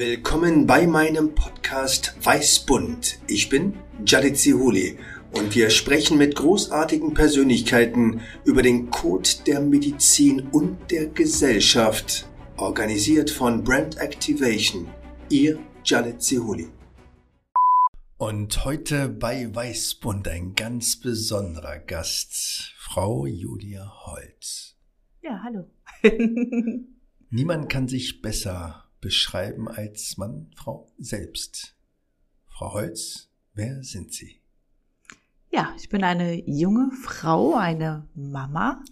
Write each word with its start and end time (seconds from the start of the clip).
Willkommen 0.00 0.66
bei 0.66 0.86
meinem 0.86 1.34
Podcast 1.34 2.16
Weißbund. 2.24 3.18
Ich 3.28 3.50
bin 3.50 3.74
Jadid 4.06 4.38
Zihuli 4.38 4.98
und 5.32 5.54
wir 5.54 5.68
sprechen 5.68 6.16
mit 6.16 6.36
großartigen 6.36 7.12
Persönlichkeiten 7.12 8.22
über 8.46 8.62
den 8.62 8.88
Code 8.88 9.28
der 9.46 9.60
Medizin 9.60 10.48
und 10.52 10.90
der 10.90 11.08
Gesellschaft, 11.08 12.26
organisiert 12.56 13.28
von 13.28 13.62
Brand 13.62 13.98
Activation. 13.98 14.88
Ihr 15.28 15.58
Jadid 15.84 16.22
Zihuli. 16.22 16.68
Und 18.16 18.64
heute 18.64 19.10
bei 19.10 19.54
Weißbund 19.54 20.28
ein 20.28 20.54
ganz 20.54 20.98
besonderer 20.98 21.78
Gast, 21.78 22.72
Frau 22.78 23.26
Julia 23.26 23.92
Holz. 24.06 24.78
Ja, 25.20 25.42
hallo. 25.44 25.68
Niemand 27.28 27.68
kann 27.68 27.86
sich 27.86 28.22
besser 28.22 28.86
beschreiben 29.00 29.68
als 29.68 30.16
Mann, 30.16 30.50
Frau 30.54 30.90
selbst. 30.98 31.74
Frau 32.46 32.74
Holz, 32.74 33.30
wer 33.54 33.82
sind 33.82 34.12
Sie? 34.12 34.40
Ja, 35.50 35.74
ich 35.78 35.88
bin 35.88 36.04
eine 36.04 36.48
junge 36.48 36.90
Frau, 36.92 37.54
eine 37.54 38.06
Mama. 38.14 38.82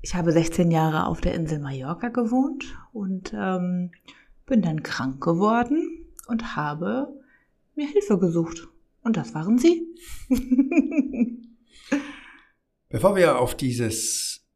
Ich 0.00 0.14
habe 0.14 0.32
16 0.32 0.70
Jahre 0.70 1.06
auf 1.06 1.20
der 1.20 1.34
Insel 1.34 1.58
Mallorca 1.58 2.08
gewohnt 2.08 2.78
und 2.92 3.34
ähm, 3.34 3.90
bin 4.46 4.62
dann 4.62 4.82
krank 4.82 5.22
geworden 5.22 6.06
und 6.26 6.56
habe 6.56 7.12
mir 7.74 7.88
Hilfe 7.88 8.18
gesucht. 8.18 8.68
Und 9.02 9.16
das 9.16 9.34
waren 9.34 9.58
Sie. 9.58 9.86
Bevor 12.88 13.16
wir 13.16 13.38
auf 13.38 13.54
dieses 13.54 14.46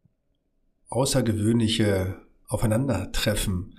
außergewöhnliche 0.88 2.22
Aufeinandertreffen 2.48 3.71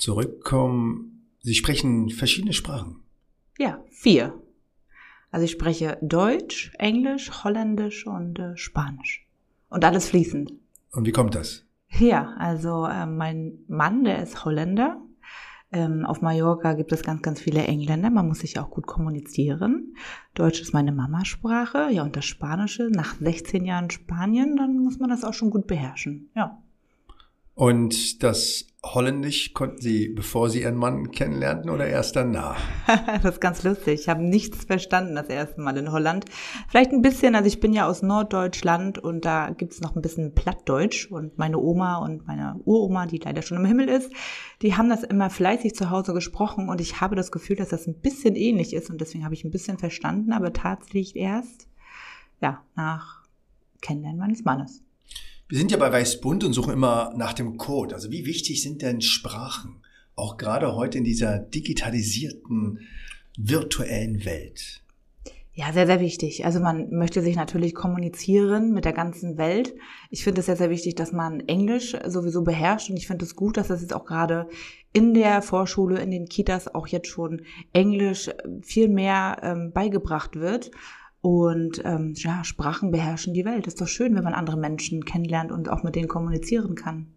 zurückkommen. 0.00 1.26
Sie 1.40 1.54
sprechen 1.54 2.10
verschiedene 2.10 2.52
Sprachen. 2.52 3.02
Ja, 3.58 3.82
vier. 3.90 4.40
Also 5.30 5.44
ich 5.44 5.52
spreche 5.52 5.98
Deutsch, 6.02 6.72
Englisch, 6.78 7.44
Holländisch 7.44 8.06
und 8.06 8.38
äh, 8.38 8.56
Spanisch. 8.56 9.26
Und 9.68 9.84
alles 9.84 10.08
fließend. 10.08 10.52
Und 10.92 11.06
wie 11.06 11.12
kommt 11.12 11.34
das? 11.34 11.64
Ja, 11.98 12.34
also 12.38 12.86
äh, 12.86 13.06
mein 13.06 13.58
Mann, 13.68 14.04
der 14.04 14.22
ist 14.22 14.44
Holländer. 14.44 15.00
Ähm, 15.72 16.04
auf 16.04 16.20
Mallorca 16.20 16.72
gibt 16.72 16.90
es 16.90 17.02
ganz, 17.02 17.22
ganz 17.22 17.40
viele 17.40 17.62
Engländer. 17.62 18.10
Man 18.10 18.26
muss 18.26 18.40
sich 18.40 18.58
auch 18.58 18.70
gut 18.70 18.86
kommunizieren. 18.86 19.94
Deutsch 20.34 20.60
ist 20.60 20.72
meine 20.72 20.90
Mamasprache. 20.90 21.90
Ja, 21.92 22.02
und 22.02 22.16
das 22.16 22.24
Spanische, 22.24 22.90
nach 22.90 23.14
16 23.14 23.64
Jahren 23.64 23.90
Spanien, 23.90 24.56
dann 24.56 24.78
muss 24.78 24.98
man 24.98 25.10
das 25.10 25.22
auch 25.22 25.34
schon 25.34 25.50
gut 25.50 25.68
beherrschen. 25.68 26.30
Ja. 26.34 26.60
Und 27.60 28.22
das 28.22 28.64
Holländisch 28.82 29.52
konnten 29.52 29.82
Sie, 29.82 30.08
bevor 30.08 30.48
Sie 30.48 30.62
Ihren 30.62 30.76
Mann 30.76 31.10
kennenlernten 31.10 31.68
oder 31.68 31.86
erst 31.86 32.16
danach? 32.16 32.58
das 33.22 33.34
ist 33.34 33.40
ganz 33.42 33.62
lustig. 33.64 34.00
Ich 34.00 34.08
habe 34.08 34.22
nichts 34.22 34.64
verstanden 34.64 35.14
das 35.14 35.28
erste 35.28 35.60
Mal 35.60 35.76
in 35.76 35.92
Holland. 35.92 36.24
Vielleicht 36.68 36.90
ein 36.92 37.02
bisschen, 37.02 37.34
also 37.34 37.46
ich 37.46 37.60
bin 37.60 37.74
ja 37.74 37.86
aus 37.86 38.00
Norddeutschland 38.00 38.96
und 38.98 39.26
da 39.26 39.50
gibt's 39.50 39.82
noch 39.82 39.94
ein 39.94 40.00
bisschen 40.00 40.34
Plattdeutsch 40.34 41.10
und 41.10 41.36
meine 41.36 41.58
Oma 41.58 41.98
und 41.98 42.26
meine 42.26 42.58
Uroma, 42.64 43.04
die 43.04 43.18
leider 43.18 43.42
schon 43.42 43.58
im 43.58 43.66
Himmel 43.66 43.90
ist, 43.90 44.10
die 44.62 44.78
haben 44.78 44.88
das 44.88 45.02
immer 45.02 45.28
fleißig 45.28 45.74
zu 45.74 45.90
Hause 45.90 46.14
gesprochen 46.14 46.70
und 46.70 46.80
ich 46.80 47.02
habe 47.02 47.14
das 47.14 47.30
Gefühl, 47.30 47.56
dass 47.56 47.68
das 47.68 47.86
ein 47.86 48.00
bisschen 48.00 48.36
ähnlich 48.36 48.72
ist 48.72 48.88
und 48.88 49.02
deswegen 49.02 49.26
habe 49.26 49.34
ich 49.34 49.44
ein 49.44 49.50
bisschen 49.50 49.76
verstanden, 49.76 50.32
aber 50.32 50.54
tatsächlich 50.54 51.14
erst, 51.14 51.68
ja, 52.40 52.64
nach 52.74 53.22
Kennenlernen 53.82 54.18
meines 54.18 54.44
Mannes. 54.46 54.82
Wir 55.50 55.58
sind 55.58 55.72
ja 55.72 55.78
bei 55.78 55.90
Weißbund 55.90 56.44
und 56.44 56.52
suchen 56.52 56.72
immer 56.72 57.12
nach 57.16 57.32
dem 57.32 57.56
Code. 57.56 57.96
Also 57.96 58.12
wie 58.12 58.24
wichtig 58.24 58.62
sind 58.62 58.82
denn 58.82 59.00
Sprachen? 59.00 59.82
Auch 60.14 60.36
gerade 60.36 60.76
heute 60.76 60.98
in 60.98 61.02
dieser 61.02 61.40
digitalisierten, 61.40 62.86
virtuellen 63.36 64.24
Welt. 64.24 64.80
Ja, 65.52 65.72
sehr, 65.72 65.86
sehr 65.86 65.98
wichtig. 65.98 66.44
Also 66.44 66.60
man 66.60 66.90
möchte 66.90 67.20
sich 67.20 67.34
natürlich 67.34 67.74
kommunizieren 67.74 68.72
mit 68.72 68.84
der 68.84 68.92
ganzen 68.92 69.38
Welt. 69.38 69.74
Ich 70.08 70.22
finde 70.22 70.38
es 70.38 70.46
sehr, 70.46 70.54
sehr 70.56 70.70
wichtig, 70.70 70.94
dass 70.94 71.10
man 71.10 71.40
Englisch 71.48 71.96
sowieso 72.06 72.42
beherrscht 72.42 72.88
und 72.88 72.96
ich 72.96 73.08
finde 73.08 73.24
es 73.24 73.34
gut, 73.34 73.56
dass 73.56 73.66
das 73.66 73.80
jetzt 73.80 73.92
auch 73.92 74.04
gerade 74.04 74.46
in 74.92 75.14
der 75.14 75.42
Vorschule, 75.42 76.00
in 76.00 76.12
den 76.12 76.28
Kitas 76.28 76.72
auch 76.72 76.86
jetzt 76.86 77.08
schon 77.08 77.42
Englisch 77.72 78.30
viel 78.62 78.88
mehr 78.88 79.38
ähm, 79.42 79.72
beigebracht 79.72 80.36
wird. 80.36 80.70
Und 81.22 81.82
ähm, 81.84 82.14
ja, 82.16 82.44
Sprachen 82.44 82.90
beherrschen 82.90 83.34
die 83.34 83.44
Welt. 83.44 83.66
ist 83.66 83.80
doch 83.80 83.88
schön, 83.88 84.14
wenn 84.14 84.24
man 84.24 84.34
andere 84.34 84.56
Menschen 84.56 85.04
kennenlernt 85.04 85.52
und 85.52 85.68
auch 85.68 85.82
mit 85.82 85.94
denen 85.94 86.08
kommunizieren 86.08 86.74
kann. 86.74 87.08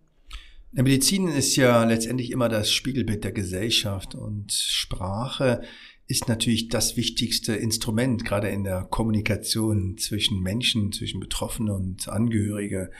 Der 0.72 0.84
Medizin 0.84 1.28
ist 1.28 1.56
ja 1.56 1.84
letztendlich 1.84 2.32
immer 2.32 2.50
das 2.50 2.72
Spiegelbild 2.72 3.24
der 3.24 3.32
Gesellschaft 3.32 4.16
und 4.16 4.52
Sprache 4.52 5.62
ist 6.08 6.28
natürlich 6.28 6.68
das 6.68 6.98
wichtigste 6.98 7.54
Instrument, 7.54 8.26
gerade 8.26 8.50
in 8.50 8.64
der 8.64 8.84
Kommunikation 8.84 9.98
zwischen 9.98 10.42
Menschen, 10.42 10.92
zwischen 10.92 11.20
Betroffene 11.20 11.74
und 11.74 12.10
Angehörige. 12.10 12.92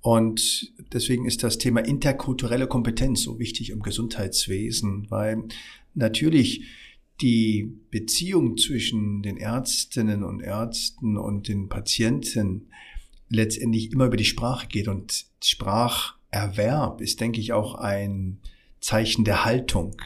Und 0.00 0.72
deswegen 0.92 1.26
ist 1.26 1.42
das 1.44 1.58
Thema 1.58 1.80
interkulturelle 1.80 2.66
Kompetenz 2.66 3.22
so 3.22 3.38
wichtig 3.38 3.70
im 3.70 3.80
Gesundheitswesen, 3.80 5.06
weil 5.10 5.44
natürlich 5.94 6.64
die 7.20 7.72
Beziehung 7.90 8.56
zwischen 8.56 9.22
den 9.22 9.36
Ärztinnen 9.36 10.24
und 10.24 10.40
Ärzten 10.40 11.16
und 11.16 11.48
den 11.48 11.68
Patienten 11.68 12.68
letztendlich 13.28 13.92
immer 13.92 14.06
über 14.06 14.16
die 14.16 14.24
Sprache 14.24 14.66
geht. 14.66 14.88
Und 14.88 15.26
Spracherwerb 15.42 17.00
ist, 17.00 17.20
denke 17.20 17.40
ich, 17.40 17.52
auch 17.52 17.74
ein 17.74 18.38
Zeichen 18.80 19.24
der 19.24 19.44
Haltung. 19.44 19.96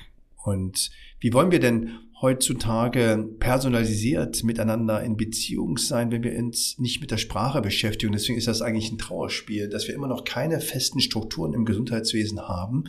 Und 0.44 0.90
wie 1.20 1.32
wollen 1.32 1.52
wir 1.52 1.60
denn 1.60 1.98
heutzutage 2.24 3.28
personalisiert 3.38 4.44
miteinander 4.44 5.02
in 5.02 5.18
Beziehung 5.18 5.76
sein, 5.76 6.10
wenn 6.10 6.22
wir 6.22 6.34
uns 6.38 6.78
nicht 6.78 7.02
mit 7.02 7.10
der 7.10 7.18
Sprache 7.18 7.60
beschäftigen. 7.60 8.14
Deswegen 8.14 8.38
ist 8.38 8.48
das 8.48 8.62
eigentlich 8.62 8.90
ein 8.90 8.96
Trauerspiel, 8.96 9.68
dass 9.68 9.88
wir 9.88 9.94
immer 9.94 10.08
noch 10.08 10.24
keine 10.24 10.60
festen 10.60 11.00
Strukturen 11.00 11.52
im 11.52 11.66
Gesundheitswesen 11.66 12.40
haben, 12.40 12.84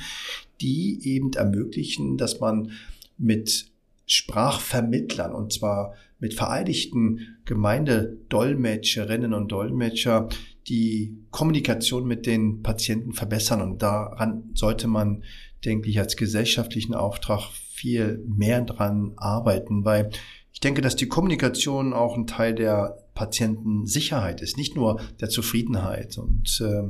die 0.62 1.02
eben 1.04 1.34
ermöglichen, 1.34 2.18
dass 2.18 2.40
man 2.40 2.72
mit 3.18 3.66
Sprachvermittlern 4.06 5.34
und 5.34 5.54
zwar 5.54 5.94
mit 6.20 6.34
vereidigten 6.34 7.38
Gemeindedolmetscherinnen 7.46 9.34
und 9.34 9.52
Dolmetscher 9.52 10.30
die 10.68 11.18
Kommunikation 11.32 12.08
mit 12.08 12.26
den 12.26 12.64
Patienten 12.64 13.14
verbessern. 13.14 13.62
Und 13.62 13.82
daran 13.82 14.50
sollte 14.54 14.88
man, 14.88 15.24
denke 15.64 15.90
ich, 15.90 16.00
als 16.00 16.16
gesellschaftlichen 16.16 16.96
Auftrag 16.96 17.52
viel 17.52 18.24
mehr 18.28 18.62
dran 18.62 19.14
arbeiten, 19.18 19.86
weil 19.86 20.10
ich 20.54 20.62
denke, 20.62 20.82
dass 20.82 20.96
die 20.96 21.08
Kommunikation 21.08 21.94
auch 21.94 22.16
ein 22.16 22.28
Teil 22.28 22.56
der 22.56 22.98
Patientensicherheit 23.14 24.42
ist, 24.42 24.58
nicht 24.58 24.76
nur 24.76 25.02
der 25.20 25.30
Zufriedenheit. 25.30 26.18
Und 26.18 26.62
äh, 26.62 26.84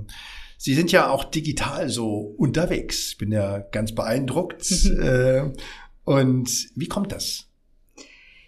Sie 0.58 0.74
sind 0.74 0.92
ja 0.92 1.10
auch 1.10 1.26
digital 1.26 1.90
so 1.90 2.34
unterwegs. 2.38 3.10
Ich 3.10 3.18
bin 3.18 3.32
ja 3.32 3.60
ganz 3.60 3.94
beeindruckt. 3.94 4.72
äh, 5.00 5.52
und 6.06 6.70
wie 6.76 6.88
kommt 6.88 7.12
das? 7.12 7.50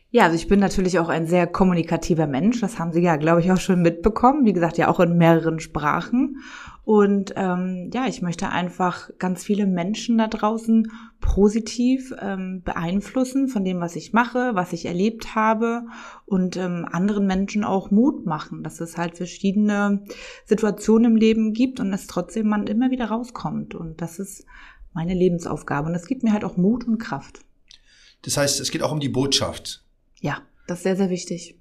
Ja, 0.09 0.23
also 0.23 0.35
ich 0.35 0.47
bin 0.47 0.62
natürlich 0.62 1.00
auch 1.00 1.09
ein 1.09 1.28
sehr 1.28 1.47
kommunikativer 1.47 2.28
Mensch. 2.28 2.62
Das 2.62 2.79
haben 2.79 2.94
Sie 2.94 3.01
ja, 3.01 3.18
glaube 3.18 3.41
ich, 3.41 3.51
auch 3.51 3.59
schon 3.59 3.81
mitbekommen. 3.81 4.45
Wie 4.45 4.53
gesagt, 4.53 4.78
ja 4.78 4.88
auch 4.88 5.01
in 5.01 5.18
mehreren 5.18 5.59
Sprachen. 5.59 6.38
Und 6.85 7.34
ähm, 7.35 7.90
ja, 7.94 8.07
ich 8.07 8.22
möchte 8.22 8.47
einfach 8.47 9.09
ganz 9.19 9.44
viele 9.44 9.67
Menschen 9.67 10.17
da 10.17 10.28
draußen 10.28 10.90
positiv 11.19 12.13
ähm, 12.22 12.62
beeinflussen 12.63 13.50
von 13.50 13.66
dem, 13.66 13.81
was 13.81 13.97
ich 13.97 14.13
mache, 14.13 14.51
was 14.53 14.72
ich 14.72 14.85
erlebt 14.85 15.35
habe 15.35 15.84
und 16.25 16.56
ähm, 16.56 16.88
anderen 16.90 17.28
Menschen 17.28 17.66
auch 17.66 17.91
Mut 17.91 18.25
machen, 18.25 18.63
dass 18.63 18.79
es 18.79 18.97
halt 18.97 19.17
verschiedene 19.17 20.06
Situationen 20.46 21.12
im 21.12 21.17
Leben 21.17 21.51
gibt 21.51 21.81
und 21.81 21.91
es 21.91 22.07
trotzdem 22.07 22.47
man 22.47 22.67
immer 22.67 22.90
wieder 22.90 23.07
rauskommt. 23.07 23.75
Und 23.75 24.01
das 24.01 24.19
ist 24.19 24.46
meine 24.94 25.13
Lebensaufgabe. 25.13 25.90
Und 25.90 25.96
es 25.96 26.07
gibt 26.07 26.23
mir 26.23 26.31
halt 26.31 26.46
auch 26.46 26.56
Mut 26.56 26.88
und 26.88 27.00
Kraft. 27.00 27.41
Das 28.22 28.37
heißt, 28.37 28.59
es 28.59 28.72
geht 28.72 28.84
auch 28.84 28.91
um 28.91 28.99
die 28.99 29.09
Botschaft. 29.09 29.84
Ja, 30.22 30.41
das 30.67 30.79
ist 30.79 30.84
sehr, 30.84 30.97
sehr 30.97 31.09
wichtig. 31.09 31.55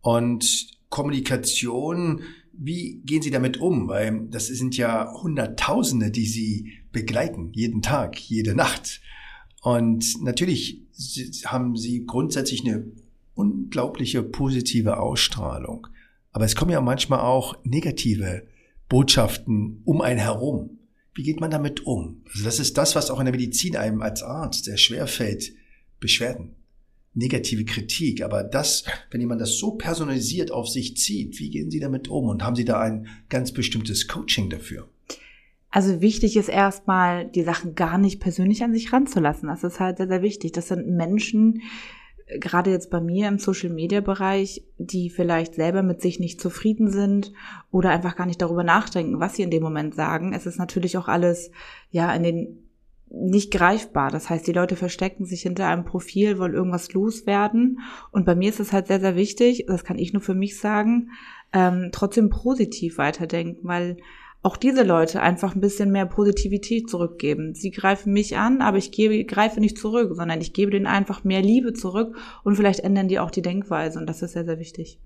Und 0.00 0.68
Kommunikation, 0.88 2.22
wie 2.52 3.00
gehen 3.04 3.22
Sie 3.22 3.30
damit 3.30 3.58
um? 3.58 3.88
Weil 3.88 4.26
das 4.30 4.46
sind 4.46 4.76
ja 4.76 5.12
Hunderttausende, 5.22 6.10
die 6.10 6.26
Sie 6.26 6.72
begleiten, 6.92 7.52
jeden 7.52 7.82
Tag, 7.82 8.18
jede 8.18 8.54
Nacht. 8.54 9.00
Und 9.62 10.22
natürlich 10.22 10.82
haben 11.44 11.76
Sie 11.76 12.06
grundsätzlich 12.06 12.66
eine 12.66 12.90
unglaubliche 13.34 14.22
positive 14.22 14.98
Ausstrahlung. 14.98 15.86
Aber 16.32 16.44
es 16.44 16.56
kommen 16.56 16.70
ja 16.70 16.80
manchmal 16.80 17.20
auch 17.20 17.56
negative 17.64 18.46
Botschaften 18.88 19.82
um 19.84 20.00
einen 20.00 20.20
herum. 20.20 20.78
Wie 21.14 21.22
geht 21.22 21.40
man 21.40 21.50
damit 21.50 21.86
um? 21.86 22.22
Also 22.32 22.44
das 22.44 22.60
ist 22.60 22.78
das, 22.78 22.94
was 22.94 23.10
auch 23.10 23.18
in 23.18 23.26
der 23.26 23.34
Medizin 23.34 23.76
einem 23.76 24.02
als 24.02 24.22
Arzt 24.22 24.64
sehr 24.64 24.76
schwer 24.76 25.06
fällt, 25.06 25.52
Beschwerden, 26.00 26.56
negative 27.14 27.64
Kritik. 27.64 28.22
Aber 28.22 28.42
das, 28.42 28.84
wenn 29.10 29.20
jemand 29.20 29.40
das 29.40 29.58
so 29.58 29.72
personalisiert 29.72 30.50
auf 30.50 30.68
sich 30.68 30.96
zieht, 30.96 31.38
wie 31.38 31.50
gehen 31.50 31.70
Sie 31.70 31.80
damit 31.80 32.08
um? 32.08 32.26
Und 32.26 32.42
haben 32.42 32.56
Sie 32.56 32.64
da 32.64 32.80
ein 32.80 33.06
ganz 33.28 33.52
bestimmtes 33.52 34.08
Coaching 34.08 34.50
dafür? 34.50 34.88
Also 35.70 36.00
wichtig 36.00 36.36
ist 36.36 36.48
erstmal, 36.48 37.26
die 37.26 37.44
Sachen 37.44 37.76
gar 37.76 37.96
nicht 37.96 38.20
persönlich 38.20 38.64
an 38.64 38.72
sich 38.72 38.92
ranzulassen. 38.92 39.48
Das 39.48 39.62
ist 39.62 39.78
halt 39.78 39.98
sehr, 39.98 40.08
sehr 40.08 40.22
wichtig. 40.22 40.50
Das 40.50 40.66
sind 40.66 40.88
Menschen, 40.88 41.62
gerade 42.38 42.70
jetzt 42.70 42.90
bei 42.90 43.00
mir 43.00 43.28
im 43.28 43.38
Social-Media-Bereich, 43.38 44.64
die 44.78 45.10
vielleicht 45.10 45.54
selber 45.54 45.82
mit 45.82 46.00
sich 46.02 46.18
nicht 46.18 46.40
zufrieden 46.40 46.90
sind 46.90 47.32
oder 47.70 47.90
einfach 47.90 48.16
gar 48.16 48.26
nicht 48.26 48.42
darüber 48.42 48.64
nachdenken, 48.64 49.20
was 49.20 49.36
sie 49.36 49.42
in 49.42 49.50
dem 49.50 49.62
Moment 49.62 49.94
sagen. 49.94 50.32
Es 50.32 50.46
ist 50.46 50.58
natürlich 50.58 50.96
auch 50.96 51.08
alles, 51.08 51.50
ja, 51.90 52.12
in 52.14 52.22
den 52.22 52.69
nicht 53.10 53.52
greifbar. 53.52 54.10
Das 54.10 54.30
heißt, 54.30 54.46
die 54.46 54.52
Leute 54.52 54.76
verstecken 54.76 55.24
sich 55.24 55.42
hinter 55.42 55.66
einem 55.66 55.84
Profil, 55.84 56.38
wollen 56.38 56.54
irgendwas 56.54 56.92
loswerden. 56.92 57.80
Und 58.12 58.24
bei 58.24 58.34
mir 58.34 58.48
ist 58.48 58.60
es 58.60 58.72
halt 58.72 58.86
sehr, 58.86 59.00
sehr 59.00 59.16
wichtig, 59.16 59.64
das 59.66 59.84
kann 59.84 59.98
ich 59.98 60.12
nur 60.12 60.22
für 60.22 60.34
mich 60.34 60.58
sagen, 60.58 61.10
ähm, 61.52 61.90
trotzdem 61.92 62.30
positiv 62.30 62.98
weiterdenken, 62.98 63.66
weil 63.66 63.96
auch 64.42 64.56
diese 64.56 64.84
Leute 64.84 65.20
einfach 65.20 65.54
ein 65.54 65.60
bisschen 65.60 65.90
mehr 65.90 66.06
Positivität 66.06 66.88
zurückgeben. 66.88 67.54
Sie 67.54 67.70
greifen 67.70 68.12
mich 68.12 68.38
an, 68.38 68.62
aber 68.62 68.78
ich 68.78 68.90
gebe, 68.90 69.24
greife 69.24 69.60
nicht 69.60 69.76
zurück, 69.76 70.12
sondern 70.14 70.40
ich 70.40 70.54
gebe 70.54 70.70
denen 70.70 70.86
einfach 70.86 71.24
mehr 71.24 71.42
Liebe 71.42 71.74
zurück 71.74 72.16
und 72.42 72.56
vielleicht 72.56 72.80
ändern 72.80 73.08
die 73.08 73.18
auch 73.18 73.30
die 73.30 73.42
Denkweise 73.42 73.98
und 73.98 74.06
das 74.06 74.22
ist 74.22 74.32
sehr, 74.32 74.46
sehr 74.46 74.58
wichtig. 74.58 74.98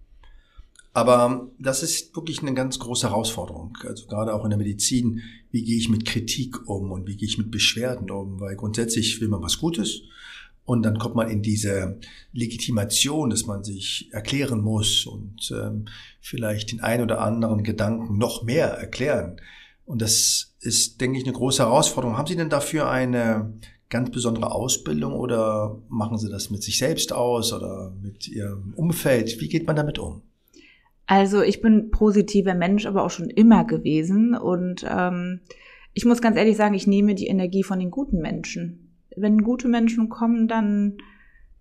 Aber 0.95 1.51
das 1.59 1.83
ist 1.83 2.15
wirklich 2.15 2.41
eine 2.41 2.55
ganz 2.55 2.79
große 2.79 3.09
Herausforderung. 3.09 3.77
Also 3.83 4.07
gerade 4.07 4.33
auch 4.33 4.45
in 4.45 4.51
der 4.51 4.59
Medizin, 4.59 5.23
wie 5.51 5.65
gehe 5.65 5.77
ich 5.77 5.89
mit 5.89 6.07
Kritik 6.07 6.69
um 6.69 6.93
und 6.93 7.09
wie 7.09 7.17
gehe 7.17 7.29
ich 7.29 7.37
mit 7.37 7.51
Beschwerden 7.51 8.11
um? 8.11 8.41
Weil 8.41 8.55
grundsätzlich 8.55 9.21
will 9.21 9.29
man 9.29 9.43
was 9.43 9.59
Gutes 9.59 10.03
und 10.65 10.83
dann 10.83 10.99
kommt 10.99 11.15
man 11.15 11.29
in 11.29 11.43
diese 11.43 11.99
Legitimation, 12.33 13.31
dass 13.31 13.45
man 13.45 13.65
sich 13.65 14.09
erklären 14.13 14.61
muss 14.61 15.05
und 15.05 15.53
ähm, 15.53 15.87
vielleicht 16.21 16.73
den 16.73 16.81
ein 16.81 17.03
oder 17.03 17.21
anderen 17.21 17.65
Gedanken 17.65 18.17
noch 18.17 18.45
mehr 18.45 18.69
erklären. 18.69 19.41
Und 19.85 20.01
das 20.01 20.55
ist, 20.61 21.01
denke 21.01 21.19
ich, 21.19 21.25
eine 21.25 21.35
große 21.35 21.63
Herausforderung. 21.63 22.17
Haben 22.17 22.29
Sie 22.29 22.37
denn 22.37 22.49
dafür 22.49 22.89
eine 22.89 23.53
ganz 23.91 24.11
besondere 24.11 24.53
Ausbildung 24.53 25.13
oder 25.13 25.83
machen 25.89 26.19
Sie 26.19 26.31
das 26.31 26.51
mit 26.51 26.63
sich 26.63 26.79
selbst 26.79 27.13
aus 27.13 27.53
oder 27.53 27.93
mit 28.01 28.27
Ihrem 28.29 28.73
Umfeld? 28.75 29.41
Wie 29.41 29.49
geht 29.49 29.67
man 29.67 29.77
damit 29.77 29.99
um? 29.99 30.23
Also 31.07 31.43
ich 31.43 31.61
bin 31.61 31.91
positiver 31.91 32.55
Mensch, 32.55 32.87
aber 32.87 33.05
auch 33.05 33.11
schon 33.11 33.31
immer 33.31 33.65
gewesen. 33.65 34.35
Und 34.35 34.87
ähm, 34.89 35.41
ich 35.93 36.05
muss 36.05 36.23
ganz 36.23 36.37
ehrlich 36.37 36.57
sagen, 36.57 36.75
ich 36.75 36.87
nehme 36.87 37.15
die 37.15 37.27
Energie 37.27 37.63
von 37.63 37.79
den 37.79 37.91
guten 37.91 38.19
Menschen 38.19 38.85
wenn 39.17 39.43
gute 39.43 39.69
Menschen 39.69 40.09
kommen, 40.09 40.49
dann 40.49 40.99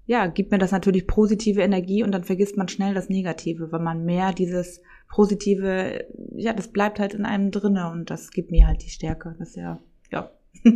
ja, 0.05 0.27
gibt 0.27 0.51
mir 0.51 0.57
das 0.57 0.71
natürlich 0.71 1.07
positive 1.07 1.61
Energie 1.61 2.03
und 2.03 2.11
dann 2.11 2.25
vergisst 2.25 2.57
man 2.57 2.67
schnell 2.67 2.93
das 2.93 3.09
Negative, 3.09 3.71
weil 3.71 3.79
man 3.79 4.03
mehr 4.03 4.33
dieses 4.33 4.81
positive, 5.09 6.05
ja, 6.35 6.53
das 6.53 6.69
bleibt 6.69 6.99
halt 6.99 7.13
in 7.13 7.25
einem 7.25 7.51
drinne 7.51 7.89
und 7.89 8.09
das 8.09 8.31
gibt 8.31 8.51
mir 8.51 8.67
halt 8.67 8.83
die 8.83 8.89
Stärke. 8.89 9.35
Das 9.39 9.49
ist 9.49 9.55
ja, 9.55 9.81
ja. 10.11 10.29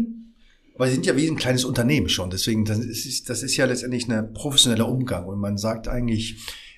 Aber 0.75 0.87
Sie 0.87 0.93
sind 0.93 1.05
ja 1.07 1.17
wie 1.17 1.27
ein 1.27 1.35
kleines 1.35 1.65
Unternehmen 1.65 2.07
schon, 2.07 2.29
deswegen, 2.29 2.63
das 2.63 2.79
ist, 2.79 3.29
das 3.29 3.43
ist 3.43 3.57
ja 3.57 3.65
letztendlich 3.65 4.07
ein 4.07 4.33
professioneller 4.33 4.87
Umgang 4.87 5.25
und 5.25 5.39
man 5.39 5.57
sagt 5.57 5.87
eigentlich 5.87 6.37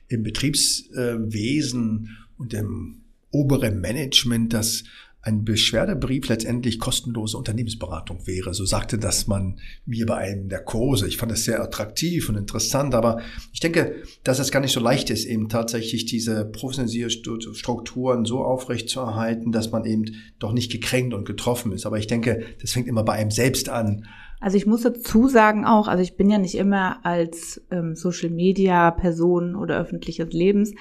im 0.09 0.23
Betriebswesen 0.23 2.17
und 2.37 2.53
im 2.53 3.01
oberen 3.31 3.79
Management, 3.79 4.53
dass 4.53 4.83
ein 5.21 5.43
Beschwerdebrief 5.43 6.29
letztendlich 6.29 6.79
kostenlose 6.79 7.37
Unternehmensberatung 7.37 8.25
wäre. 8.25 8.53
So 8.53 8.63
sagte 8.63 8.97
das 8.97 9.27
man 9.27 9.59
mir 9.85 10.05
bei 10.05 10.15
einem 10.15 10.47
der 10.47 10.63
Kurse. 10.63 11.07
Ich 11.07 11.17
fand 11.17 11.31
das 11.31 11.43
sehr 11.43 11.61
attraktiv 11.61 12.29
und 12.29 12.37
interessant, 12.37 12.95
aber 12.95 13.19
ich 13.51 13.59
denke, 13.59 13.97
dass 14.23 14.39
es 14.39 14.49
gar 14.49 14.61
nicht 14.61 14.71
so 14.71 14.79
leicht 14.79 15.09
ist, 15.09 15.25
eben 15.25 15.49
tatsächlich 15.49 16.05
diese 16.05 16.45
professionalisierten 16.45 17.53
Strukturen 17.53 18.23
so 18.23 18.39
aufrecht 18.39 18.87
zu 18.87 19.01
erhalten, 19.01 19.51
dass 19.51 19.71
man 19.71 19.83
eben 19.83 20.05
doch 20.39 20.53
nicht 20.53 20.71
gekränkt 20.71 21.13
und 21.13 21.25
getroffen 21.25 21.73
ist. 21.73 21.85
Aber 21.85 21.99
ich 21.99 22.07
denke, 22.07 22.45
das 22.61 22.71
fängt 22.71 22.87
immer 22.87 23.03
bei 23.03 23.13
einem 23.13 23.31
selbst 23.31 23.67
an. 23.67 24.05
Also 24.39 24.57
ich 24.57 24.65
muss 24.65 24.81
dazu 24.81 25.27
sagen 25.27 25.65
auch, 25.65 25.87
also 25.87 26.01
ich 26.01 26.15
bin 26.15 26.29
ja 26.29 26.37
nicht 26.37 26.55
immer 26.55 27.05
als 27.05 27.61
ähm, 27.71 27.95
Social 27.95 28.29
Media 28.29 28.91
Person 28.91 29.55
oder 29.55 29.77
öffentliches 29.77 30.31
Lebens 30.31 30.73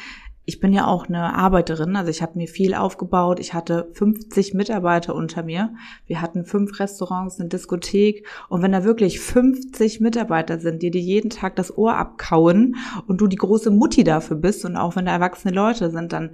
ich 0.49 0.61
bin 0.61 0.73
ja 0.73 0.87
auch 0.87 1.11
eine 1.11 1.35
Arbeiterin, 1.35 1.95
also 1.95 2.09
ich 2.09 2.23
habe 2.23 2.39
mir 2.39 2.49
viel 2.49 2.73
aufgebaut. 2.73 3.39
Ich 3.39 3.53
hatte 3.53 3.91
50 3.93 4.55
Mitarbeiter 4.55 5.15
unter 5.15 5.43
mir. 5.43 5.75
Wir 6.07 6.23
hatten 6.23 6.47
fünf 6.47 6.81
Restaurants, 6.81 7.39
eine 7.39 7.51
Diskothek. 7.51 8.27
Und 8.49 8.63
wenn 8.63 8.73
da 8.73 8.83
wirklich 8.83 9.21
50 9.21 10.01
Mitarbeiter 10.01 10.59
sind, 10.59 10.83
die 10.83 10.91
dir 10.91 11.03
jeden 11.03 11.29
Tag 11.29 11.57
das 11.57 11.77
Ohr 11.77 11.97
abkauen 11.97 12.77
und 13.07 13.21
du 13.21 13.27
die 13.27 13.37
große 13.37 13.71
Mutti 13.71 14.05
dafür 14.05 14.39
bist 14.39 14.65
und 14.65 14.79
auch 14.79 14.97
wenn 14.97 15.05
da 15.05 15.13
erwachsene 15.13 15.53
Leute 15.53 15.91
sind, 15.91 16.15
dann 16.15 16.31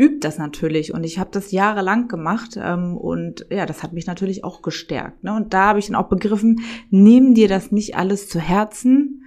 übt 0.00 0.20
das 0.26 0.38
natürlich 0.38 0.94
und 0.94 1.04
ich 1.04 1.18
habe 1.18 1.30
das 1.30 1.52
jahrelang 1.52 2.08
gemacht 2.08 2.56
ähm, 2.56 2.96
und 2.96 3.46
ja, 3.50 3.66
das 3.66 3.82
hat 3.82 3.92
mich 3.92 4.06
natürlich 4.06 4.42
auch 4.44 4.62
gestärkt. 4.62 5.22
Ne? 5.22 5.34
Und 5.34 5.52
da 5.52 5.66
habe 5.66 5.78
ich 5.78 5.86
dann 5.86 5.96
auch 5.96 6.08
begriffen, 6.08 6.60
nimm 6.88 7.34
dir 7.34 7.48
das 7.48 7.70
nicht 7.70 7.96
alles 7.96 8.28
zu 8.28 8.40
Herzen, 8.40 9.24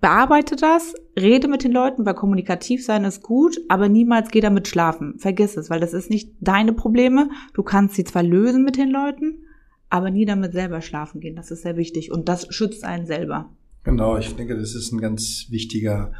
bearbeite 0.00 0.56
das, 0.56 0.94
rede 1.16 1.46
mit 1.46 1.62
den 1.62 1.72
Leuten, 1.72 2.04
weil 2.04 2.14
kommunikativ 2.14 2.84
sein 2.84 3.04
ist 3.04 3.22
gut, 3.22 3.60
aber 3.68 3.88
niemals 3.88 4.30
geh 4.30 4.40
damit 4.40 4.66
schlafen. 4.66 5.18
Vergiss 5.18 5.56
es, 5.56 5.70
weil 5.70 5.80
das 5.80 5.92
ist 5.92 6.10
nicht 6.10 6.32
deine 6.40 6.72
Probleme. 6.72 7.28
Du 7.54 7.62
kannst 7.62 7.94
sie 7.94 8.04
zwar 8.04 8.24
lösen 8.24 8.64
mit 8.64 8.76
den 8.76 8.90
Leuten, 8.90 9.44
aber 9.90 10.10
nie 10.10 10.24
damit 10.24 10.52
selber 10.52 10.80
schlafen 10.80 11.20
gehen. 11.20 11.36
Das 11.36 11.50
ist 11.50 11.62
sehr 11.62 11.76
wichtig 11.76 12.10
und 12.10 12.28
das 12.28 12.52
schützt 12.52 12.82
einen 12.82 13.06
selber. 13.06 13.50
Genau, 13.84 14.16
ich 14.16 14.34
denke, 14.34 14.58
das 14.58 14.74
ist 14.74 14.92
ein 14.92 15.00
ganz 15.00 15.46
wichtiger 15.50 16.12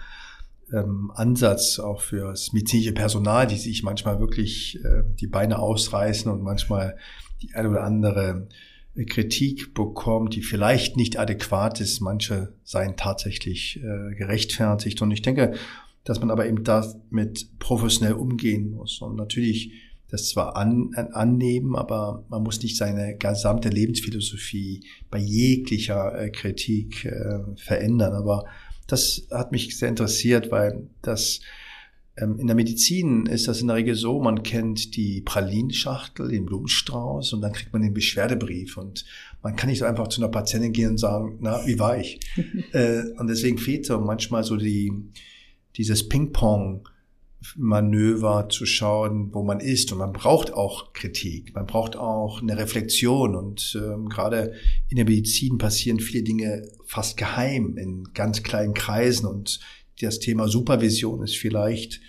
ähm, 0.72 1.10
Ansatz 1.14 1.78
auch 1.78 2.00
für 2.00 2.28
das 2.28 2.52
medizinische 2.52 2.92
Personal, 2.92 3.46
die 3.46 3.56
sich 3.56 3.82
manchmal 3.82 4.20
wirklich 4.20 4.78
äh, 4.84 5.02
die 5.20 5.26
Beine 5.26 5.58
ausreißen 5.58 6.30
und 6.30 6.42
manchmal 6.42 6.96
die 7.42 7.54
eine 7.54 7.70
oder 7.70 7.84
andere 7.84 8.48
Kritik 9.06 9.72
bekommt, 9.74 10.34
die 10.34 10.42
vielleicht 10.42 10.96
nicht 10.96 11.18
adäquat 11.18 11.80
ist. 11.80 12.00
Manche 12.00 12.54
seien 12.64 12.96
tatsächlich 12.96 13.78
äh, 13.78 14.14
gerechtfertigt. 14.14 15.00
Und 15.00 15.10
ich 15.10 15.22
denke, 15.22 15.54
dass 16.04 16.20
man 16.20 16.30
aber 16.30 16.46
eben 16.46 16.64
damit 16.64 17.58
professionell 17.58 18.14
umgehen 18.14 18.70
muss. 18.70 19.00
Und 19.00 19.16
natürlich 19.16 19.72
das 20.10 20.28
zwar 20.28 20.56
an, 20.56 20.90
an, 20.96 21.08
annehmen, 21.12 21.76
aber 21.76 22.24
man 22.28 22.42
muss 22.42 22.60
nicht 22.62 22.76
seine 22.76 23.16
gesamte 23.16 23.68
Lebensphilosophie 23.68 24.82
bei 25.08 25.18
jeglicher 25.18 26.20
äh, 26.20 26.30
Kritik 26.30 27.04
äh, 27.04 27.38
verändern. 27.56 28.14
Aber 28.14 28.44
das 28.92 29.26
hat 29.30 29.52
mich 29.52 29.76
sehr 29.76 29.88
interessiert, 29.88 30.50
weil 30.50 30.88
das 31.02 31.40
ähm, 32.16 32.38
in 32.38 32.46
der 32.46 32.56
Medizin 32.56 33.26
ist 33.26 33.48
das 33.48 33.60
in 33.60 33.68
der 33.68 33.76
Regel 33.76 33.94
so, 33.94 34.20
man 34.20 34.42
kennt 34.42 34.96
die 34.96 35.20
Pralinschachtel, 35.22 36.28
den 36.28 36.46
Blumenstrauß 36.46 37.32
und 37.32 37.40
dann 37.40 37.52
kriegt 37.52 37.72
man 37.72 37.82
den 37.82 37.94
Beschwerdebrief 37.94 38.76
und 38.76 39.04
man 39.42 39.56
kann 39.56 39.70
nicht 39.70 39.78
so 39.78 39.84
einfach 39.84 40.08
zu 40.08 40.20
einer 40.20 40.30
Patientin 40.30 40.72
gehen 40.72 40.90
und 40.90 40.98
sagen, 40.98 41.38
na, 41.40 41.66
wie 41.66 41.78
war 41.78 41.98
ich? 41.98 42.20
äh, 42.72 43.02
und 43.18 43.28
deswegen 43.28 43.58
fehlt 43.58 43.86
so 43.86 43.98
manchmal 43.98 44.44
so 44.44 44.56
die, 44.56 44.92
dieses 45.76 46.08
Ping-Pong, 46.08 46.86
Manöver 47.56 48.48
zu 48.50 48.66
schauen, 48.66 49.30
wo 49.32 49.42
man 49.42 49.60
ist. 49.60 49.90
Und 49.92 49.98
man 49.98 50.12
braucht 50.12 50.52
auch 50.52 50.92
Kritik, 50.92 51.54
man 51.54 51.66
braucht 51.66 51.96
auch 51.96 52.42
eine 52.42 52.56
Reflexion. 52.58 53.34
Und 53.34 53.80
ähm, 53.82 54.10
gerade 54.10 54.52
in 54.88 54.96
der 54.96 55.06
Medizin 55.06 55.56
passieren 55.56 56.00
viele 56.00 56.22
Dinge 56.22 56.68
fast 56.90 57.16
geheim 57.16 57.76
in 57.78 58.12
ganz 58.14 58.42
kleinen 58.42 58.74
Kreisen. 58.74 59.26
Und 59.26 59.60
das 60.00 60.18
Thema 60.18 60.48
Supervision 60.48 61.22
ist 61.22 61.36
vielleicht 61.36 62.00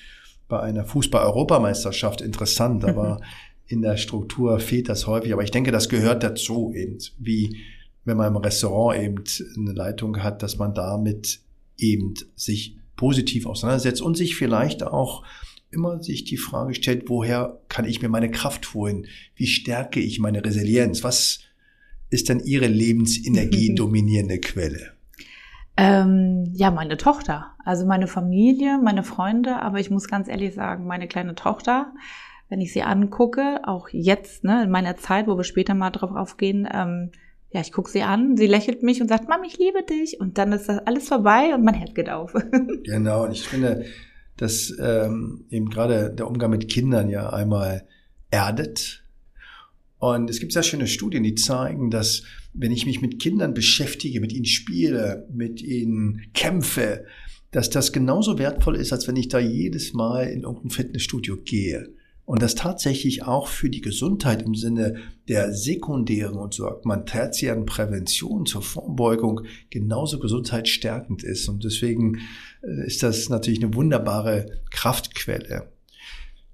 bei 0.48 0.60
einer 0.60 0.86
Fußball-Europameisterschaft 0.86 2.20
interessant, 2.20 2.84
aber 2.84 3.22
in 3.68 3.84
der 3.84 3.98
Struktur 3.98 4.60
fehlt 4.60 4.90
das 4.90 5.06
häufig. 5.06 5.34
Aber 5.34 5.44
ich 5.44 5.52
denke, 5.52 5.72
das 5.72 5.88
gehört 5.88 6.24
dazu, 6.24 6.74
eben 6.76 6.98
wie 7.20 7.58
wenn 8.06 8.18
man 8.18 8.30
im 8.30 8.38
Restaurant 8.38 9.00
eben 9.00 9.24
eine 9.56 9.74
Leitung 9.74 10.24
hat, 10.24 10.42
dass 10.42 10.58
man 10.58 10.74
damit 10.74 11.42
eben 11.78 12.16
sich 12.36 12.76
positiv 12.96 13.46
auseinandersetzt 13.46 14.02
und 14.02 14.18
sich 14.18 14.36
vielleicht 14.36 14.82
auch 14.82 15.24
immer 15.70 16.02
sich 16.02 16.24
die 16.24 16.38
Frage 16.38 16.74
stellt, 16.74 17.08
woher 17.08 17.62
kann 17.70 17.86
ich 17.86 18.02
mir 18.02 18.10
meine 18.10 18.32
Kraft 18.32 18.74
holen? 18.74 19.06
Wie 19.36 19.46
stärke 19.46 20.00
ich 20.00 20.18
meine 20.18 20.44
Resilienz? 20.44 21.04
Was 21.04 21.42
ist 22.12 22.30
denn 22.30 22.40
Ihre 22.40 22.68
Lebensenergie 22.68 23.74
dominierende 23.76 24.40
Quelle? 24.40 24.92
Ähm, 25.78 26.52
ja, 26.54 26.70
meine 26.70 26.98
Tochter. 26.98 27.56
Also 27.66 27.86
meine 27.88 28.08
Familie, 28.08 28.80
meine 28.84 29.04
Freunde, 29.04 29.62
aber 29.62 29.80
ich 29.80 29.90
muss 29.90 30.08
ganz 30.08 30.28
ehrlich 30.28 30.54
sagen, 30.54 30.86
meine 30.86 31.08
kleine 31.08 31.34
Tochter, 31.34 31.94
wenn 32.50 32.62
ich 32.62 32.74
sie 32.74 32.84
angucke, 32.84 33.62
auch 33.64 33.88
jetzt, 33.90 34.44
ne, 34.44 34.64
in 34.64 34.70
meiner 34.70 34.98
Zeit, 34.98 35.28
wo 35.28 35.38
wir 35.38 35.44
später 35.44 35.74
mal 35.74 35.90
drauf 35.90 36.12
aufgehen, 36.12 36.68
ähm, 36.72 37.12
ja, 37.50 37.62
ich 37.62 37.72
gucke 37.72 37.90
sie 37.90 38.04
an, 38.04 38.38
sie 38.38 38.48
lächelt 38.48 38.82
mich 38.82 39.02
und 39.02 39.08
sagt, 39.08 39.28
Mama, 39.28 39.44
ich 39.46 39.58
liebe 39.58 39.84
dich. 39.84 40.20
Und 40.20 40.38
dann 40.38 40.54
ist 40.54 40.70
das 40.70 40.80
alles 40.80 41.08
vorbei 41.08 41.54
und 41.54 41.64
mein 41.64 41.74
Herz 41.74 41.94
geht 41.94 42.10
auf. 42.10 42.34
genau, 42.84 43.26
und 43.26 43.32
ich 43.32 43.48
finde, 43.48 43.86
dass 44.38 44.74
ähm, 44.80 45.46
eben 45.50 45.70
gerade 45.70 46.14
der 46.14 46.28
Umgang 46.28 46.50
mit 46.50 46.70
Kindern 46.70 47.10
ja 47.10 47.30
einmal 47.30 47.86
erdet. 48.30 49.01
Und 50.02 50.32
es 50.32 50.40
gibt 50.40 50.52
sehr 50.52 50.64
schöne 50.64 50.88
Studien, 50.88 51.22
die 51.22 51.36
zeigen, 51.36 51.92
dass 51.92 52.24
wenn 52.54 52.72
ich 52.72 52.88
mich 52.88 53.02
mit 53.02 53.20
Kindern 53.22 53.54
beschäftige, 53.54 54.20
mit 54.20 54.34
ihnen 54.34 54.46
spiele, 54.46 55.28
mit 55.32 55.62
ihnen 55.62 56.24
kämpfe, 56.34 57.06
dass 57.52 57.70
das 57.70 57.94
genauso 57.94 58.40
wertvoll 58.40 58.78
ist, 58.78 58.92
als 58.92 59.08
wenn 59.08 59.16
ich 59.16 59.28
da 59.28 59.38
jedes 59.38 59.94
Mal 59.94 60.24
in 60.24 60.42
irgendein 60.42 60.72
Fitnessstudio 60.72 61.38
gehe. 61.46 61.94
und 62.26 62.42
das 62.42 62.56
tatsächlich 62.56 63.24
auch 63.24 63.48
für 63.48 63.70
die 63.70 63.82
Gesundheit 63.82 64.42
im 64.42 64.56
Sinne 64.56 64.96
der 65.28 65.54
sekundären 65.54 66.38
und 66.38 66.54
so 66.54 66.64
sagt 66.64 66.86
man 66.86 67.06
tertiären 67.06 67.66
Prävention 67.66 68.48
zur 68.48 68.64
Vorbeugung 68.64 69.42
genauso 69.70 70.18
gesundheitsstärkend 70.18 71.24
ist. 71.24 71.48
Und 71.48 71.64
deswegen 71.64 72.22
äh, 72.64 72.88
ist 72.88 73.04
das 73.04 73.30
natürlich 73.30 73.64
eine 73.64 73.76
wunderbare 73.76 74.62
Kraftquelle. 74.72 75.71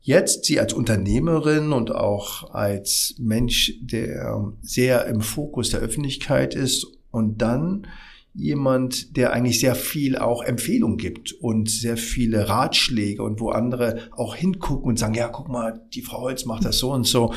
Jetzt 0.08 0.46
Sie 0.46 0.58
als 0.58 0.72
Unternehmerin 0.72 1.74
und 1.74 1.94
auch 1.94 2.52
als 2.52 3.16
Mensch, 3.20 3.74
der 3.82 4.54
sehr 4.62 5.06
im 5.08 5.20
Fokus 5.20 5.72
der 5.72 5.82
Öffentlichkeit 5.82 6.56
ist 6.56 6.88
und 7.12 7.42
dann 7.42 7.88
jemand, 8.34 9.18
der 9.18 9.34
eigentlich 9.34 9.60
sehr 9.60 9.76
viel 9.76 10.18
auch 10.18 10.44
Empfehlung 10.44 10.96
gibt 10.96 11.34
und 11.34 11.70
sehr 11.70 11.98
viele 11.98 12.48
Ratschläge 12.48 13.22
und 13.22 13.42
wo 13.42 13.50
andere 13.50 14.08
auch 14.14 14.34
hingucken 14.34 14.88
und 14.88 14.98
sagen, 14.98 15.14
ja, 15.14 15.28
guck 15.28 15.50
mal, 15.50 15.86
die 15.94 16.04
Frau 16.04 16.22
Holz 16.22 16.46
macht 16.46 16.64
das 16.64 16.78
so 16.78 16.94
und 16.94 17.06
so, 17.06 17.34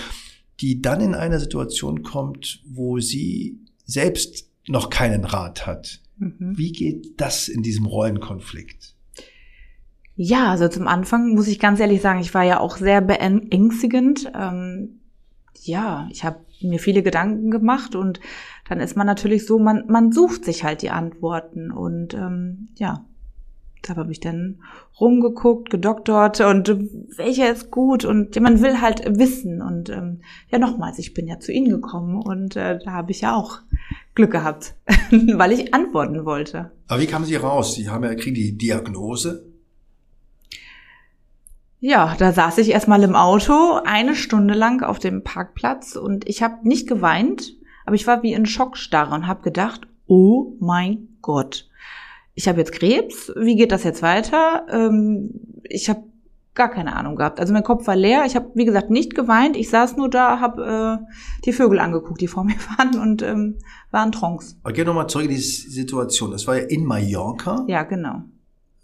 die 0.60 0.80
dann 0.80 1.00
in 1.00 1.16
eine 1.16 1.40
Situation 1.40 2.04
kommt, 2.04 2.62
wo 2.68 3.00
sie 3.00 3.58
selbst 3.84 4.48
noch 4.68 4.90
keinen 4.90 5.24
Rat 5.24 5.66
hat. 5.66 6.02
Mhm. 6.18 6.56
Wie 6.56 6.70
geht 6.70 7.20
das 7.20 7.48
in 7.48 7.64
diesem 7.64 7.86
Rollenkonflikt? 7.86 8.79
Ja, 10.22 10.50
also 10.50 10.68
zum 10.68 10.86
Anfang 10.86 11.30
muss 11.30 11.48
ich 11.48 11.58
ganz 11.58 11.80
ehrlich 11.80 12.02
sagen, 12.02 12.20
ich 12.20 12.34
war 12.34 12.42
ja 12.42 12.60
auch 12.60 12.76
sehr 12.76 13.00
beängstigend. 13.00 14.30
Ähm, 14.38 15.00
ja, 15.62 16.08
ich 16.10 16.24
habe 16.24 16.40
mir 16.60 16.78
viele 16.78 17.02
Gedanken 17.02 17.50
gemacht 17.50 17.94
und 17.94 18.20
dann 18.68 18.80
ist 18.80 18.98
man 18.98 19.06
natürlich 19.06 19.46
so, 19.46 19.58
man, 19.58 19.84
man 19.88 20.12
sucht 20.12 20.44
sich 20.44 20.62
halt 20.62 20.82
die 20.82 20.90
Antworten 20.90 21.70
und 21.70 22.12
ähm, 22.12 22.68
ja, 22.76 23.06
da 23.80 23.96
habe 23.96 24.12
ich 24.12 24.20
dann 24.20 24.58
rumgeguckt, 25.00 25.70
gedoktort 25.70 26.42
und 26.42 26.68
welcher 27.16 27.50
ist 27.50 27.70
gut 27.70 28.04
und 28.04 28.38
man 28.42 28.60
will 28.60 28.82
halt 28.82 29.18
wissen 29.18 29.62
und 29.62 29.88
ähm, 29.88 30.20
ja 30.50 30.58
nochmals, 30.58 30.98
ich 30.98 31.14
bin 31.14 31.28
ja 31.28 31.40
zu 31.40 31.50
Ihnen 31.50 31.70
gekommen 31.70 32.20
und 32.20 32.56
äh, 32.56 32.78
da 32.84 32.92
habe 32.92 33.10
ich 33.12 33.22
ja 33.22 33.34
auch 33.34 33.60
Glück 34.14 34.32
gehabt, 34.32 34.74
weil 35.10 35.52
ich 35.52 35.72
antworten 35.72 36.26
wollte. 36.26 36.72
Aber 36.88 37.00
wie 37.00 37.06
kamen 37.06 37.24
Sie 37.24 37.36
raus? 37.36 37.74
Sie 37.74 37.88
haben 37.88 38.04
ja 38.04 38.14
kriegen 38.14 38.34
die 38.34 38.58
Diagnose 38.58 39.49
ja, 41.80 42.14
da 42.18 42.32
saß 42.32 42.58
ich 42.58 42.70
erstmal 42.70 43.02
im 43.02 43.16
Auto 43.16 43.80
eine 43.84 44.14
Stunde 44.14 44.54
lang 44.54 44.82
auf 44.82 44.98
dem 44.98 45.24
Parkplatz 45.24 45.96
und 45.96 46.28
ich 46.28 46.42
habe 46.42 46.68
nicht 46.68 46.86
geweint, 46.86 47.54
aber 47.86 47.96
ich 47.96 48.06
war 48.06 48.22
wie 48.22 48.34
in 48.34 48.46
Schockstarre 48.46 49.14
und 49.14 49.26
habe 49.26 49.42
gedacht, 49.42 49.88
oh 50.06 50.54
mein 50.60 51.08
Gott, 51.22 51.68
ich 52.34 52.48
habe 52.48 52.58
jetzt 52.58 52.72
Krebs, 52.72 53.32
wie 53.36 53.56
geht 53.56 53.72
das 53.72 53.84
jetzt 53.84 54.02
weiter? 54.02 54.66
Ähm, 54.70 55.30
ich 55.64 55.88
habe 55.88 56.04
gar 56.54 56.70
keine 56.70 56.96
Ahnung 56.96 57.16
gehabt. 57.16 57.40
Also 57.40 57.52
mein 57.52 57.62
Kopf 57.62 57.86
war 57.86 57.96
leer. 57.96 58.24
Ich 58.26 58.36
habe, 58.36 58.50
wie 58.54 58.64
gesagt, 58.64 58.90
nicht 58.90 59.14
geweint. 59.14 59.56
Ich 59.56 59.70
saß 59.70 59.96
nur 59.96 60.10
da, 60.10 60.40
habe 60.40 61.00
äh, 61.00 61.42
die 61.44 61.52
Vögel 61.52 61.78
angeguckt, 61.78 62.20
die 62.20 62.28
vor 62.28 62.44
mir 62.44 62.56
waren 62.76 62.98
und 62.98 63.22
ähm, 63.22 63.58
waren 63.90 64.12
Trance. 64.12 64.56
Aber 64.62 64.72
geh 64.72 64.84
nochmal 64.84 65.08
zurück 65.08 65.26
in 65.26 65.30
die 65.30 65.38
Situation. 65.38 66.30
Das 66.30 66.46
war 66.46 66.58
ja 66.58 66.64
in 66.64 66.84
Mallorca. 66.84 67.64
Ja, 67.66 67.84
genau. 67.84 68.22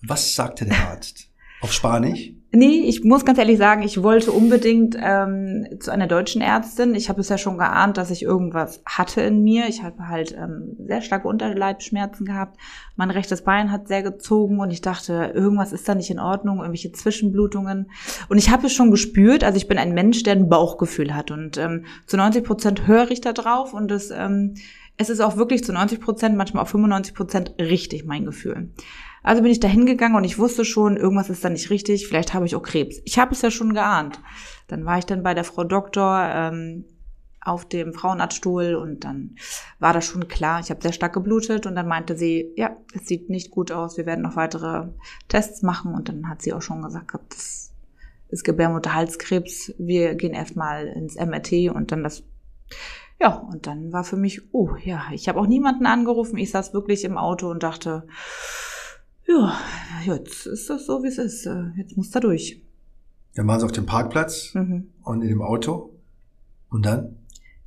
Was 0.03 0.35
sagte 0.35 0.65
der 0.65 0.89
Arzt? 0.89 1.29
Auf 1.61 1.73
Spanisch? 1.73 2.33
Nee, 2.57 2.85
ich 2.87 3.05
muss 3.05 3.27
ganz 3.27 3.39
ehrlich 3.39 3.59
sagen, 3.59 3.83
ich 3.83 4.03
wollte 4.03 4.33
unbedingt 4.33 4.97
ähm, 4.99 5.67
zu 5.79 5.91
einer 5.91 6.07
deutschen 6.07 6.41
Ärztin. 6.41 6.95
Ich 6.95 7.11
habe 7.11 7.21
es 7.21 7.29
ja 7.29 7.37
schon 7.37 7.59
geahnt, 7.59 7.99
dass 7.99 8.11
ich 8.11 8.23
irgendwas 8.23 8.81
hatte 8.87 9.21
in 9.21 9.43
mir. 9.43 9.69
Ich 9.69 9.83
habe 9.83 10.09
halt 10.09 10.33
ähm, 10.33 10.75
sehr 10.79 11.03
starke 11.03 11.29
Unterleibsschmerzen 11.29 12.25
gehabt. 12.25 12.59
Mein 12.97 13.11
rechtes 13.11 13.43
Bein 13.43 13.71
hat 13.71 13.89
sehr 13.89 14.03
gezogen 14.03 14.59
und 14.59 14.71
ich 14.71 14.81
dachte, 14.81 15.33
irgendwas 15.35 15.75
ist 15.75 15.87
da 15.87 15.95
nicht 15.95 16.09
in 16.09 16.19
Ordnung, 16.19 16.61
irgendwelche 16.61 16.93
Zwischenblutungen. 16.93 17.91
Und 18.31 18.39
ich 18.39 18.49
habe 18.49 18.69
es 18.69 18.73
schon 18.73 18.91
gespürt. 18.91 19.45
Also 19.45 19.59
ich 19.59 19.69
bin 19.69 19.77
ein 19.77 19.93
Mensch, 19.93 20.23
der 20.23 20.33
ein 20.33 20.49
Bauchgefühl 20.49 21.15
hat 21.15 21.31
und 21.31 21.59
ähm, 21.59 21.85
zu 22.07 22.17
90 22.17 22.43
Prozent 22.43 22.87
höre 22.87 23.11
ich 23.11 23.21
da 23.21 23.35
drauf 23.35 23.75
und 23.75 23.91
es 23.91 24.11
ähm, 24.11 24.55
es 24.97 25.11
ist 25.11 25.21
auch 25.21 25.37
wirklich 25.37 25.63
zu 25.63 25.73
90 25.73 26.01
Prozent, 26.01 26.37
manchmal 26.37 26.65
auch 26.65 26.69
95 26.69 27.15
Prozent 27.15 27.55
richtig 27.59 28.07
mein 28.07 28.25
Gefühl. 28.25 28.71
Also 29.27 29.43
bin 29.43 29.51
ich 29.51 29.59
da 29.59 29.67
hingegangen 29.67 30.17
und 30.17 30.23
ich 30.23 30.39
wusste 30.39 30.65
schon, 30.65 30.97
irgendwas 30.97 31.29
ist 31.31 31.45
da 31.45 31.51
nicht 31.51 31.69
richtig, 31.71 32.07
vielleicht 32.07 32.33
habe 32.33 32.47
ich 32.47 32.55
auch 32.55 32.63
Krebs. 32.63 33.03
Ich 33.05 33.19
habe 33.19 33.33
es 33.33 33.43
ja 33.43 33.51
schon 33.51 33.75
geahnt. 33.75 34.21
Dann 34.69 34.85
war 34.85 34.99
ich 34.99 35.05
dann 35.05 35.25
bei 35.25 35.35
der 35.35 35.43
Frau 35.43 35.65
Doktor 35.65 36.31
ähm, 36.33 36.85
auf 37.41 37.69
dem 37.69 37.93
Frauenarztstuhl 37.93 38.77
und 38.77 39.03
dann 39.03 39.35
war 39.81 39.93
das 39.93 40.07
schon 40.07 40.29
klar. 40.29 40.61
Ich 40.61 40.71
habe 40.71 40.81
sehr 40.81 40.93
stark 40.93 41.13
geblutet 41.15 41.67
und 41.67 41.75
dann 41.75 41.89
meinte 41.89 42.17
sie, 42.17 42.53
ja, 42.55 42.77
es 42.95 43.09
sieht 43.09 43.29
nicht 43.29 43.51
gut 43.51 43.73
aus, 43.73 43.97
wir 43.97 44.07
werden 44.07 44.23
noch 44.23 44.37
weitere 44.37 44.91
Tests 45.27 45.63
machen 45.63 45.95
und 45.95 46.09
dann 46.09 46.29
hat 46.29 46.41
sie 46.41 46.53
auch 46.53 46.63
schon 46.63 46.83
gesagt, 46.83 47.11
das 47.31 47.73
ist 48.29 48.45
Gebärmutterhalskrebs, 48.45 49.75
wir 49.77 50.15
gehen 50.15 50.35
erstmal 50.35 50.87
ins 50.87 51.17
MRT 51.17 51.75
und 51.75 51.91
dann 51.91 52.05
das 52.05 52.23
ja, 53.21 53.35
und 53.35 53.67
dann 53.67 53.93
war 53.93 54.05
für 54.05 54.17
mich, 54.17 54.55
oh 54.55 54.77
ja, 54.85 55.03
ich 55.11 55.29
habe 55.29 55.41
auch 55.41 55.47
niemanden 55.47 55.87
angerufen. 55.87 56.37
Ich 56.37 56.51
saß 56.51 56.75
wirklich 56.75 57.03
im 57.03 57.17
Auto 57.17 57.51
und 57.51 57.63
dachte, 57.63 58.07
ja, 59.27 59.59
jetzt 60.05 60.47
ist 60.47 60.71
das 60.71 60.87
so, 60.87 61.03
wie 61.03 61.09
es 61.09 61.19
ist. 61.19 61.47
Äh, 61.47 61.71
jetzt 61.77 61.97
muss 61.97 62.11
da 62.11 62.21
durch. 62.21 62.63
Dann 63.35 63.47
waren 63.47 63.61
sie 63.61 63.67
auf 63.67 63.73
dem 63.73 63.87
Parkplatz 63.87 64.55
mhm. 64.55 64.93
und 65.03 65.23
in 65.23 65.29
dem 65.29 65.43
Auto. 65.43 65.95
Und 66.71 66.87
dann? 66.87 67.17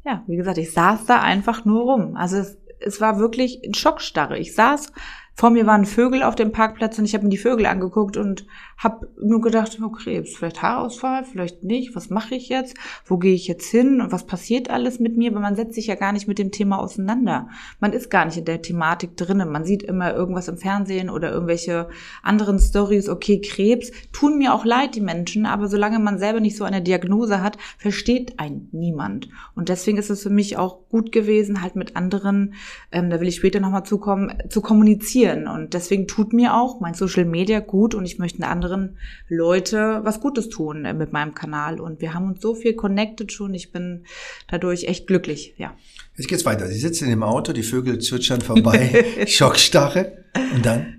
Ja, 0.04 0.24
wie 0.28 0.36
gesagt, 0.36 0.58
ich 0.58 0.72
saß 0.72 1.06
da 1.06 1.22
einfach 1.22 1.66
nur 1.66 1.84
rum. 1.84 2.16
Also 2.16 2.38
es, 2.38 2.58
es 2.80 3.02
war 3.02 3.20
wirklich 3.20 3.62
ein 3.64 3.74
Schockstarre. 3.74 4.38
Ich 4.40 4.56
saß 4.56 4.92
vor 5.40 5.52
mir 5.52 5.66
waren 5.66 5.86
Vögel 5.86 6.22
auf 6.22 6.36
dem 6.36 6.52
Parkplatz 6.52 7.00
und 7.00 7.06
ich 7.06 7.14
habe 7.14 7.24
mir 7.24 7.30
die 7.30 7.38
Vögel 7.38 7.66
angeguckt 7.66 8.18
und 8.18 8.46
habe 8.78 9.10
nur 9.22 9.40
gedacht, 9.40 9.78
oh 9.82 9.90
Krebs, 9.90 10.36
vielleicht 10.36 10.62
Haarausfall, 10.62 11.24
vielleicht 11.24 11.64
nicht. 11.64 11.96
Was 11.96 12.10
mache 12.10 12.36
ich 12.36 12.50
jetzt? 12.50 12.76
Wo 13.06 13.18
gehe 13.18 13.34
ich 13.34 13.48
jetzt 13.48 13.70
hin? 13.70 14.02
Und 14.02 14.12
was 14.12 14.26
passiert 14.26 14.70
alles 14.70 15.00
mit 15.00 15.16
mir? 15.16 15.34
Weil 15.34 15.42
man 15.42 15.56
setzt 15.56 15.76
sich 15.76 15.88
ja 15.88 15.96
gar 15.96 16.12
nicht 16.12 16.28
mit 16.28 16.40
dem 16.40 16.52
Thema 16.52 16.80
auseinander. 16.80 17.48
Man 17.80 17.94
ist 17.94 18.10
gar 18.10 18.26
nicht 18.26 18.38
in 18.38 18.44
der 18.44 18.62
Thematik 18.62 19.16
drinnen. 19.16 19.50
Man 19.50 19.64
sieht 19.64 19.82
immer 19.82 20.14
irgendwas 20.14 20.50
im 20.50 20.58
Fernsehen 20.58 21.10
oder 21.10 21.32
irgendwelche 21.32 21.88
anderen 22.22 22.60
Stories. 22.60 23.08
Okay, 23.08 23.40
Krebs 23.40 23.92
tun 24.12 24.38
mir 24.38 24.54
auch 24.54 24.66
leid 24.66 24.96
die 24.96 25.02
Menschen, 25.02 25.46
aber 25.46 25.70
solange 25.70 26.00
man 26.00 26.20
selber 26.20 26.42
nicht 26.42 26.58
so 26.58 26.66
eine 26.66 26.82
Diagnose 26.82 27.42
hat, 27.42 27.58
versteht 27.78 28.40
ein 28.40 28.68
niemand. 28.74 29.30
Und 29.56 29.70
deswegen 29.70 29.98
ist 29.98 30.10
es 30.10 30.24
für 30.24 30.30
mich 30.30 30.58
auch 30.58 30.90
gut 30.90 31.14
gewesen, 31.14 31.62
halt 31.62 31.78
mit 31.78 31.96
anderen, 31.96 32.56
ähm, 32.92 33.10
da 33.10 33.22
will 33.22 33.30
ich 33.30 33.38
später 33.38 33.62
nochmal 33.62 33.84
zukommen, 33.84 34.34
zu 34.50 34.62
kommunizieren 34.62 35.29
kommunizieren. 35.30 35.48
Und 35.48 35.74
deswegen 35.74 36.08
tut 36.08 36.34
mir 36.34 36.56
auch 36.56 36.80
mein 36.80 36.94
Social 36.94 37.26
Media 37.26 37.60
gut 37.60 37.96
und 37.96 38.06
ich 38.06 38.20
möchte 38.20 38.46
anderen 38.46 38.98
Leute 39.28 40.02
was 40.04 40.20
Gutes 40.20 40.50
tun 40.50 40.86
äh, 40.86 40.94
mit 40.94 41.12
meinem 41.12 41.34
Kanal. 41.34 41.80
Und 41.80 42.02
wir 42.02 42.14
haben 42.14 42.28
uns 42.28 42.42
so 42.42 42.56
viel 42.56 42.74
connected 42.74 43.32
schon. 43.32 43.54
Ich 43.54 43.72
bin 43.72 44.06
dadurch 44.48 44.86
echt 44.86 45.08
glücklich, 45.08 45.56
ja. 45.58 45.76
Jetzt 46.16 46.28
geht's 46.28 46.46
weiter. 46.46 46.68
Sie 46.68 46.80
sitzen 46.80 47.10
im 47.10 47.24
Auto, 47.24 47.54
die 47.54 47.64
Vögel 47.64 48.00
zwitschern 48.00 48.42
vorbei, 48.42 49.06
Schockstarre. 49.28 50.26
Und 50.54 50.66
dann? 50.66 50.99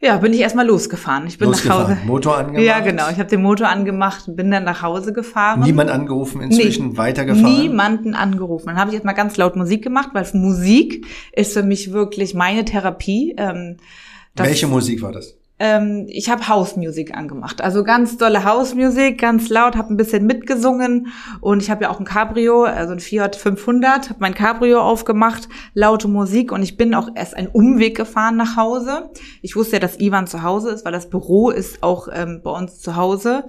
Ja, 0.00 0.16
bin 0.18 0.32
ich 0.32 0.40
erstmal 0.40 0.66
losgefahren. 0.66 1.26
Ich 1.26 1.38
bin 1.38 1.48
losgefahren. 1.48 1.90
nach 1.90 1.96
Hause. 1.98 2.06
Motor 2.06 2.38
angemacht? 2.38 2.62
Ja, 2.62 2.78
genau. 2.80 3.10
Ich 3.10 3.18
habe 3.18 3.28
den 3.28 3.42
Motor 3.42 3.68
angemacht, 3.68 4.24
bin 4.28 4.50
dann 4.50 4.62
nach 4.62 4.82
Hause 4.82 5.12
gefahren. 5.12 5.60
Niemand 5.60 5.90
angerufen, 5.90 6.40
inzwischen 6.40 6.90
nee, 6.90 6.96
weitergefahren? 6.96 7.60
Niemanden 7.60 8.14
angerufen. 8.14 8.66
Dann 8.66 8.76
habe 8.76 8.90
ich 8.90 8.94
erstmal 8.94 9.14
ganz 9.14 9.36
laut 9.36 9.56
Musik 9.56 9.82
gemacht, 9.82 10.10
weil 10.12 10.26
Musik 10.34 11.06
ist 11.32 11.52
für 11.52 11.64
mich 11.64 11.92
wirklich 11.92 12.34
meine 12.34 12.64
Therapie. 12.64 13.34
Ähm, 13.36 13.78
Welche 14.36 14.68
Musik 14.68 15.02
war 15.02 15.10
das? 15.10 15.37
Ähm, 15.58 16.06
ich 16.08 16.30
habe 16.30 16.48
Hausmusik 16.48 17.16
angemacht. 17.16 17.60
Also 17.60 17.82
ganz 17.82 18.16
dolle 18.16 18.44
Hausmusik, 18.44 19.18
ganz 19.18 19.48
laut, 19.48 19.76
habe 19.76 19.92
ein 19.92 19.96
bisschen 19.96 20.26
mitgesungen 20.26 21.08
und 21.40 21.62
ich 21.62 21.70
habe 21.70 21.84
ja 21.84 21.90
auch 21.90 21.98
ein 21.98 22.04
Cabrio, 22.04 22.64
also 22.64 22.92
ein 22.92 23.00
Fiat 23.00 23.36
500, 23.36 24.10
habe 24.10 24.20
mein 24.20 24.34
Cabrio 24.34 24.80
aufgemacht, 24.80 25.48
laute 25.74 26.08
Musik 26.08 26.52
und 26.52 26.62
ich 26.62 26.76
bin 26.76 26.94
auch 26.94 27.08
erst 27.14 27.36
einen 27.36 27.48
Umweg 27.48 27.96
gefahren 27.96 28.36
nach 28.36 28.56
Hause. 28.56 29.10
Ich 29.42 29.56
wusste 29.56 29.76
ja, 29.76 29.80
dass 29.80 29.98
Ivan 29.98 30.26
zu 30.26 30.42
Hause 30.42 30.70
ist, 30.70 30.84
weil 30.84 30.92
das 30.92 31.10
Büro 31.10 31.50
ist 31.50 31.82
auch 31.82 32.08
ähm, 32.12 32.40
bei 32.42 32.50
uns 32.50 32.80
zu 32.80 32.96
Hause. 32.96 33.44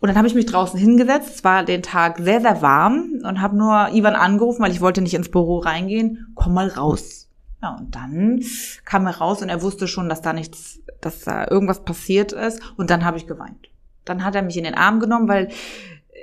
Und 0.00 0.08
dann 0.08 0.16
habe 0.16 0.26
ich 0.26 0.34
mich 0.34 0.46
draußen 0.46 0.80
hingesetzt. 0.80 1.36
Es 1.36 1.44
war 1.44 1.62
den 1.62 1.82
Tag 1.82 2.18
sehr, 2.18 2.40
sehr 2.40 2.62
warm 2.62 3.20
und 3.22 3.40
habe 3.42 3.56
nur 3.56 3.90
Ivan 3.92 4.14
angerufen, 4.14 4.62
weil 4.62 4.72
ich 4.72 4.80
wollte 4.80 5.02
nicht 5.02 5.14
ins 5.14 5.30
Büro 5.30 5.58
reingehen. 5.58 6.32
Komm 6.34 6.54
mal 6.54 6.68
raus. 6.68 7.29
Ja, 7.62 7.76
und 7.76 7.94
dann 7.94 8.42
kam 8.84 9.06
er 9.06 9.18
raus 9.18 9.42
und 9.42 9.48
er 9.48 9.62
wusste 9.62 9.86
schon, 9.86 10.08
dass 10.08 10.22
da 10.22 10.32
nichts, 10.32 10.80
dass 11.00 11.20
da 11.20 11.46
irgendwas 11.48 11.84
passiert 11.84 12.32
ist. 12.32 12.60
Und 12.76 12.90
dann 12.90 13.04
habe 13.04 13.18
ich 13.18 13.26
geweint. 13.26 13.68
Dann 14.04 14.24
hat 14.24 14.34
er 14.34 14.42
mich 14.42 14.56
in 14.56 14.64
den 14.64 14.74
Arm 14.74 14.98
genommen, 15.00 15.28
weil 15.28 15.48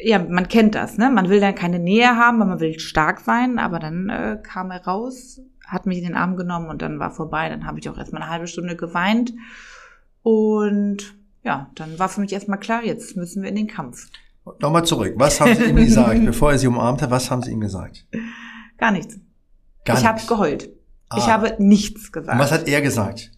ja, 0.02 0.20
man 0.20 0.48
kennt 0.48 0.76
das, 0.76 0.98
ne? 0.98 1.10
Man 1.10 1.30
will 1.30 1.40
dann 1.40 1.56
keine 1.56 1.80
Nähe 1.80 2.16
haben, 2.16 2.40
weil 2.40 2.48
man 2.48 2.60
will 2.60 2.80
stark 2.80 3.20
sein. 3.20 3.60
Aber 3.60 3.80
dann 3.80 4.10
äh, 4.10 4.40
kam 4.42 4.72
er 4.72 4.84
raus, 4.84 5.42
hat 5.66 5.86
mich 5.86 6.00
in 6.00 6.06
den 6.06 6.16
Arm 6.16 6.38
genommen 6.38 6.70
und 6.70 6.82
dann 6.82 7.00
war 7.00 7.12
vorbei. 7.12 7.50
Dann 7.50 7.66
habe 7.66 7.80
ich 7.80 7.90
auch 7.90 7.98
erstmal 7.98 8.22
eine 8.22 8.32
halbe 8.32 8.48
Stunde 8.48 8.76
geweint. 8.76 9.34
Und 10.24 11.16
ja, 11.44 11.70
dann 11.76 11.98
war 12.00 12.10
für 12.10 12.22
mich 12.22 12.34
erstmal 12.34 12.60
klar, 12.60 12.84
jetzt 12.84 13.16
müssen 13.16 13.42
wir 13.42 13.50
in 13.50 13.56
den 13.56 13.68
Kampf. 13.68 14.08
Nochmal 14.60 14.86
zurück. 14.86 15.14
Was 15.18 15.40
haben 15.42 15.56
Sie 15.56 15.66
ihm 15.66 15.76
gesagt, 15.76 16.26
bevor 16.26 16.52
er 16.52 16.58
Sie 16.58 16.68
umarmt 16.68 17.02
hat? 17.02 17.12
Was 17.12 17.30
haben 17.30 17.42
Sie 17.42 17.52
ihm 17.52 17.60
gesagt? 17.60 18.06
Gar 18.78 18.92
nichts. 18.92 19.20
Gar 19.86 19.98
ich 19.98 20.06
habe 20.06 20.22
geheult. 20.26 20.70
Ah. 21.10 21.18
Ich 21.18 21.28
habe 21.28 21.56
nichts 21.60 22.12
gesagt. 22.12 22.34
Und 22.34 22.40
was 22.40 22.52
hat 22.52 22.68
er 22.68 22.82
gesagt? 22.82 23.32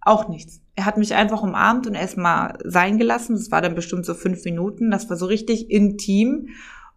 Auch 0.00 0.28
nichts. 0.28 0.60
Er 0.74 0.86
hat 0.86 0.96
mich 0.96 1.14
einfach 1.14 1.42
umarmt 1.42 1.86
und 1.86 1.94
erstmal 1.94 2.58
sein 2.64 2.98
gelassen. 2.98 3.36
Das 3.36 3.50
war 3.50 3.60
dann 3.60 3.74
bestimmt 3.74 4.06
so 4.06 4.14
fünf 4.14 4.44
Minuten. 4.44 4.90
Das 4.90 5.08
war 5.10 5.16
so 5.16 5.26
richtig 5.26 5.70
intim. 5.70 6.48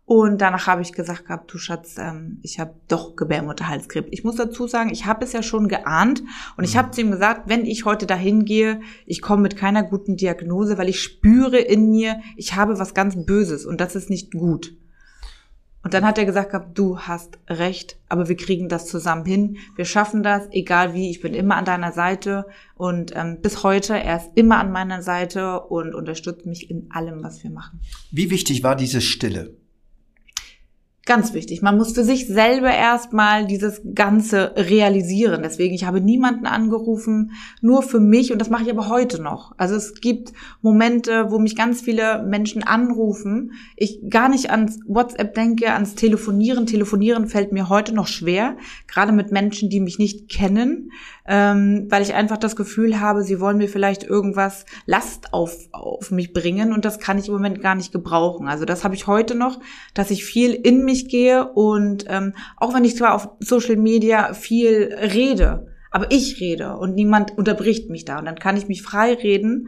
Und 0.06 0.40
danach 0.40 0.68
habe 0.68 0.84
ich 0.84 0.94
gesagt 0.94 1.26
gehabt, 1.26 1.52
du 1.52 1.58
Schatz, 1.58 1.96
ähm, 1.98 2.40
ich 2.44 2.60
habe 2.60 2.76
doch 2.88 3.16
Gebärmutterhalskrebs. 3.16 4.10
Ich 4.12 4.24
muss 4.24 4.36
dazu 4.36 4.68
sagen, 4.68 4.92
ich 4.92 5.08
habe 5.08 5.26
es 5.26 5.34
ja 5.34 5.42
schon 5.42 5.68
geahnt 5.68 6.24
und 6.58 6.64
ich 6.64 6.76
mhm. 6.76 6.78
habe 6.78 6.92
zu 6.92 7.02
ihm 7.02 7.10
gesagt, 7.10 7.50
wenn 7.50 7.66
ich 7.66 7.86
heute 7.86 8.06
dahin 8.06 8.46
gehe, 8.46 8.82
ich 9.08 9.24
komme 9.24 9.42
mit 9.42 9.58
keiner 9.58 9.82
guten 9.82 10.16
Diagnose, 10.16 10.78
weil 10.78 10.90
ich 10.90 11.02
spüre 11.02 11.58
in 11.58 11.90
mir, 11.90 12.22
ich 12.36 12.56
habe 12.56 12.78
was 12.78 12.94
ganz 12.94 13.16
Böses 13.26 13.66
und 13.66 13.82
das 13.82 13.96
ist 13.96 14.12
nicht 14.12 14.32
gut. 14.32 14.76
Und 15.86 15.94
dann 15.94 16.04
hat 16.04 16.18
er 16.18 16.26
gesagt 16.26 16.52
du 16.74 16.98
hast 16.98 17.38
recht, 17.48 17.98
aber 18.10 18.28
wir 18.28 18.36
kriegen 18.36 18.70
das 18.70 18.88
zusammen 18.88 19.24
hin. 19.24 19.58
Wir 19.76 19.86
schaffen 19.86 20.24
das, 20.24 20.48
egal 20.50 20.96
wie. 20.96 21.12
Ich 21.12 21.22
bin 21.22 21.36
immer 21.36 21.58
an 21.58 21.66
deiner 21.66 21.92
Seite 21.92 22.48
und 22.74 23.16
ähm, 23.16 23.38
bis 23.40 23.62
heute, 23.62 23.94
er 23.94 24.18
ist 24.18 24.32
immer 24.34 24.58
an 24.58 24.72
meiner 24.72 25.04
Seite 25.04 25.60
und 25.60 25.94
unterstützt 25.94 26.48
mich 26.48 26.72
in 26.72 26.90
allem, 26.90 27.22
was 27.22 27.44
wir 27.44 27.52
machen. 27.52 27.82
Wie 28.10 28.32
wichtig 28.32 28.64
war 28.64 28.76
diese 28.76 29.00
Stille? 29.00 29.54
Ganz 31.08 31.36
wichtig. 31.36 31.62
Man 31.62 31.78
muss 31.78 31.94
für 31.94 32.04
sich 32.04 32.26
selber 32.26 32.74
erstmal 32.74 33.46
dieses 33.46 33.80
Ganze 33.94 34.54
realisieren. 34.56 35.44
Deswegen, 35.44 35.76
ich 35.76 35.86
habe 35.86 36.02
niemanden 36.02 36.48
angerufen, 36.48 37.34
nur 37.62 37.84
für 37.84 38.00
mich 38.00 38.32
und 38.32 38.40
das 38.40 38.50
mache 38.50 38.64
ich 38.64 38.72
aber 38.72 38.90
heute 38.90 39.22
noch. 39.22 39.54
Also 39.58 39.76
es 39.76 40.02
gibt 40.02 40.34
Momente, 40.64 41.28
wo 41.30 41.38
mich 41.38 41.56
ganz 41.56 41.82
viele 41.82 42.24
Menschen 42.24 42.64
anrufen. 42.64 43.52
Ich 43.76 44.00
gar 44.10 44.30
nicht 44.30 44.50
ans 44.50 44.80
WhatsApp 44.88 45.36
denke, 45.36 45.74
ans 45.74 45.94
Telefonieren. 45.94 46.66
Telefonieren 46.66 47.28
fällt 47.28 47.52
mir 47.52 47.70
heute 47.70 47.94
noch 47.94 48.08
schwer, 48.08 48.58
gerade 48.88 49.12
mit 49.12 49.32
Menschen, 49.32 49.70
die 49.70 49.82
mich 49.82 50.00
nicht 50.00 50.28
kennen 50.28 50.90
ähm, 51.28 51.88
weil 51.90 52.04
ich 52.04 52.14
einfach 52.14 52.38
das 52.38 52.56
Gefühl 52.56 53.00
habe, 53.00 53.24
sie 53.24 53.40
wollen 53.40 53.58
mir 53.58 53.68
vielleicht 53.68 54.04
irgendwas 54.04 54.66
Last 54.86 55.34
auf, 55.34 55.56
auf 55.72 56.12
mich 56.12 56.34
bringen 56.34 56.72
und 56.72 56.86
das 56.86 57.00
kann 57.00 57.18
ich 57.18 57.28
im 57.28 57.34
Moment 57.34 57.62
gar 57.62 57.76
nicht 57.76 57.92
gebrauchen. 57.92 58.48
Also 58.48 58.66
das 58.66 58.84
habe 58.84 58.96
ich 58.96 59.08
heute 59.08 59.34
noch, 59.34 59.60
dass 59.94 60.12
ich 60.12 60.24
viel 60.24 60.54
in 60.54 60.86
mich 60.86 60.95
gehe 61.04 61.52
und 61.54 62.06
ähm, 62.08 62.34
auch 62.58 62.74
wenn 62.74 62.86
ich 62.86 62.96
zwar 62.96 63.14
auf 63.14 63.30
Social 63.40 63.76
Media 63.76 64.34
viel 64.34 64.94
rede, 64.94 65.68
aber 65.92 66.12
ich 66.12 66.40
rede 66.40 66.78
und 66.78 66.96
niemand 66.96 67.38
unterbricht 67.38 67.90
mich 67.90 68.06
da 68.06 68.20
und 68.20 68.26
dann 68.26 68.40
kann 68.40 68.58
ich 68.58 68.68
mich 68.68 68.82
frei 68.82 69.14
reden, 69.14 69.68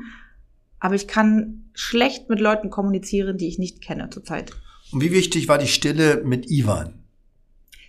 aber 0.79 0.95
ich 0.95 1.07
kann 1.07 1.69
schlecht 1.73 2.29
mit 2.29 2.39
Leuten 2.39 2.69
kommunizieren, 2.69 3.37
die 3.37 3.47
ich 3.47 3.59
nicht 3.59 3.81
kenne 3.81 4.09
zurzeit. 4.09 4.51
Und 4.91 5.01
wie 5.01 5.11
wichtig 5.11 5.47
war 5.47 5.57
die 5.57 5.67
Stille 5.67 6.23
mit 6.23 6.49
Ivan? 6.49 7.03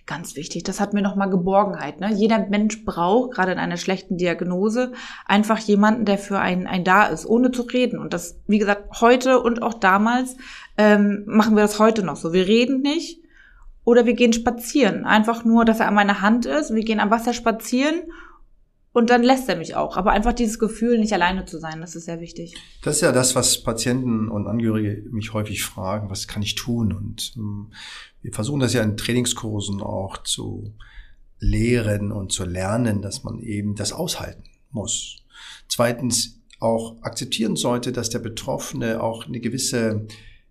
Ganz 0.05 0.35
wichtig, 0.35 0.63
das 0.63 0.79
hat 0.79 0.93
mir 0.93 1.03
nochmal 1.03 1.29
Geborgenheit. 1.29 1.99
Ne? 1.99 2.11
Jeder 2.11 2.47
Mensch 2.49 2.83
braucht, 2.83 3.35
gerade 3.35 3.51
in 3.51 3.59
einer 3.59 3.77
schlechten 3.77 4.17
Diagnose, 4.17 4.91
einfach 5.25 5.59
jemanden, 5.59 6.05
der 6.05 6.17
für 6.17 6.39
einen, 6.39 6.65
einen 6.65 6.83
da 6.83 7.05
ist, 7.05 7.27
ohne 7.27 7.51
zu 7.51 7.61
reden. 7.61 7.99
Und 7.99 8.11
das, 8.11 8.41
wie 8.47 8.57
gesagt, 8.57 9.01
heute 9.01 9.39
und 9.39 9.61
auch 9.61 9.75
damals 9.75 10.35
ähm, 10.77 11.25
machen 11.27 11.55
wir 11.55 11.61
das 11.61 11.77
heute 11.77 12.01
noch 12.01 12.15
so. 12.15 12.33
Wir 12.33 12.47
reden 12.47 12.81
nicht 12.81 13.21
oder 13.89 14.05
wir 14.05 14.13
gehen 14.13 14.33
spazieren. 14.33 15.03
Einfach 15.03 15.43
nur, 15.45 15.65
dass 15.65 15.79
er 15.79 15.87
an 15.87 15.95
meiner 15.95 16.21
Hand 16.21 16.45
ist. 16.45 16.75
Wir 16.75 16.83
gehen 16.83 16.99
am 16.99 17.09
Wasser 17.09 17.33
spazieren 17.33 18.03
und 18.93 19.09
dann 19.09 19.23
lässt 19.23 19.49
er 19.49 19.55
mich 19.55 19.75
auch. 19.75 19.97
Aber 19.97 20.11
einfach 20.11 20.33
dieses 20.33 20.59
Gefühl, 20.59 20.99
nicht 20.99 21.11
alleine 21.11 21.45
zu 21.45 21.57
sein, 21.57 21.81
das 21.81 21.95
ist 21.95 22.05
sehr 22.05 22.19
wichtig. 22.19 22.53
Das 22.83 22.97
ist 22.97 23.01
ja 23.01 23.11
das, 23.11 23.33
was 23.33 23.63
Patienten 23.63 24.29
und 24.29 24.45
Angehörige 24.45 25.09
mich 25.09 25.33
häufig 25.33 25.63
fragen, 25.63 26.11
was 26.11 26.27
kann 26.27 26.43
ich 26.43 26.53
tun? 26.53 26.93
Und 26.93 27.33
ähm, 27.35 27.71
wir 28.21 28.31
versuchen 28.31 28.59
das 28.59 28.73
ja 28.73 28.83
in 28.83 28.95
Trainingskursen 28.95 29.81
auch 29.81 30.21
zu 30.21 30.75
lehren 31.39 32.11
und 32.11 32.31
zu 32.31 32.45
lernen, 32.45 33.01
dass 33.01 33.23
man 33.23 33.39
eben 33.39 33.73
das 33.73 33.91
aushalten 33.91 34.43
muss. 34.69 35.23
Zweitens 35.67 36.41
auch 36.59 37.01
akzeptieren 37.01 37.55
sollte, 37.55 37.91
dass 37.91 38.11
der 38.11 38.19
Betroffene 38.19 39.01
auch 39.01 39.25
eine 39.25 39.39
gewisse 39.39 40.05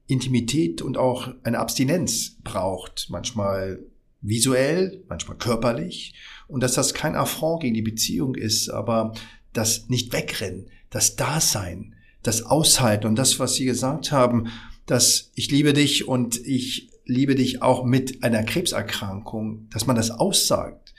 Intimität 0.08 0.82
und 0.82 0.96
auch 0.96 1.28
eine 1.44 1.60
Abstinenz 1.60 2.36
braucht. 2.42 3.06
Manchmal 3.10 3.78
visuell, 4.20 5.04
manchmal 5.08 5.38
körperlich 5.38 6.14
und 6.48 6.62
dass 6.62 6.72
das 6.72 6.94
kein 6.94 7.14
Affront 7.14 7.62
gegen 7.62 7.74
die 7.74 7.82
Beziehung 7.82 8.34
ist, 8.34 8.68
aber 8.68 9.12
das 9.52 9.88
nicht 9.88 10.12
wegrennen, 10.12 10.66
das 10.90 11.14
Dasein, 11.14 11.94
das 12.22 12.42
Aushalten 12.42 13.06
und 13.06 13.16
das, 13.16 13.38
was 13.38 13.54
Sie 13.54 13.64
gesagt 13.64 14.10
haben, 14.10 14.48
dass 14.86 15.30
ich 15.34 15.50
liebe 15.50 15.72
dich 15.72 16.08
und 16.08 16.36
ich 16.44 16.90
liebe 17.04 17.34
dich 17.34 17.62
auch 17.62 17.84
mit 17.84 18.24
einer 18.24 18.42
Krebserkrankung, 18.42 19.68
dass 19.70 19.86
man 19.86 19.96
das 19.96 20.10
aussagt, 20.10 20.94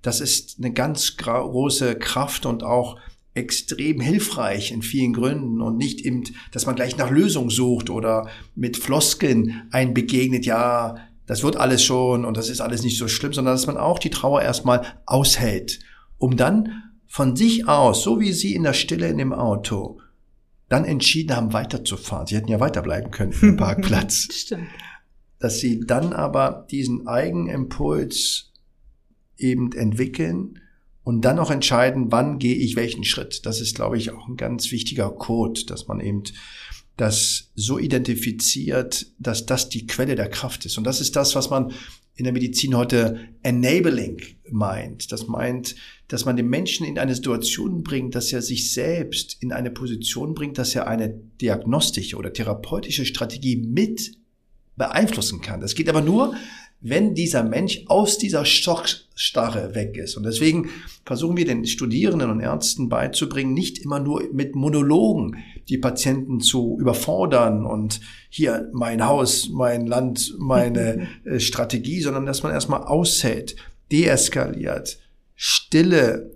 das 0.00 0.20
ist 0.20 0.58
eine 0.58 0.72
ganz 0.72 1.16
große 1.16 1.96
Kraft 1.96 2.46
und 2.46 2.64
auch 2.64 2.98
extrem 3.34 4.00
hilfreich 4.00 4.72
in 4.72 4.82
vielen 4.82 5.12
Gründen 5.14 5.60
und 5.62 5.78
nicht 5.78 6.00
eben, 6.02 6.24
dass 6.50 6.66
man 6.66 6.74
gleich 6.74 6.96
nach 6.96 7.10
Lösung 7.10 7.48
sucht 7.48 7.88
oder 7.88 8.28
mit 8.54 8.76
Floskeln 8.76 9.62
ein 9.70 9.94
begegnet, 9.94 10.44
ja, 10.44 10.96
das 11.26 11.42
wird 11.42 11.56
alles 11.56 11.82
schon 11.82 12.24
und 12.24 12.36
das 12.36 12.50
ist 12.50 12.60
alles 12.60 12.82
nicht 12.82 12.98
so 12.98 13.08
schlimm, 13.08 13.32
sondern 13.32 13.54
dass 13.54 13.66
man 13.66 13.78
auch 13.78 13.98
die 13.98 14.10
Trauer 14.10 14.42
erstmal 14.42 15.00
aushält, 15.06 15.78
um 16.18 16.36
dann 16.36 16.82
von 17.06 17.36
sich 17.36 17.68
aus, 17.68 18.02
so 18.02 18.20
wie 18.20 18.32
Sie 18.32 18.54
in 18.54 18.64
der 18.64 18.72
Stille 18.74 19.08
in 19.08 19.18
dem 19.18 19.32
Auto, 19.32 20.00
dann 20.68 20.84
entschieden 20.84 21.36
haben, 21.36 21.52
weiterzufahren. 21.52 22.26
Sie 22.26 22.36
hätten 22.36 22.48
ja 22.48 22.60
weiterbleiben 22.60 23.10
können 23.10 23.34
im 23.42 23.56
Parkplatz. 23.58 24.28
Stimmt. 24.30 24.68
Dass 25.38 25.58
Sie 25.58 25.80
dann 25.80 26.12
aber 26.12 26.66
diesen 26.70 27.06
Eigenimpuls 27.06 28.52
eben 29.36 29.72
entwickeln 29.72 30.58
und 31.04 31.24
dann 31.24 31.38
auch 31.38 31.50
entscheiden, 31.50 32.12
wann 32.12 32.38
gehe 32.38 32.54
ich 32.54 32.76
welchen 32.76 33.04
Schritt. 33.04 33.44
Das 33.46 33.60
ist, 33.60 33.74
glaube 33.74 33.96
ich, 33.96 34.10
auch 34.10 34.28
ein 34.28 34.36
ganz 34.36 34.70
wichtiger 34.70 35.10
Code, 35.10 35.64
dass 35.66 35.88
man 35.88 36.00
eben 36.00 36.22
das 36.96 37.50
so 37.54 37.78
identifiziert, 37.78 39.06
dass 39.18 39.46
das 39.46 39.68
die 39.68 39.86
Quelle 39.86 40.14
der 40.14 40.28
Kraft 40.28 40.64
ist. 40.66 40.78
Und 40.78 40.84
das 40.84 41.00
ist 41.00 41.16
das, 41.16 41.34
was 41.34 41.50
man 41.50 41.72
in 42.14 42.24
der 42.24 42.32
Medizin 42.32 42.76
heute 42.76 43.28
enabling 43.42 44.20
meint. 44.50 45.10
Das 45.12 45.26
meint, 45.26 45.74
dass 46.08 46.26
man 46.26 46.36
den 46.36 46.48
Menschen 46.48 46.86
in 46.86 46.98
eine 46.98 47.14
Situation 47.14 47.82
bringt, 47.82 48.14
dass 48.14 48.32
er 48.32 48.42
sich 48.42 48.72
selbst 48.72 49.38
in 49.40 49.50
eine 49.50 49.70
Position 49.70 50.34
bringt, 50.34 50.58
dass 50.58 50.74
er 50.74 50.86
eine 50.86 51.08
diagnostische 51.40 52.16
oder 52.16 52.32
therapeutische 52.32 53.06
Strategie 53.06 53.56
mit 53.56 54.12
beeinflussen 54.76 55.40
kann. 55.40 55.60
Das 55.60 55.74
geht 55.74 55.88
aber 55.88 56.02
nur, 56.02 56.34
wenn 56.82 57.14
dieser 57.14 57.44
Mensch 57.44 57.84
aus 57.86 58.18
dieser 58.18 58.44
Stockstarre 58.44 59.74
weg 59.74 59.96
ist. 59.96 60.16
Und 60.16 60.24
deswegen 60.24 60.68
versuchen 61.06 61.36
wir 61.36 61.44
den 61.44 61.64
Studierenden 61.64 62.30
und 62.30 62.40
Ärzten 62.40 62.88
beizubringen, 62.88 63.54
nicht 63.54 63.78
immer 63.78 64.00
nur 64.00 64.24
mit 64.32 64.56
Monologen 64.56 65.36
die 65.68 65.78
Patienten 65.78 66.40
zu 66.40 66.76
überfordern 66.80 67.64
und 67.64 68.00
hier 68.28 68.68
mein 68.72 69.06
Haus, 69.06 69.48
mein 69.48 69.86
Land, 69.86 70.34
meine 70.38 71.06
äh, 71.24 71.38
Strategie, 71.38 72.00
sondern 72.00 72.26
dass 72.26 72.42
man 72.42 72.52
erstmal 72.52 72.82
aushält, 72.82 73.54
deeskaliert, 73.92 74.98
Stille 75.36 76.32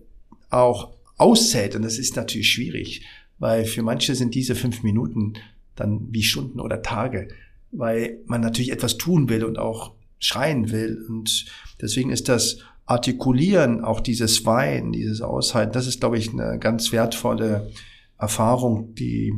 auch 0.49 0.93
aushält. 1.17 1.75
Und 1.75 1.83
das 1.83 1.99
ist 1.99 2.15
natürlich 2.15 2.51
schwierig, 2.51 3.05
weil 3.39 3.65
für 3.65 3.83
manche 3.83 4.15
sind 4.15 4.35
diese 4.35 4.55
fünf 4.55 4.85
Minuten 4.85 5.35
dann 5.75 6.07
wie 6.11 6.23
Stunden 6.23 6.61
oder 6.61 6.83
Tage, 6.83 7.29
weil 7.73 8.21
man 8.27 8.41
natürlich 8.41 8.71
etwas 8.71 8.97
tun 8.97 9.29
will 9.29 9.45
und 9.45 9.59
auch 9.59 9.96
schreien 10.19 10.71
will. 10.71 11.05
Und 11.09 11.47
deswegen 11.81 12.11
ist 12.11 12.29
das 12.29 12.59
Artikulieren, 12.87 13.85
auch 13.85 14.01
dieses 14.01 14.47
Weinen, 14.47 14.93
dieses 14.93 15.21
Aushalten, 15.21 15.73
das 15.73 15.87
ist, 15.87 16.01
glaube 16.01 16.19
ich, 16.19 16.31
eine 16.31 16.59
ganz 16.59 16.93
wertvolle 16.93 17.73
Erfahrung, 18.19 18.95
die 18.95 19.35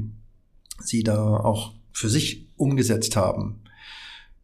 Sie 0.80 1.02
da 1.02 1.36
auch 1.38 1.74
für 1.92 2.08
sich 2.08 2.46
umgesetzt 2.56 3.16
haben. 3.16 3.62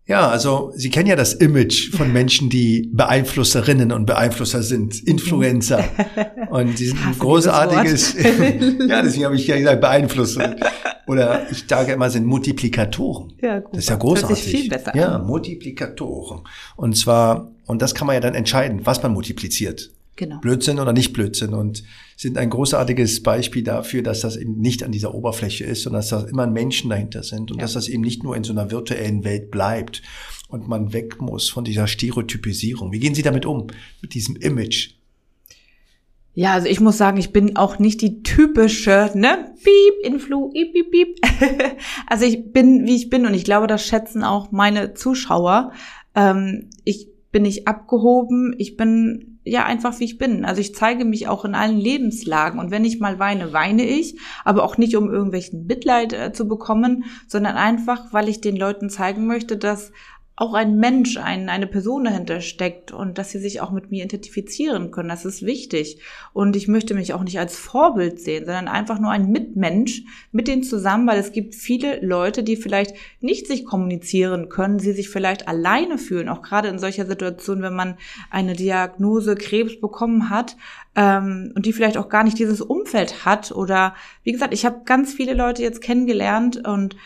Ja, 0.06 0.28
also 0.28 0.70
Sie 0.76 0.90
kennen 0.90 1.08
ja 1.08 1.16
das 1.16 1.32
Image 1.32 1.90
von 1.94 2.12
Menschen, 2.12 2.50
die 2.50 2.90
Beeinflusserinnen 2.92 3.90
und 3.90 4.04
Beeinflusser 4.04 4.62
sind, 4.62 5.02
Influencer. 5.02 5.82
Und 6.50 6.78
sie 6.78 6.88
sind 6.88 7.04
ein 7.04 7.18
großartiges, 7.18 8.14
ja, 8.88 9.02
deswegen 9.02 9.24
habe 9.24 9.34
ich 9.34 9.46
ja 9.46 9.56
gesagt, 9.56 9.80
Beeinflusser. 9.80 10.54
Oder 11.06 11.50
ich 11.50 11.64
sage 11.66 11.92
immer, 11.92 12.10
sind 12.10 12.26
Multiplikatoren. 12.26 13.32
Ja, 13.42 13.58
gut. 13.58 13.74
Das 13.74 13.84
ist 13.84 13.88
ja 13.90 13.96
großartig. 13.96 14.36
Das 14.36 14.46
ist 14.46 14.50
viel 14.50 14.68
besser 14.68 14.96
ja, 14.96 15.18
Multiplikatoren. 15.18 16.42
Und 16.76 16.96
zwar, 16.96 17.50
und 17.66 17.82
das 17.82 17.94
kann 17.94 18.06
man 18.06 18.14
ja 18.14 18.20
dann 18.20 18.34
entscheiden, 18.34 18.82
was 18.84 19.02
man 19.02 19.12
multipliziert. 19.12 19.90
Genau. 20.16 20.38
Blödsinn 20.40 20.78
oder 20.78 20.92
nicht 20.92 21.12
Blödsinn 21.12 21.54
und 21.54 21.82
sind 22.16 22.38
ein 22.38 22.50
großartiges 22.50 23.22
Beispiel 23.22 23.62
dafür, 23.62 24.02
dass 24.02 24.20
das 24.20 24.36
eben 24.36 24.60
nicht 24.60 24.82
an 24.82 24.92
dieser 24.92 25.14
Oberfläche 25.14 25.64
ist, 25.64 25.82
sondern 25.82 26.00
dass 26.00 26.10
da 26.10 26.22
immer 26.24 26.46
Menschen 26.46 26.90
dahinter 26.90 27.22
sind 27.22 27.50
und 27.50 27.58
ja. 27.58 27.62
dass 27.62 27.74
das 27.74 27.88
eben 27.88 28.02
nicht 28.02 28.22
nur 28.22 28.36
in 28.36 28.44
so 28.44 28.52
einer 28.52 28.70
virtuellen 28.70 29.24
Welt 29.24 29.50
bleibt 29.50 30.02
und 30.48 30.68
man 30.68 30.92
weg 30.92 31.20
muss 31.20 31.48
von 31.50 31.64
dieser 31.64 31.86
Stereotypisierung. 31.86 32.92
Wie 32.92 33.00
gehen 33.00 33.14
Sie 33.14 33.22
damit 33.22 33.46
um, 33.46 33.66
mit 34.00 34.14
diesem 34.14 34.36
Image? 34.36 34.94
Ja, 36.36 36.52
also 36.52 36.66
ich 36.66 36.80
muss 36.80 36.98
sagen, 36.98 37.16
ich 37.16 37.32
bin 37.32 37.56
auch 37.56 37.78
nicht 37.78 38.00
die 38.00 38.24
typische, 38.24 39.10
ne, 39.14 39.54
piep, 39.62 40.12
Influ, 40.12 40.50
piep, 40.50 40.72
piep, 40.72 40.90
piep. 40.90 41.20
also 42.08 42.24
ich 42.24 42.52
bin, 42.52 42.86
wie 42.86 42.96
ich 42.96 43.08
bin 43.08 43.24
und 43.24 43.34
ich 43.34 43.44
glaube, 43.44 43.68
das 43.68 43.86
schätzen 43.86 44.24
auch 44.24 44.50
meine 44.50 44.94
Zuschauer. 44.94 45.72
Ähm, 46.16 46.70
ich 46.82 47.08
bin 47.30 47.42
nicht 47.42 47.68
abgehoben, 47.68 48.54
ich 48.58 48.76
bin 48.76 49.33
ja 49.44 49.64
einfach 49.64 50.00
wie 50.00 50.04
ich 50.04 50.18
bin. 50.18 50.44
Also 50.44 50.60
ich 50.60 50.74
zeige 50.74 51.04
mich 51.04 51.28
auch 51.28 51.44
in 51.44 51.54
allen 51.54 51.78
Lebenslagen 51.78 52.58
und 52.58 52.70
wenn 52.70 52.84
ich 52.84 53.00
mal 53.00 53.18
weine, 53.18 53.52
weine 53.52 53.84
ich, 53.84 54.18
aber 54.44 54.64
auch 54.64 54.78
nicht 54.78 54.96
um 54.96 55.12
irgendwelchen 55.12 55.66
Mitleid 55.66 56.12
äh, 56.12 56.32
zu 56.32 56.48
bekommen, 56.48 57.04
sondern 57.28 57.56
einfach, 57.56 58.12
weil 58.12 58.28
ich 58.28 58.40
den 58.40 58.56
Leuten 58.56 58.90
zeigen 58.90 59.26
möchte, 59.26 59.56
dass 59.56 59.92
auch 60.36 60.54
ein 60.54 60.78
Mensch, 60.78 61.16
ein, 61.16 61.48
eine 61.48 61.68
Person 61.68 62.04
dahinter 62.04 62.40
steckt 62.40 62.90
und 62.90 63.18
dass 63.18 63.30
sie 63.30 63.38
sich 63.38 63.60
auch 63.60 63.70
mit 63.70 63.92
mir 63.92 64.04
identifizieren 64.04 64.90
können. 64.90 65.08
Das 65.08 65.24
ist 65.24 65.46
wichtig. 65.46 66.00
Und 66.32 66.56
ich 66.56 66.66
möchte 66.66 66.94
mich 66.94 67.14
auch 67.14 67.22
nicht 67.22 67.38
als 67.38 67.56
Vorbild 67.56 68.18
sehen, 68.18 68.44
sondern 68.44 68.66
einfach 68.66 68.98
nur 68.98 69.12
ein 69.12 69.30
Mitmensch 69.30 70.02
mit 70.32 70.48
denen 70.48 70.64
zusammen, 70.64 71.06
weil 71.06 71.20
es 71.20 71.30
gibt 71.30 71.54
viele 71.54 72.04
Leute, 72.04 72.42
die 72.42 72.56
vielleicht 72.56 72.96
nicht 73.20 73.46
sich 73.46 73.64
kommunizieren 73.64 74.48
können, 74.48 74.80
sie 74.80 74.92
sich 74.92 75.08
vielleicht 75.08 75.46
alleine 75.46 75.98
fühlen, 75.98 76.28
auch 76.28 76.42
gerade 76.42 76.66
in 76.66 76.80
solcher 76.80 77.06
Situation, 77.06 77.62
wenn 77.62 77.76
man 77.76 77.96
eine 78.28 78.54
Diagnose 78.54 79.36
Krebs 79.36 79.80
bekommen 79.80 80.30
hat 80.30 80.56
ähm, 80.96 81.52
und 81.54 81.64
die 81.64 81.72
vielleicht 81.72 81.96
auch 81.96 82.08
gar 82.08 82.24
nicht 82.24 82.40
dieses 82.40 82.60
Umfeld 82.60 83.24
hat. 83.24 83.52
Oder 83.52 83.94
wie 84.24 84.32
gesagt, 84.32 84.52
ich 84.52 84.66
habe 84.66 84.80
ganz 84.84 85.14
viele 85.14 85.34
Leute 85.34 85.62
jetzt 85.62 85.80
kennengelernt 85.80 86.66
und 86.66 86.96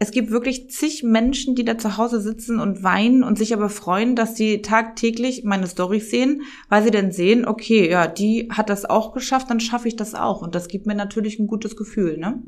es 0.00 0.12
gibt 0.12 0.30
wirklich 0.30 0.70
zig 0.70 1.02
Menschen, 1.02 1.54
die 1.56 1.64
da 1.64 1.76
zu 1.76 1.96
Hause 1.96 2.20
sitzen 2.20 2.60
und 2.60 2.82
weinen 2.82 3.24
und 3.24 3.36
sich 3.36 3.52
aber 3.52 3.68
freuen, 3.68 4.14
dass 4.14 4.36
sie 4.36 4.62
tagtäglich 4.62 5.42
meine 5.44 5.66
Storys 5.66 6.10
sehen, 6.10 6.42
weil 6.68 6.84
sie 6.84 6.92
dann 6.92 7.10
sehen, 7.10 7.46
okay, 7.46 7.90
ja, 7.90 8.06
die 8.06 8.48
hat 8.50 8.70
das 8.70 8.84
auch 8.84 9.12
geschafft, 9.12 9.50
dann 9.50 9.60
schaffe 9.60 9.88
ich 9.88 9.96
das 9.96 10.14
auch. 10.14 10.40
Und 10.40 10.54
das 10.54 10.68
gibt 10.68 10.86
mir 10.86 10.94
natürlich 10.94 11.38
ein 11.38 11.48
gutes 11.48 11.76
Gefühl, 11.76 12.16
ne? 12.16 12.42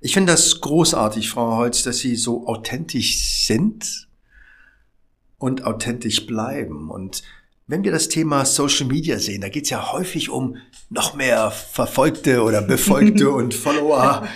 Ich 0.00 0.14
finde 0.14 0.32
das 0.32 0.62
großartig, 0.62 1.28
Frau 1.28 1.56
Holz, 1.58 1.82
dass 1.82 1.98
Sie 1.98 2.16
so 2.16 2.46
authentisch 2.46 3.44
sind 3.46 4.08
und 5.36 5.64
authentisch 5.64 6.26
bleiben. 6.26 6.90
Und 6.90 7.22
wenn 7.66 7.84
wir 7.84 7.92
das 7.92 8.08
Thema 8.08 8.46
Social 8.46 8.86
Media 8.86 9.18
sehen, 9.18 9.42
da 9.42 9.50
geht 9.50 9.64
es 9.64 9.70
ja 9.70 9.92
häufig 9.92 10.30
um 10.30 10.56
noch 10.88 11.14
mehr 11.14 11.50
Verfolgte 11.50 12.42
oder 12.42 12.62
Befolgte 12.62 13.30
und 13.34 13.52
Follower. 13.52 14.26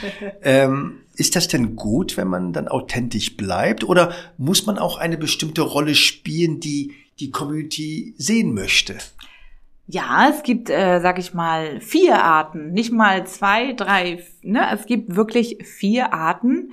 Ähm, 0.43 1.01
ist 1.17 1.37
das 1.37 1.49
denn 1.49 1.77
gut, 1.77 2.17
wenn 2.17 2.29
man 2.29 2.53
dann 2.53 2.69
authentisch 2.69 3.37
bleibt? 3.37 3.85
Oder 3.85 4.13
muss 4.37 4.67
man 4.67 4.79
auch 4.79 4.99
eine 4.99 5.17
bestimmte 5.17 5.63
Rolle 5.63 5.95
spielen, 5.95 6.61
die 6.61 6.95
die 7.21 7.31
Community 7.31 8.15
sehen 8.19 8.55
möchte? 8.55 8.97
Ja, 9.87 10.31
es 10.31 10.43
gibt, 10.43 10.71
äh, 10.71 11.01
sag 11.01 11.19
ich 11.19 11.35
mal, 11.35 11.81
vier 11.81 12.23
Arten, 12.23 12.73
nicht 12.73 12.91
mal 12.91 13.27
zwei, 13.27 13.75
drei. 13.75 14.25
Ne? 14.43 14.67
Es 14.73 14.87
gibt 14.87 15.15
wirklich 15.15 15.59
vier 15.63 16.15
Arten. 16.15 16.73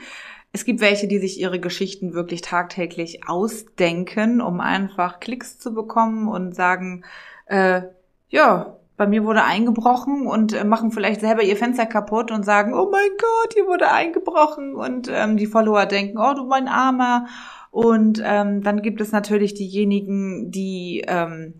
Es 0.53 0.65
gibt 0.65 0.79
welche, 0.81 1.07
die 1.07 1.19
sich 1.19 1.39
ihre 1.39 1.59
Geschichten 1.59 2.13
wirklich 2.13 2.41
tagtäglich 2.41 3.27
ausdenken, 3.27 4.41
um 4.41 4.59
einfach 4.59 5.19
Klicks 5.19 5.59
zu 5.59 5.73
bekommen 5.73 6.27
und 6.27 6.55
sagen, 6.55 7.03
äh, 7.47 7.81
ja, 8.29 8.77
bei 9.01 9.07
mir 9.07 9.25
wurde 9.25 9.43
eingebrochen 9.43 10.27
und 10.27 10.53
äh, 10.53 10.63
machen 10.63 10.91
vielleicht 10.91 11.21
selber 11.21 11.41
ihr 11.41 11.57
Fenster 11.57 11.87
kaputt 11.87 12.29
und 12.29 12.45
sagen, 12.45 12.75
oh 12.75 12.87
mein 12.91 13.09
Gott, 13.17 13.55
hier 13.55 13.65
wurde 13.65 13.91
eingebrochen 13.91 14.75
und 14.75 15.09
ähm, 15.11 15.37
die 15.37 15.47
Follower 15.47 15.87
denken, 15.87 16.19
oh 16.19 16.35
du 16.35 16.45
mein 16.45 16.67
Armer. 16.67 17.25
Und 17.71 18.21
ähm, 18.23 18.61
dann 18.61 18.83
gibt 18.83 19.01
es 19.01 19.11
natürlich 19.11 19.55
diejenigen, 19.55 20.51
die 20.51 21.03
ähm, 21.07 21.55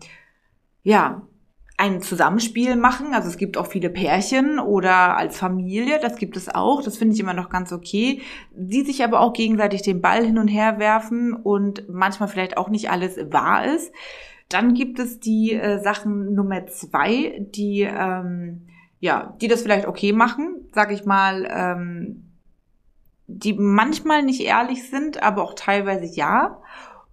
ja 0.84 1.22
ein 1.78 2.00
Zusammenspiel 2.00 2.76
machen. 2.76 3.12
Also 3.12 3.28
es 3.28 3.38
gibt 3.38 3.56
auch 3.56 3.66
viele 3.66 3.90
Pärchen 3.90 4.60
oder 4.60 5.16
als 5.16 5.36
Familie, 5.36 5.98
das 5.98 6.14
gibt 6.14 6.36
es 6.36 6.48
auch. 6.48 6.80
Das 6.84 6.96
finde 6.96 7.14
ich 7.14 7.20
immer 7.20 7.34
noch 7.34 7.50
ganz 7.50 7.72
okay. 7.72 8.22
Die 8.52 8.84
sich 8.84 9.02
aber 9.02 9.18
auch 9.18 9.32
gegenseitig 9.32 9.82
den 9.82 10.00
Ball 10.00 10.24
hin 10.24 10.38
und 10.38 10.46
her 10.46 10.78
werfen 10.78 11.32
und 11.32 11.88
manchmal 11.88 12.28
vielleicht 12.28 12.56
auch 12.56 12.68
nicht 12.68 12.88
alles 12.88 13.16
wahr 13.32 13.64
ist. 13.64 13.92
Dann 14.52 14.74
gibt 14.74 14.98
es 14.98 15.20
die 15.20 15.52
äh, 15.54 15.82
Sachen 15.82 16.34
Nummer 16.34 16.66
zwei, 16.66 17.46
die 17.54 17.82
ähm, 17.82 18.66
ja, 19.02 19.36
die 19.40 19.48
das 19.48 19.62
vielleicht 19.62 19.88
okay 19.88 20.12
machen, 20.12 20.68
sag 20.72 20.92
ich 20.92 21.04
mal, 21.04 21.44
ähm, 21.50 22.22
die 23.26 23.52
manchmal 23.52 24.22
nicht 24.22 24.40
ehrlich 24.40 24.88
sind, 24.88 25.20
aber 25.24 25.42
auch 25.42 25.54
teilweise 25.54 26.04
ja. 26.04 26.60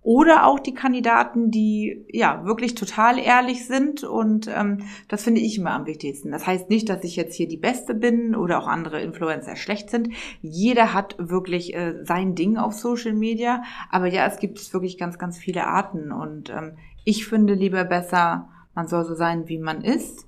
Oder 0.03 0.45
auch 0.45 0.59
die 0.59 0.75
Kandidaten, 0.75 1.49
die 1.49 2.05
ja 2.11 2.45
wirklich 2.45 2.75
total 2.75 3.17
ehrlich 3.17 3.65
sind 3.65 4.03
und 4.03 4.47
ähm, 4.47 4.83
das 5.07 5.23
finde 5.23 5.41
ich 5.41 5.57
immer 5.57 5.71
am 5.71 5.87
wichtigsten. 5.87 6.31
Das 6.31 6.45
heißt 6.45 6.69
nicht, 6.69 6.87
dass 6.89 7.03
ich 7.03 7.15
jetzt 7.15 7.35
hier 7.35 7.47
die 7.47 7.57
Beste 7.57 7.95
bin 7.95 8.35
oder 8.35 8.59
auch 8.59 8.67
andere 8.67 9.01
Influencer 9.01 9.55
schlecht 9.55 9.89
sind. 9.89 10.09
Jeder 10.41 10.93
hat 10.93 11.15
wirklich 11.17 11.73
äh, 11.73 11.95
sein 12.03 12.35
Ding 12.35 12.57
auf 12.57 12.73
Social 12.73 13.13
Media, 13.13 13.63
aber 13.89 14.05
ja, 14.05 14.27
es 14.27 14.37
gibt 14.37 14.73
wirklich 14.73 14.99
ganz, 14.99 15.17
ganz 15.17 15.39
viele 15.39 15.65
Arten 15.65 16.11
und 16.11 16.51
ähm, 16.51 16.77
ich 17.09 17.25
finde 17.25 17.55
lieber 17.55 17.85
besser, 17.85 18.49
man 18.75 18.87
soll 18.87 19.03
so 19.03 19.15
sein, 19.15 19.47
wie 19.47 19.57
man 19.57 19.81
ist. 19.81 20.27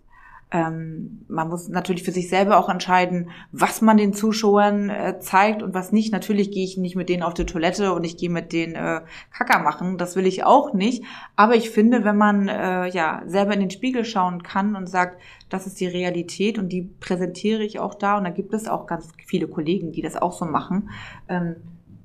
Ähm, 0.53 1.23
man 1.27 1.47
muss 1.47 1.69
natürlich 1.69 2.01
für 2.01 2.11
sich 2.11 2.27
selber 2.27 2.57
auch 2.57 2.69
entscheiden, 2.69 3.29
was 3.51 3.81
man 3.81 3.97
den 3.97 4.13
Zuschauern 4.13 4.89
äh, 4.89 5.19
zeigt 5.19 5.61
und 5.61 5.75
was 5.75 5.91
nicht. 5.91 6.11
Natürlich 6.11 6.49
gehe 6.49 6.63
ich 6.63 6.77
nicht 6.77 6.95
mit 6.95 7.07
denen 7.07 7.21
auf 7.21 7.35
die 7.35 7.45
Toilette 7.45 7.93
und 7.93 8.03
ich 8.03 8.17
gehe 8.17 8.31
mit 8.31 8.51
denen 8.51 8.73
äh, 8.73 9.01
Kacker 9.31 9.59
machen. 9.59 9.99
Das 9.99 10.15
will 10.15 10.25
ich 10.25 10.43
auch 10.43 10.73
nicht. 10.73 11.05
Aber 11.35 11.55
ich 11.55 11.69
finde, 11.69 12.03
wenn 12.03 12.17
man 12.17 12.47
äh, 12.49 12.87
ja 12.87 13.21
selber 13.27 13.53
in 13.53 13.59
den 13.59 13.69
Spiegel 13.69 14.03
schauen 14.03 14.41
kann 14.41 14.75
und 14.75 14.89
sagt, 14.89 15.21
das 15.49 15.67
ist 15.67 15.79
die 15.79 15.87
Realität 15.87 16.57
und 16.57 16.69
die 16.69 16.89
präsentiere 16.99 17.63
ich 17.63 17.79
auch 17.79 17.93
da 17.93 18.17
und 18.17 18.23
da 18.23 18.31
gibt 18.31 18.55
es 18.55 18.67
auch 18.67 18.87
ganz 18.87 19.07
viele 19.27 19.47
Kollegen, 19.47 19.91
die 19.91 20.01
das 20.01 20.17
auch 20.17 20.33
so 20.33 20.45
machen. 20.45 20.89
Ähm, 21.29 21.57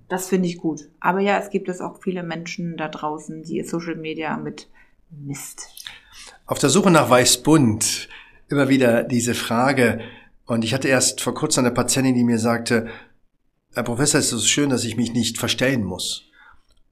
das 0.08 0.28
finde 0.28 0.48
ich 0.48 0.58
gut. 0.58 0.88
Aber 1.00 1.20
ja, 1.20 1.38
es 1.38 1.50
gibt 1.50 1.68
es 1.68 1.80
auch 1.80 2.00
viele 2.02 2.22
Menschen 2.22 2.76
da 2.76 2.88
draußen, 2.88 3.42
die 3.42 3.62
Social 3.62 3.96
Media 3.96 4.36
mit 4.36 4.68
Mist. 5.10 5.68
Auf 6.46 6.58
der 6.58 6.70
Suche 6.70 6.90
nach 6.90 7.10
Weißbund 7.10 8.08
immer 8.48 8.68
wieder 8.68 9.02
diese 9.02 9.34
Frage. 9.34 10.00
Und 10.46 10.64
ich 10.64 10.74
hatte 10.74 10.88
erst 10.88 11.20
vor 11.20 11.34
kurzem 11.34 11.64
eine 11.64 11.74
Patientin, 11.74 12.14
die 12.14 12.24
mir 12.24 12.38
sagte, 12.38 12.88
Herr 13.74 13.82
Professor, 13.82 14.20
es 14.20 14.26
ist 14.26 14.40
so 14.40 14.46
schön, 14.46 14.70
dass 14.70 14.84
ich 14.84 14.96
mich 14.96 15.12
nicht 15.12 15.38
verstellen 15.38 15.82
muss. 15.84 16.30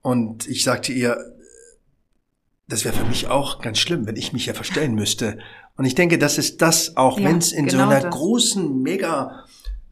Und 0.03 0.47
ich 0.49 0.65
sagte 0.65 0.93
ihr, 0.93 1.17
das 2.69 2.85
wäre 2.85 2.97
für 2.97 3.05
mich 3.05 3.29
auch 3.29 3.61
ganz 3.61 3.79
schlimm, 3.79 4.07
wenn 4.07 4.17
ich 4.17 4.33
mich 4.33 4.47
ja 4.47 4.55
verstellen 4.55 4.95
müsste. 4.95 5.39
Und 5.77 5.85
ich 5.85 5.95
denke, 5.95 6.19
das 6.19 6.39
ist 6.39 6.63
das, 6.63 6.97
auch 6.97 7.19
ja, 7.19 7.29
wenn 7.29 7.39
es 7.39 7.53
in 7.53 7.67
genau 7.67 7.85
so 7.85 7.91
einer 7.91 8.01
das. 8.01 8.15
großen, 8.15 8.83
mega 8.83 9.45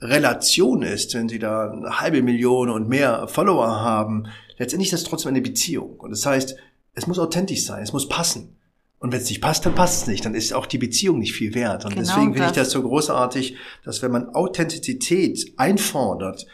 Relation 0.03 0.83
ist, 0.83 1.15
wenn 1.15 1.29
sie 1.29 1.39
da 1.39 1.71
eine 1.71 2.01
halbe 2.01 2.23
Million 2.23 2.69
und 2.69 2.89
mehr 2.89 3.29
Follower 3.29 3.81
haben, 3.81 4.27
letztendlich 4.59 4.93
ist 4.93 5.03
das 5.03 5.09
trotzdem 5.09 5.31
eine 5.31 5.43
Beziehung. 5.43 5.99
Und 5.99 6.11
das 6.11 6.27
heißt, 6.27 6.57
es 6.95 7.07
muss 7.07 7.19
authentisch 7.19 7.65
sein, 7.65 7.83
es 7.83 7.93
muss 7.93 8.09
passen. 8.09 8.57
Und 8.99 9.13
wenn 9.13 9.21
es 9.21 9.29
nicht 9.29 9.41
passt, 9.41 9.67
dann 9.67 9.75
passt 9.75 10.03
es 10.03 10.07
nicht. 10.07 10.25
Dann 10.25 10.35
ist 10.35 10.53
auch 10.53 10.67
die 10.67 10.79
Beziehung 10.79 11.19
nicht 11.19 11.33
viel 11.33 11.55
wert. 11.55 11.85
Und 11.85 11.95
genau 11.95 12.03
deswegen 12.03 12.35
finde 12.35 12.49
ich 12.49 12.53
das 12.53 12.71
so 12.71 12.83
großartig, 12.83 13.57
dass 13.85 14.01
wenn 14.01 14.13
man 14.13 14.29
Authentizität 14.29 15.55
einfordert, 15.57 16.47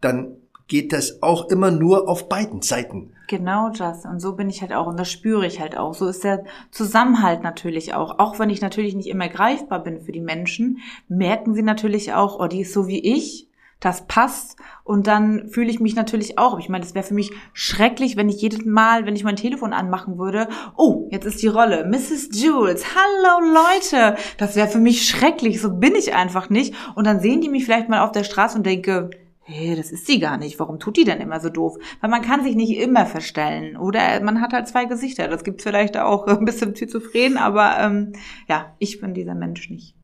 dann 0.00 0.36
geht 0.68 0.92
das 0.92 1.22
auch 1.22 1.48
immer 1.48 1.72
nur 1.72 2.08
auf 2.08 2.28
beiden 2.28 2.62
Seiten. 2.62 3.14
Genau 3.28 3.68
das. 3.68 4.06
Und 4.06 4.20
so 4.20 4.36
bin 4.36 4.48
ich 4.48 4.62
halt 4.62 4.72
auch. 4.72 4.86
Und 4.86 4.98
das 4.98 5.12
spüre 5.12 5.46
ich 5.46 5.60
halt 5.60 5.76
auch. 5.76 5.92
So 5.92 6.08
ist 6.08 6.24
der 6.24 6.44
Zusammenhalt 6.70 7.42
natürlich 7.42 7.92
auch. 7.92 8.18
Auch 8.18 8.38
wenn 8.38 8.48
ich 8.48 8.62
natürlich 8.62 8.94
nicht 8.94 9.08
immer 9.08 9.28
greifbar 9.28 9.82
bin 9.84 10.00
für 10.00 10.12
die 10.12 10.22
Menschen, 10.22 10.78
merken 11.08 11.54
sie 11.54 11.62
natürlich 11.62 12.14
auch, 12.14 12.40
oh, 12.40 12.46
die 12.46 12.62
ist 12.62 12.72
so 12.72 12.88
wie 12.88 13.00
ich. 13.00 13.46
Das 13.80 14.06
passt. 14.06 14.56
Und 14.82 15.06
dann 15.06 15.50
fühle 15.50 15.70
ich 15.70 15.78
mich 15.78 15.94
natürlich 15.94 16.38
auch. 16.38 16.58
Ich 16.58 16.70
meine, 16.70 16.82
das 16.82 16.94
wäre 16.94 17.04
für 17.04 17.12
mich 17.12 17.30
schrecklich, 17.52 18.16
wenn 18.16 18.30
ich 18.30 18.40
jedes 18.40 18.64
Mal, 18.64 19.04
wenn 19.04 19.14
ich 19.14 19.24
mein 19.24 19.36
Telefon 19.36 19.74
anmachen 19.74 20.18
würde, 20.18 20.48
oh, 20.76 21.06
jetzt 21.10 21.26
ist 21.26 21.42
die 21.42 21.48
Rolle. 21.48 21.84
Mrs. 21.84 22.30
Jules, 22.32 22.86
hallo 22.94 23.52
Leute. 23.52 24.16
Das 24.38 24.56
wäre 24.56 24.68
für 24.68 24.78
mich 24.78 25.06
schrecklich. 25.06 25.60
So 25.60 25.74
bin 25.74 25.94
ich 25.94 26.14
einfach 26.14 26.48
nicht. 26.48 26.74
Und 26.94 27.06
dann 27.06 27.20
sehen 27.20 27.42
die 27.42 27.50
mich 27.50 27.66
vielleicht 27.66 27.90
mal 27.90 28.00
auf 28.00 28.12
der 28.12 28.24
Straße 28.24 28.56
und 28.56 28.64
denke, 28.64 29.10
hey, 29.48 29.74
das 29.74 29.90
ist 29.90 30.06
sie 30.06 30.18
gar 30.18 30.36
nicht. 30.36 30.58
Warum 30.58 30.78
tut 30.78 30.98
die 30.98 31.04
denn 31.04 31.20
immer 31.20 31.40
so 31.40 31.48
doof? 31.48 31.76
Weil 32.00 32.10
man 32.10 32.22
kann 32.22 32.44
sich 32.44 32.54
nicht 32.54 32.76
immer 32.76 33.06
verstellen. 33.06 33.76
Oder 33.76 34.22
man 34.22 34.40
hat 34.42 34.52
halt 34.52 34.68
zwei 34.68 34.84
Gesichter. 34.84 35.26
Das 35.26 35.42
gibt's 35.42 35.64
vielleicht 35.64 35.96
auch 35.96 36.26
ein 36.26 36.44
bisschen 36.44 36.76
schizophren, 36.76 37.38
aber 37.38 37.78
ähm, 37.80 38.12
ja, 38.48 38.76
ich 38.78 39.00
bin 39.00 39.14
dieser 39.14 39.34
Mensch 39.34 39.70
nicht. 39.70 39.94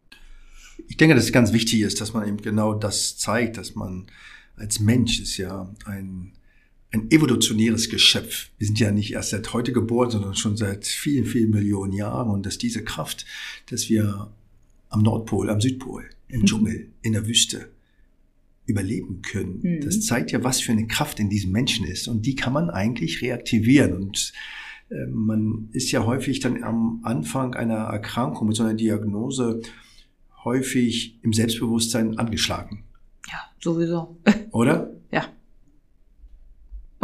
Ich 0.89 0.97
denke, 0.97 1.15
dass 1.15 1.25
es 1.25 1.33
ganz 1.33 1.53
wichtig 1.53 1.83
ist, 1.83 2.01
dass 2.01 2.15
man 2.15 2.27
eben 2.27 2.39
genau 2.39 2.75
das 2.75 3.17
zeigt, 3.17 3.59
dass 3.59 3.75
man 3.75 4.07
als 4.57 4.81
Mensch 4.81 5.21
ist 5.21 5.37
ja 5.37 5.71
ein, 5.85 6.33
ein 6.93 7.11
evolutionäres 7.11 7.91
Geschöpf. 7.91 8.51
Wir 8.59 8.67
sind 8.67 8.81
ja 8.81 8.93
nicht 8.93 9.13
erst 9.13 9.31
seit 9.31 9.53
heute 9.53 9.73
geboren, 9.73 10.11
sondern 10.11 10.35
schon 10.35 10.57
seit 10.57 10.87
vielen, 10.87 11.27
vielen 11.27 11.51
Millionen 11.51 11.93
Jahren. 11.93 12.31
Und 12.31 12.47
dass 12.47 12.57
diese 12.57 12.83
Kraft, 12.83 13.27
dass 13.71 13.91
wir 13.91 14.33
am 14.89 15.03
Nordpol, 15.03 15.51
am 15.51 15.61
Südpol, 15.61 16.09
im 16.29 16.45
Dschungel, 16.47 16.91
in 17.03 17.13
der 17.13 17.27
Wüste, 17.27 17.74
überleben 18.67 19.23
können. 19.23 19.61
Mhm. 19.63 19.81
Das 19.81 20.01
zeigt 20.01 20.33
ja, 20.33 20.43
was 20.43 20.61
für 20.61 20.73
eine 20.73 20.87
Kraft 20.87 21.21
in 21.21 21.29
diesem 21.29 21.53
Menschen 21.53 21.87
ist. 21.87 22.09
Und 22.09 22.27
die 22.27 22.35
kann 22.35 22.53
man 22.53 22.71
eigentlich 22.71 23.23
reaktivieren. 23.23 23.95
Und 23.95 24.33
äh, 24.91 25.07
man 25.07 25.69
ist 25.73 25.91
ja 25.91 26.05
häufig 26.05 26.41
dann 26.41 26.63
am 26.63 27.01
Anfang 27.03 27.55
einer 27.55 27.75
Erkrankung 27.75 28.49
mit 28.49 28.57
so 28.57 28.63
einer 28.63 28.75
Diagnose 28.75 29.61
häufig 30.45 31.19
im 31.23 31.33
Selbstbewusstsein 31.33 32.19
angeschlagen. 32.19 32.85
Ja, 33.31 33.41
sowieso. 33.61 34.21
Oder? 34.53 34.94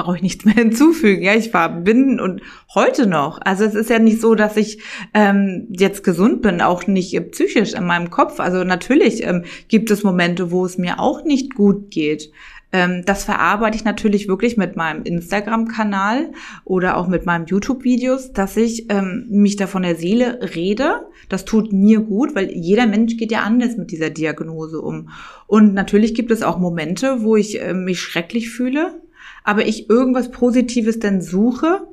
Brauche 0.03 0.17
ich 0.17 0.23
nichts 0.23 0.45
mehr 0.45 0.55
hinzufügen. 0.57 1.23
Ja, 1.23 1.35
ich 1.35 1.53
war, 1.53 1.69
bin 1.69 2.21
und 2.21 2.43
heute 2.75 3.07
noch. 3.07 3.41
Also 3.43 3.65
es 3.65 3.75
ist 3.75 3.91
ja 3.91 3.99
nicht 3.99 4.21
so, 4.21 4.35
dass 4.35 4.57
ich 4.57 4.83
ähm, 5.15 5.69
jetzt 5.71 6.05
gesund 6.05 6.43
bin, 6.43 6.61
auch 6.61 6.87
nicht 6.87 7.15
äh, 7.15 7.21
psychisch 7.21 7.75
in 7.75 7.85
meinem 7.85 8.11
Kopf. 8.11 8.41
Also 8.41 8.65
natürlich 8.65 9.25
ähm, 9.25 9.45
gibt 9.69 9.91
es 9.91 10.03
Momente, 10.03 10.51
wo 10.51 10.65
es 10.65 10.79
mir 10.79 11.01
auch 11.01 11.25
nicht 11.25 11.55
gut 11.55 11.91
geht. 11.91 12.31
Ähm, 12.73 13.03
das 13.05 13.25
verarbeite 13.25 13.77
ich 13.77 13.85
natürlich 13.85 14.29
wirklich 14.29 14.57
mit 14.57 14.77
meinem 14.77 15.03
Instagram-Kanal 15.03 16.33
oder 16.65 16.97
auch 16.97 17.09
mit 17.09 17.27
meinen 17.27 17.47
YouTube-Videos, 17.47 18.33
dass 18.33 18.57
ich 18.57 18.87
ähm, 18.91 19.27
mich 19.29 19.57
da 19.57 19.67
von 19.67 19.83
der 19.83 19.97
Seele 19.97 20.41
rede. 20.55 21.07
Das 21.29 21.45
tut 21.45 21.73
mir 21.73 22.01
gut, 22.01 22.35
weil 22.35 22.51
jeder 22.53 22.87
Mensch 22.87 23.17
geht 23.17 23.33
ja 23.33 23.41
anders 23.41 23.77
mit 23.77 23.91
dieser 23.91 24.11
Diagnose 24.11 24.81
um. 24.81 25.09
Und 25.47 25.75
natürlich 25.75 26.15
gibt 26.15 26.31
es 26.31 26.43
auch 26.43 26.59
Momente, 26.59 27.23
wo 27.23 27.37
ich 27.37 27.61
äh, 27.61 27.75
mich 27.75 28.01
schrecklich 28.01 28.51
fühle, 28.51 29.01
aber 29.45 29.67
ich 29.67 29.89
irgendwas 29.89 30.31
Positives 30.31 30.99
dann 30.99 31.23
suche, 31.23 31.87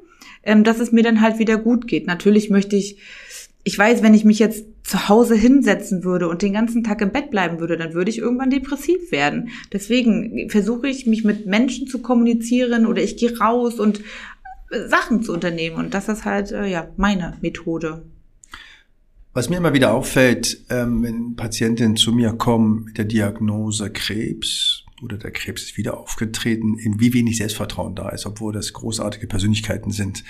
ähm, 0.44 0.64
dass 0.64 0.80
es 0.80 0.92
mir 0.92 1.04
dann 1.04 1.22
halt 1.22 1.40
wieder 1.40 1.58
gut 1.58 1.88
geht. 1.88 2.08
Natürlich 2.08 2.50
möchte 2.50 2.76
ich 2.76 2.98
ich 3.68 3.78
weiß, 3.78 4.02
wenn 4.02 4.14
ich 4.14 4.24
mich 4.24 4.40
jetzt 4.40 4.66
zu 4.84 5.10
Hause 5.10 5.36
hinsetzen 5.36 6.06
würde 6.06 6.30
und 6.30 6.42
den 6.42 6.54
ganzen 6.54 6.86
Tag 6.86 7.02
im 7.02 7.12
Bett 7.12 7.32
bleiben 7.32 7.60
würde, 7.60 7.76
dann 7.76 7.94
würde 7.94 8.10
ich 8.10 8.18
irgendwann 8.18 8.50
depressiv 8.50 9.12
werden. 9.12 9.50
Deswegen 9.74 10.50
versuche 10.50 10.88
ich, 10.88 11.06
mich 11.06 11.26
mit 11.26 11.46
Menschen 11.46 11.86
zu 11.86 12.00
kommunizieren 12.00 12.86
oder 12.86 13.04
ich 13.04 13.18
gehe 13.18 13.38
raus 13.38 13.78
und 13.78 14.00
äh, 14.72 14.88
Sachen 14.88 15.22
zu 15.22 15.34
unternehmen. 15.34 15.76
Und 15.76 15.94
das 15.94 16.08
ist 16.08 16.24
halt, 16.24 16.54
äh, 16.54 16.66
ja, 16.66 16.88
meine 16.96 17.36
Methode. 17.42 18.06
Was 19.34 19.50
mir 19.50 19.58
immer 19.58 19.74
wieder 19.74 19.94
auffällt, 19.94 20.62
ähm, 20.70 21.04
wenn 21.04 21.36
Patientinnen 21.36 21.98
zu 21.98 22.14
mir 22.14 22.32
kommen 22.32 22.86
mit 22.86 22.98
der 22.98 23.04
Diagnose 23.04 23.90
Krebs 23.90 24.86
oder 25.02 25.18
der 25.18 25.32
Krebs 25.32 25.64
ist 25.64 25.78
wieder 25.78 25.98
aufgetreten, 25.98 26.78
in 26.78 27.00
wie 27.00 27.14
wenig 27.14 27.38
Selbstvertrauen 27.38 27.96
da 27.96 28.10
ist, 28.10 28.26
obwohl 28.26 28.54
das 28.54 28.74
großartige 28.74 29.28
Persönlichkeiten 29.28 29.92
sind. 29.92 30.24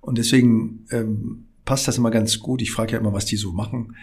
Und 0.00 0.18
deswegen 0.18 0.86
ähm, 0.90 1.46
passt 1.64 1.88
das 1.88 1.98
immer 1.98 2.10
ganz 2.10 2.38
gut. 2.38 2.62
Ich 2.62 2.70
frage 2.70 2.92
ja 2.92 2.98
immer, 2.98 3.12
was 3.12 3.26
die 3.26 3.36
so 3.36 3.52
machen. 3.52 3.96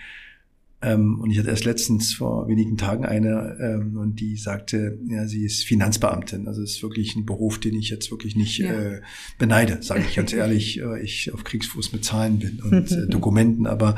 Ähm, 0.83 1.21
und 1.21 1.31
ich 1.31 1.39
hatte 1.39 1.49
erst 1.49 1.63
letztens 1.63 2.13
vor 2.13 2.49
wenigen 2.49 2.75
Tagen 2.75 3.05
eine 3.05 3.57
ähm, 3.61 3.97
und 3.97 4.19
die 4.19 4.35
sagte, 4.35 4.99
ja, 5.07 5.25
sie 5.27 5.45
ist 5.45 5.63
Finanzbeamtin. 5.63 6.47
Also 6.47 6.61
es 6.61 6.71
ist 6.71 6.83
wirklich 6.83 7.15
ein 7.15 7.25
Beruf, 7.25 7.57
den 7.57 7.75
ich 7.75 7.89
jetzt 7.89 8.11
wirklich 8.11 8.35
nicht 8.35 8.57
ja. 8.57 8.73
äh, 8.73 9.01
beneide, 9.37 9.81
sage 9.81 10.03
ich 10.07 10.15
ganz 10.15 10.33
ehrlich. 10.33 10.53
Äh, 10.83 11.01
ich 11.01 11.31
auf 11.33 11.43
Kriegsfuß 11.43 11.93
mit 11.93 12.03
Zahlen 12.03 12.39
bin 12.39 12.59
und 12.61 12.91
äh, 12.91 13.07
Dokumenten. 13.07 13.67
Aber 13.67 13.95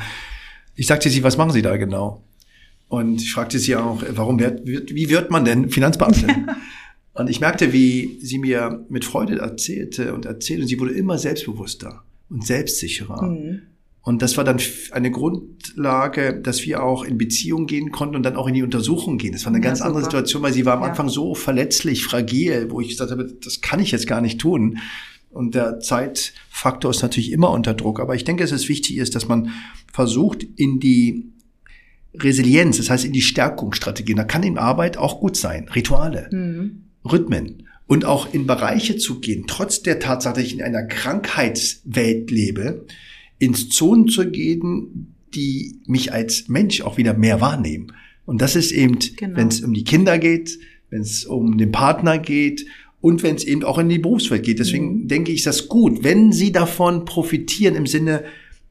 ich 0.75 0.87
sagte 0.87 1.09
sie, 1.09 1.23
was 1.23 1.37
machen 1.37 1.51
Sie 1.51 1.61
da 1.61 1.77
genau? 1.77 2.21
Und 2.87 3.21
ich 3.21 3.33
fragte 3.33 3.59
sie 3.59 3.75
auch, 3.75 4.03
warum 4.09 4.39
wird, 4.39 4.65
wie 4.65 5.09
wird 5.09 5.31
man 5.31 5.43
denn 5.43 5.69
Finanzbeamtin? 5.69 6.47
und 7.13 7.29
ich 7.29 7.39
merkte, 7.39 7.73
wie 7.73 8.19
sie 8.21 8.37
mir 8.37 8.85
mit 8.89 9.05
Freude 9.05 9.39
erzählte 9.39 10.13
und 10.13 10.25
erzählte 10.25 10.63
und 10.63 10.67
sie 10.67 10.79
wurde 10.79 10.93
immer 10.93 11.17
selbstbewusster 11.17 12.03
und 12.29 12.45
selbstsicherer. 12.45 13.23
Mhm. 13.23 13.61
Und 14.05 14.21
das 14.21 14.37
war 14.37 14.43
dann 14.43 14.59
eine 14.91 15.09
Grundlage, 15.09 16.39
dass 16.39 16.63
wir 16.63 16.83
auch 16.83 17.03
in 17.03 17.17
Beziehung 17.17 17.65
gehen 17.65 17.91
konnten 17.91 18.15
und 18.15 18.21
dann 18.21 18.35
auch 18.35 18.47
in 18.47 18.53
die 18.53 18.61
Untersuchung 18.61 19.17
gehen. 19.17 19.31
Das 19.31 19.45
war 19.45 19.51
eine 19.51 19.57
ja, 19.57 19.63
ganz 19.63 19.79
super. 19.79 19.87
andere 19.87 20.03
Situation, 20.03 20.43
weil 20.43 20.53
sie 20.53 20.63
war 20.63 20.75
am 20.75 20.83
ja. 20.83 20.89
Anfang 20.89 21.09
so 21.09 21.33
verletzlich, 21.33 22.03
fragil, 22.03 22.67
wo 22.69 22.81
ich 22.81 22.89
gesagt 22.89 23.09
habe, 23.09 23.25
das 23.43 23.61
kann 23.61 23.79
ich 23.79 23.89
jetzt 23.89 24.05
gar 24.05 24.21
nicht 24.21 24.39
tun. 24.39 24.77
Und 25.31 25.55
der 25.55 25.79
Zeitfaktor 25.79 26.91
ist 26.91 27.01
natürlich 27.01 27.31
immer 27.31 27.49
unter 27.49 27.73
Druck. 27.73 27.99
Aber 27.99 28.13
ich 28.13 28.23
denke, 28.23 28.43
dass 28.43 28.51
es 28.51 28.69
wichtig 28.69 28.97
ist, 28.97 29.15
dass 29.15 29.27
man 29.27 29.49
versucht, 29.91 30.43
in 30.55 30.79
die 30.79 31.31
Resilienz, 32.19 32.78
das 32.78 32.89
heißt 32.89 33.06
in 33.06 33.13
die 33.13 33.21
Stärkungsstrategien, 33.21 34.17
da 34.17 34.23
kann 34.23 34.43
in 34.43 34.58
Arbeit 34.58 34.97
auch 34.97 35.19
gut 35.19 35.38
sein. 35.38 35.67
Rituale, 35.69 36.30
mhm. 36.32 36.84
Rhythmen, 37.04 37.63
und 37.88 38.06
auch 38.06 38.34
in 38.34 38.47
Bereiche 38.47 38.97
zu 38.97 39.19
gehen, 39.19 39.45
trotz 39.47 39.82
der 39.84 39.99
Tatsache, 39.99 40.36
dass 40.36 40.43
ich 40.43 40.54
in 40.54 40.63
einer 40.63 40.84
Krankheitswelt 40.84 42.32
lebe, 42.32 42.86
ins 43.38 43.69
Zonen 43.69 44.08
zu 44.08 44.30
gehen, 44.30 45.13
die 45.36 45.80
mich 45.86 46.13
als 46.13 46.47
Mensch 46.47 46.82
auch 46.82 46.97
wieder 46.97 47.13
mehr 47.13 47.41
wahrnehmen. 47.41 47.91
Und 48.25 48.41
das 48.41 48.56
ist 48.56 48.71
eben, 48.71 48.97
genau. 49.17 49.38
wenn 49.38 49.49
es 49.49 49.62
um 49.62 49.73
die 49.73 49.84
Kinder 49.84 50.17
geht, 50.17 50.58
wenn 50.89 51.01
es 51.01 51.25
um 51.25 51.58
den 51.58 51.71
Partner 51.71 52.17
geht 52.17 52.65
und 53.01 53.21
wenn 53.21 53.36
es 53.36 53.43
eben 53.43 53.63
auch 53.63 53.78
in 53.78 53.89
die 53.89 53.99
Berufswelt 53.99 54.43
geht. 54.43 54.60
Deswegen 54.60 55.04
mhm. 55.04 55.08
denke 55.08 55.32
ich, 55.32 55.39
ist 55.39 55.47
das 55.47 55.67
gut, 55.67 56.04
wenn 56.04 56.32
sie 56.32 56.51
davon 56.51 57.06
profitieren 57.06 57.75
im 57.75 57.86
Sinne 57.86 58.23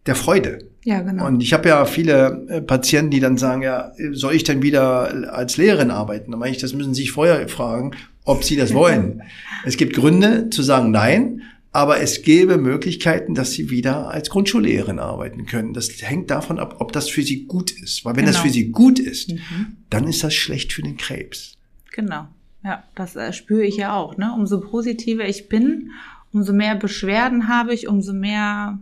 der 0.07 0.15
Freude. 0.15 0.59
Ja, 0.85 1.01
genau. 1.01 1.27
Und 1.27 1.43
ich 1.43 1.53
habe 1.53 1.69
ja 1.69 1.85
viele 1.87 2.47
äh, 2.49 2.61
Patienten, 2.61 3.11
die 3.11 3.21
dann 3.21 3.39
sagen, 3.39 3.63
ja, 3.63 3.93
soll 4.13 4.35
ich 4.35 4.45
denn 4.45 4.63
wieder 4.63 5.33
als 5.33 5.57
Lehrerin 5.57 5.91
arbeiten? 5.91 6.31
Dann 6.31 6.41
meine 6.41 6.55
ich, 6.55 6.61
das 6.61 6.75
müssen 6.75 6.95
Sie 6.95 7.03
sich 7.03 7.13
vorher 7.13 7.49
fragen 7.49 7.93
ob 8.25 8.45
sie 8.45 8.57
das 8.57 8.75
wollen. 8.75 9.23
es 9.65 9.77
gibt 9.77 9.95
Gründe 9.95 10.51
zu 10.51 10.63
sagen 10.63 10.91
nein, 10.91 11.43
aber 11.73 12.01
es 12.01 12.23
gäbe 12.23 12.57
Möglichkeiten, 12.57 13.35
dass 13.35 13.53
sie 13.53 13.71
wieder 13.71 14.09
als 14.09 14.31
Grundschullehrerin 14.31 14.99
arbeiten 14.99 15.47
können. 15.47 15.75
Das 15.75 15.91
hängt 16.03 16.31
davon 16.31 16.59
ab, 16.59 16.77
ob 16.79 16.93
das 16.93 17.09
für 17.09 17.23
sie 17.23 17.47
gut 17.47 17.73
ist. 17.73 18.05
Weil 18.05 18.17
wenn 18.17 18.25
genau. 18.25 18.37
das 18.37 18.43
für 18.43 18.51
sie 18.51 18.71
gut 18.71 18.99
ist, 18.99 19.33
mhm. 19.33 19.77
dann 19.91 20.07
ist 20.07 20.23
das 20.23 20.35
schlecht 20.35 20.73
für 20.73 20.83
den 20.83 20.97
Krebs. 20.97 21.55
Genau. 21.93 22.29
Ja, 22.63 22.85
das 22.95 23.17
äh, 23.17 23.33
spüre 23.33 23.65
ich 23.65 23.77
ja 23.77 23.95
auch. 23.95 24.17
Ne? 24.17 24.33
Umso 24.35 24.61
positiver 24.61 25.29
ich 25.29 25.49
bin, 25.49 25.91
umso 26.33 26.53
mehr 26.53 26.77
Beschwerden 26.77 27.49
habe 27.49 27.75
ich, 27.75 27.89
umso 27.89 28.13
mehr 28.13 28.79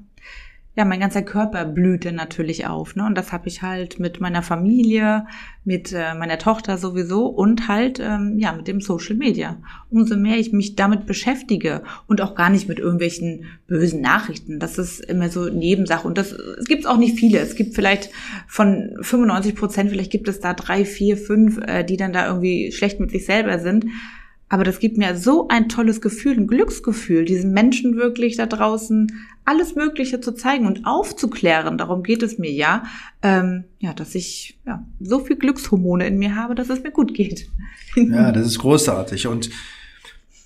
ja, 0.74 0.86
mein 0.86 1.00
ganzer 1.00 1.20
Körper 1.20 1.66
blühte 1.66 2.12
natürlich 2.12 2.66
auf. 2.66 2.96
Ne? 2.96 3.04
Und 3.04 3.14
das 3.14 3.30
habe 3.30 3.46
ich 3.46 3.60
halt 3.60 4.00
mit 4.00 4.20
meiner 4.20 4.42
Familie, 4.42 5.26
mit 5.64 5.92
äh, 5.92 6.14
meiner 6.14 6.38
Tochter 6.38 6.78
sowieso 6.78 7.26
und 7.26 7.68
halt 7.68 8.00
ähm, 8.00 8.38
ja 8.38 8.52
mit 8.52 8.68
dem 8.68 8.80
Social 8.80 9.16
Media. 9.16 9.58
Umso 9.90 10.16
mehr 10.16 10.38
ich 10.38 10.50
mich 10.52 10.74
damit 10.74 11.04
beschäftige 11.04 11.82
und 12.06 12.22
auch 12.22 12.34
gar 12.34 12.48
nicht 12.48 12.68
mit 12.68 12.78
irgendwelchen 12.78 13.44
bösen 13.66 14.00
Nachrichten. 14.00 14.60
Das 14.60 14.78
ist 14.78 15.00
immer 15.00 15.28
so 15.28 15.50
Nebensache. 15.50 16.08
Und 16.08 16.16
das 16.16 16.32
es 16.32 16.64
gibt 16.64 16.86
auch 16.86 16.96
nicht 16.96 17.18
viele. 17.18 17.40
Es 17.40 17.54
gibt 17.54 17.74
vielleicht 17.74 18.08
von 18.46 18.96
95 19.02 19.54
Prozent, 19.54 19.90
vielleicht 19.90 20.10
gibt 20.10 20.26
es 20.26 20.40
da 20.40 20.54
drei, 20.54 20.86
vier, 20.86 21.18
fünf, 21.18 21.58
äh, 21.58 21.84
die 21.84 21.98
dann 21.98 22.14
da 22.14 22.26
irgendwie 22.26 22.72
schlecht 22.72 22.98
mit 22.98 23.10
sich 23.10 23.26
selber 23.26 23.58
sind. 23.58 23.84
Aber 24.48 24.64
das 24.64 24.80
gibt 24.80 24.98
mir 24.98 25.16
so 25.16 25.48
ein 25.48 25.70
tolles 25.70 26.02
Gefühl, 26.02 26.36
ein 26.36 26.46
Glücksgefühl, 26.46 27.24
diesen 27.24 27.52
Menschen 27.52 27.96
wirklich 27.96 28.36
da 28.36 28.44
draußen 28.44 29.10
alles 29.44 29.74
Mögliche 29.74 30.20
zu 30.20 30.32
zeigen 30.32 30.66
und 30.66 30.86
aufzuklären. 30.86 31.78
Darum 31.78 32.02
geht 32.02 32.22
es 32.22 32.38
mir 32.38 32.50
ja, 32.50 32.84
ähm, 33.22 33.64
ja, 33.78 33.92
dass 33.92 34.14
ich 34.14 34.58
ja, 34.66 34.86
so 35.00 35.20
viel 35.20 35.36
Glückshormone 35.36 36.06
in 36.06 36.18
mir 36.18 36.36
habe, 36.36 36.54
dass 36.54 36.70
es 36.70 36.82
mir 36.82 36.92
gut 36.92 37.14
geht. 37.14 37.48
Ja, 37.96 38.32
das 38.32 38.46
ist 38.46 38.58
großartig. 38.58 39.26
Und 39.26 39.50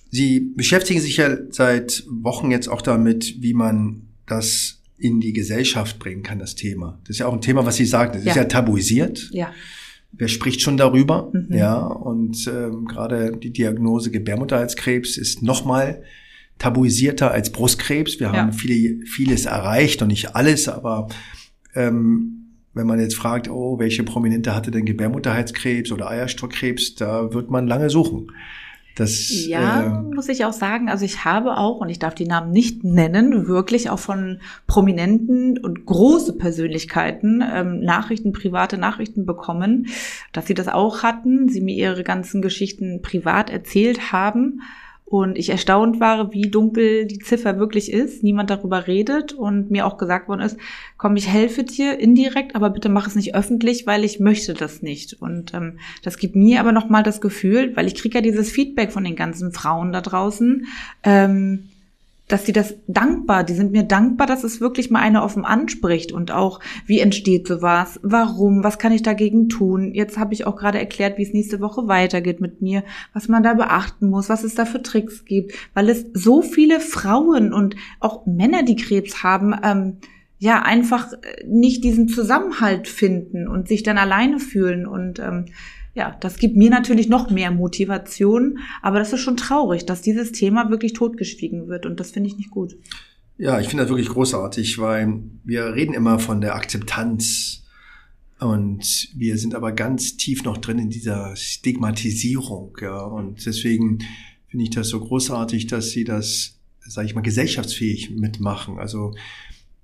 Sie 0.09 0.39
beschäftigen 0.39 1.01
sich 1.01 1.17
ja 1.17 1.37
seit 1.49 2.05
Wochen 2.09 2.49
jetzt 2.49 2.69
auch 2.69 2.81
damit, 2.81 3.41
wie 3.41 3.53
man 3.53 4.03
das 4.25 4.81
in 4.97 5.19
die 5.19 5.33
Gesellschaft 5.33 5.99
bringen 5.99 6.23
kann, 6.23 6.39
das 6.39 6.55
Thema. 6.55 6.99
Das 7.03 7.11
ist 7.11 7.19
ja 7.19 7.27
auch 7.27 7.33
ein 7.33 7.41
Thema, 7.41 7.65
was 7.65 7.75
Sie 7.75 7.85
sagen, 7.85 8.13
das 8.13 8.23
ja. 8.23 8.31
ist 8.31 8.37
ja 8.37 8.45
tabuisiert. 8.45 9.29
Ja 9.31 9.51
wer 10.11 10.27
spricht 10.27 10.61
schon 10.61 10.77
darüber? 10.77 11.31
Mhm. 11.33 11.55
Ja, 11.55 11.79
und 11.85 12.47
ähm, 12.47 12.85
gerade 12.85 13.37
die 13.37 13.51
Diagnose 13.51 14.11
Gebärmutterhalskrebs 14.11 15.17
ist 15.17 15.43
nochmal 15.43 16.03
tabuisierter 16.57 17.31
als 17.31 17.51
Brustkrebs. 17.51 18.19
Wir 18.19 18.31
haben 18.31 18.53
viele, 18.53 19.05
vieles 19.05 19.45
erreicht 19.45 20.01
und 20.01 20.09
nicht 20.09 20.35
alles, 20.35 20.67
aber 20.67 21.07
ähm, 21.75 22.37
wenn 22.73 22.87
man 22.87 22.99
jetzt 22.99 23.15
fragt, 23.15 23.49
oh, 23.49 23.79
welche 23.79 24.03
Prominente 24.03 24.55
hatte 24.55 24.71
denn 24.71 24.85
Gebärmutterhalskrebs 24.85 25.91
oder 25.91 26.09
Eierstockkrebs, 26.09 26.95
da 26.95 27.33
wird 27.33 27.49
man 27.49 27.67
lange 27.67 27.89
suchen. 27.89 28.31
Das, 28.97 29.45
ja, 29.45 29.83
äh, 29.83 30.01
muss 30.15 30.27
ich 30.27 30.43
auch 30.43 30.53
sagen. 30.53 30.89
Also 30.89 31.05
ich 31.05 31.23
habe 31.23 31.57
auch, 31.57 31.81
und 31.81 31.89
ich 31.89 31.99
darf 31.99 32.15
die 32.15 32.25
Namen 32.25 32.51
nicht 32.51 32.83
nennen, 32.83 33.47
wirklich 33.47 33.91
auch 33.91 33.99
von 33.99 34.39
prominenten 34.65 35.59
und 35.59 35.85
große 35.85 36.33
Persönlichkeiten 36.33 37.43
ähm, 37.47 37.79
Nachrichten, 37.81 38.31
private 38.31 38.79
Nachrichten 38.79 39.27
bekommen, 39.27 39.87
dass 40.33 40.47
sie 40.47 40.55
das 40.55 40.67
auch 40.67 41.03
hatten, 41.03 41.47
sie 41.47 41.61
mir 41.61 41.75
ihre 41.75 42.03
ganzen 42.03 42.41
Geschichten 42.41 43.03
privat 43.03 43.51
erzählt 43.51 44.11
haben 44.11 44.61
und 45.09 45.37
ich 45.37 45.49
erstaunt 45.49 46.01
war, 46.01 46.33
wie 46.33 46.49
dunkel 46.49 47.05
die 47.05 47.19
Ziffer 47.19 47.59
wirklich 47.59 47.93
ist, 47.93 48.23
niemand 48.23 48.49
darüber 48.49 48.87
redet 48.87 49.31
und 49.31 49.71
mir 49.71 49.85
auch 49.85 49.97
gesagt 49.97 50.27
worden 50.27 50.41
ist, 50.41 50.57
komm, 50.97 51.15
ich 51.15 51.29
helfe 51.29 51.63
dir 51.63 51.97
indirekt, 51.97 52.57
aber 52.57 52.69
bitte 52.69 52.89
mach 52.89 53.07
es 53.07 53.15
nicht 53.15 53.33
öffentlich, 53.33 53.87
weil 53.87 54.03
ich 54.03 54.19
möchte 54.19 54.53
das 54.53 54.81
nicht. 54.81 55.13
Und 55.21 55.53
ähm, 55.53 55.79
das 56.03 56.17
gibt 56.17 56.35
mir 56.35 56.59
aber 56.59 56.73
nochmal 56.73 57.03
das 57.03 57.21
Gefühl, 57.21 57.73
weil 57.77 57.87
ich 57.87 57.95
kriege 57.95 58.17
ja 58.17 58.21
dieses 58.21 58.51
Feedback 58.51 58.91
von 58.91 59.05
den 59.05 59.15
ganzen 59.15 59.53
Frauen 59.53 59.93
da 59.93 60.01
draußen, 60.01 60.65
ähm, 61.03 61.69
dass 62.27 62.43
die 62.43 62.51
das 62.51 62.75
dankbar, 62.87 63.43
die 63.43 63.53
sind 63.53 63.71
mir 63.71 63.83
dankbar, 63.83 64.27
dass 64.27 64.43
es 64.43 64.59
wirklich 64.59 64.91
mal 64.91 64.99
einer 64.99 65.23
offen 65.23 65.45
anspricht 65.45 66.11
und 66.11 66.31
auch, 66.31 66.59
wie 66.85 66.99
entsteht 66.99 67.47
sowas, 67.47 67.99
warum, 68.03 68.63
was 68.63 68.79
kann 68.79 68.91
ich 68.91 69.01
dagegen 69.01 69.47
tun. 69.47 69.93
Jetzt 69.93 70.17
habe 70.17 70.33
ich 70.33 70.45
auch 70.45 70.57
gerade 70.57 70.77
erklärt, 70.77 71.17
wie 71.17 71.23
es 71.23 71.33
nächste 71.33 71.61
Woche 71.61 71.87
weitergeht 71.87 72.41
mit 72.41 72.61
mir, 72.61 72.83
was 73.13 73.29
man 73.29 73.43
da 73.43 73.53
beachten 73.53 74.09
muss, 74.09 74.27
was 74.27 74.43
es 74.43 74.55
da 74.55 74.65
für 74.65 74.81
Tricks 74.81 75.23
gibt, 75.23 75.53
weil 75.73 75.89
es 75.89 76.05
so 76.13 76.41
viele 76.41 76.81
Frauen 76.81 77.53
und 77.53 77.75
auch 77.99 78.25
Männer, 78.25 78.63
die 78.63 78.75
Krebs 78.75 79.23
haben, 79.23 79.55
ähm, 79.63 79.97
ja, 80.39 80.61
einfach 80.61 81.13
nicht 81.47 81.83
diesen 81.83 82.09
Zusammenhalt 82.09 82.87
finden 82.87 83.47
und 83.47 83.67
sich 83.67 83.83
dann 83.83 83.97
alleine 83.97 84.39
fühlen 84.39 84.85
und 84.85 85.19
ähm, 85.19 85.45
ja, 85.97 86.15
das 86.19 86.37
gibt 86.37 86.55
mir 86.55 86.69
natürlich 86.69 87.09
noch 87.09 87.31
mehr 87.31 87.49
Motivation, 87.49 88.59
aber 88.83 88.99
das 88.99 89.13
ist 89.13 89.21
schon 89.21 89.35
traurig, 89.35 89.87
dass 89.87 90.03
dieses 90.03 90.31
Thema 90.31 90.69
wirklich 90.69 90.93
totgeschwiegen 90.93 91.67
wird 91.67 91.87
und 91.87 91.99
das 91.99 92.11
finde 92.11 92.29
ich 92.29 92.37
nicht 92.37 92.51
gut. 92.51 92.77
Ja, 93.39 93.59
ich 93.59 93.67
finde 93.67 93.83
das 93.83 93.89
wirklich 93.89 94.09
großartig, 94.09 94.77
weil 94.77 95.23
wir 95.43 95.73
reden 95.73 95.95
immer 95.95 96.19
von 96.19 96.39
der 96.39 96.55
Akzeptanz 96.55 97.63
und 98.39 99.09
wir 99.15 99.39
sind 99.39 99.55
aber 99.55 99.71
ganz 99.71 100.17
tief 100.17 100.43
noch 100.43 100.57
drin 100.57 100.77
in 100.77 100.91
dieser 100.91 101.35
Stigmatisierung, 101.35 102.77
ja, 102.79 102.99
und 103.01 103.43
deswegen 103.47 103.97
finde 104.49 104.65
ich 104.65 104.69
das 104.69 104.89
so 104.89 104.99
großartig, 104.99 105.65
dass 105.65 105.89
Sie 105.89 106.03
das, 106.03 106.59
sage 106.79 107.07
ich 107.07 107.15
mal, 107.15 107.21
gesellschaftsfähig 107.21 108.11
mitmachen. 108.11 108.77
Also 108.77 109.15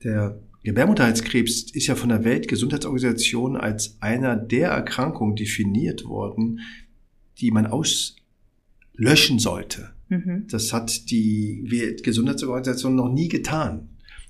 der 0.03 0.39
Gebärmutterhalskrebs 0.63 1.71
ist 1.71 1.87
ja 1.87 1.95
von 1.95 2.09
der 2.09 2.23
Weltgesundheitsorganisation 2.23 3.57
als 3.57 3.97
einer 3.99 4.35
der 4.35 4.69
Erkrankungen 4.69 5.35
definiert 5.35 6.05
worden, 6.05 6.61
die 7.39 7.51
man 7.51 7.67
auslöschen 7.67 9.39
sollte. 9.39 9.93
Mhm. 10.09 10.47
Das 10.49 10.71
hat 10.71 11.09
die 11.11 11.65
Weltgesundheitsorganisation 11.67 12.95
noch 12.95 13.11
nie 13.11 13.27
getan. 13.27 13.89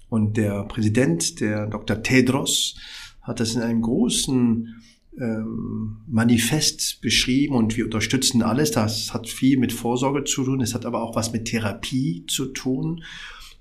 Und 0.10 0.38
der 0.38 0.64
Präsident, 0.66 1.40
der 1.40 1.68
Dr. 1.68 2.02
Tedros, 2.02 2.78
hat 3.22 3.40
das 3.40 3.56
in 3.56 3.62
einem 3.62 3.82
großen 3.82 4.76
ähm, 5.20 5.98
Manifest 6.08 7.02
beschrieben 7.02 7.56
und 7.56 7.78
wir 7.78 7.86
unterstützen 7.86 8.42
alles. 8.42 8.72
Das 8.72 9.14
hat 9.14 9.30
viel 9.30 9.58
mit 9.58 9.72
Vorsorge 9.72 10.24
zu 10.24 10.44
tun, 10.44 10.62
es 10.62 10.74
hat 10.74 10.86
aber 10.86 11.04
auch 11.04 11.16
was 11.16 11.32
mit 11.32 11.46
Therapie 11.46 12.26
zu 12.28 12.48
tun. 12.48 13.04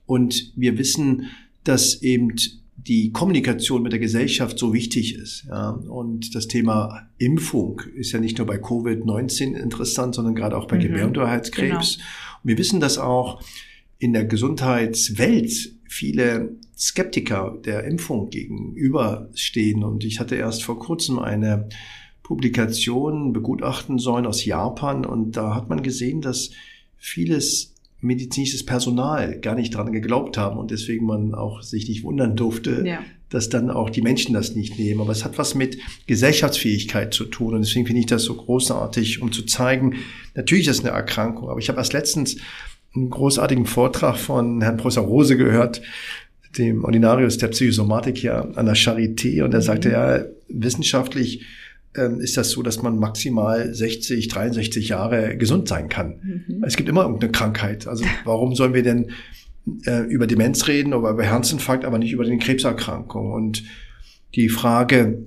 Und 0.06 0.52
wir 0.56 0.78
wissen, 0.78 1.26
dass 1.64 2.02
eben 2.02 2.34
die 2.86 3.12
Kommunikation 3.12 3.82
mit 3.82 3.92
der 3.92 4.00
Gesellschaft 4.00 4.58
so 4.58 4.72
wichtig 4.72 5.14
ist. 5.14 5.44
Ja. 5.48 5.70
Und 5.70 6.34
das 6.34 6.48
Thema 6.48 7.08
Impfung 7.18 7.80
ist 7.94 8.12
ja 8.12 8.18
nicht 8.18 8.38
nur 8.38 8.46
bei 8.46 8.56
Covid-19 8.56 9.54
interessant, 9.54 10.14
sondern 10.14 10.34
gerade 10.34 10.56
auch 10.56 10.66
bei 10.66 10.76
mhm. 10.76 10.82
Gebärmutterhalskrebs. 10.82 11.96
Genau. 11.96 12.06
Und 12.42 12.48
wir 12.48 12.58
wissen, 12.58 12.80
dass 12.80 12.98
auch 12.98 13.42
in 13.98 14.12
der 14.12 14.24
Gesundheitswelt 14.24 15.76
viele 15.88 16.56
Skeptiker 16.76 17.56
der 17.64 17.84
Impfung 17.84 18.30
gegenüberstehen. 18.30 19.84
Und 19.84 20.04
ich 20.04 20.18
hatte 20.18 20.34
erst 20.34 20.64
vor 20.64 20.78
kurzem 20.80 21.20
eine 21.20 21.68
Publikation 22.22 23.32
begutachten 23.32 23.98
sollen 23.98 24.26
aus 24.26 24.44
Japan 24.44 25.04
und 25.04 25.36
da 25.36 25.54
hat 25.54 25.68
man 25.68 25.82
gesehen, 25.82 26.20
dass 26.20 26.50
vieles 26.96 27.71
medizinisches 28.02 28.66
Personal 28.66 29.38
gar 29.40 29.54
nicht 29.54 29.74
dran 29.74 29.92
geglaubt 29.92 30.36
haben 30.36 30.58
und 30.58 30.70
deswegen 30.72 31.06
man 31.06 31.34
auch 31.34 31.62
sich 31.62 31.88
nicht 31.88 32.02
wundern 32.02 32.36
durfte, 32.36 32.82
ja. 32.84 32.98
dass 33.30 33.48
dann 33.48 33.70
auch 33.70 33.90
die 33.90 34.02
Menschen 34.02 34.34
das 34.34 34.56
nicht 34.56 34.76
nehmen. 34.78 35.00
Aber 35.00 35.12
es 35.12 35.24
hat 35.24 35.38
was 35.38 35.54
mit 35.54 35.78
Gesellschaftsfähigkeit 36.06 37.14
zu 37.14 37.24
tun 37.24 37.54
und 37.54 37.64
deswegen 37.64 37.86
finde 37.86 38.00
ich 38.00 38.06
das 38.06 38.24
so 38.24 38.34
großartig, 38.34 39.22
um 39.22 39.30
zu 39.30 39.46
zeigen, 39.46 39.94
natürlich 40.34 40.66
ist 40.66 40.80
es 40.80 40.84
eine 40.84 40.94
Erkrankung, 40.94 41.48
aber 41.48 41.60
ich 41.60 41.68
habe 41.68 41.78
erst 41.78 41.92
letztens 41.92 42.36
einen 42.94 43.08
großartigen 43.08 43.66
Vortrag 43.66 44.18
von 44.18 44.60
Herrn 44.60 44.76
Professor 44.76 45.04
Rose 45.04 45.36
gehört, 45.36 45.80
dem 46.58 46.84
Ordinarius 46.84 47.38
der 47.38 47.48
Psychosomatik 47.48 48.18
hier 48.18 48.52
an 48.56 48.66
der 48.66 48.76
Charité 48.76 49.44
und 49.44 49.54
er 49.54 49.62
sagte 49.62 49.88
mhm. 49.88 49.94
ja, 49.94 50.24
wissenschaftlich 50.48 51.46
ist 51.94 52.36
das 52.36 52.50
so, 52.50 52.62
dass 52.62 52.82
man 52.82 52.98
maximal 52.98 53.74
60, 53.74 54.28
63 54.28 54.88
Jahre 54.88 55.36
gesund 55.36 55.68
sein 55.68 55.88
kann. 55.88 56.44
Mhm. 56.46 56.64
Es 56.64 56.76
gibt 56.76 56.88
immer 56.88 57.02
irgendeine 57.02 57.32
Krankheit. 57.32 57.86
Also 57.86 58.04
warum 58.24 58.54
sollen 58.54 58.74
wir 58.74 58.82
denn 58.82 59.10
äh, 59.84 60.00
über 60.06 60.26
Demenz 60.26 60.68
reden 60.68 60.94
oder 60.94 61.10
über 61.10 61.22
Herzinfarkt, 61.22 61.84
aber 61.84 61.98
nicht 61.98 62.12
über 62.12 62.24
den 62.24 62.38
Krebserkrankung? 62.38 63.32
Und 63.32 63.64
die 64.34 64.48
Frage, 64.48 65.22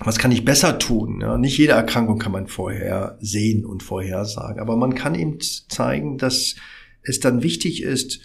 was 0.00 0.18
kann 0.18 0.32
ich 0.32 0.44
besser 0.44 0.78
tun? 0.78 1.20
Ja, 1.20 1.38
nicht 1.38 1.58
jede 1.58 1.72
Erkrankung 1.72 2.18
kann 2.18 2.32
man 2.32 2.46
vorher 2.46 3.18
sehen 3.20 3.64
und 3.64 3.82
vorhersagen, 3.82 4.60
aber 4.60 4.76
man 4.76 4.94
kann 4.94 5.14
eben 5.14 5.38
zeigen, 5.40 6.18
dass 6.18 6.56
es 7.02 7.20
dann 7.20 7.42
wichtig 7.42 7.82
ist, 7.82 8.20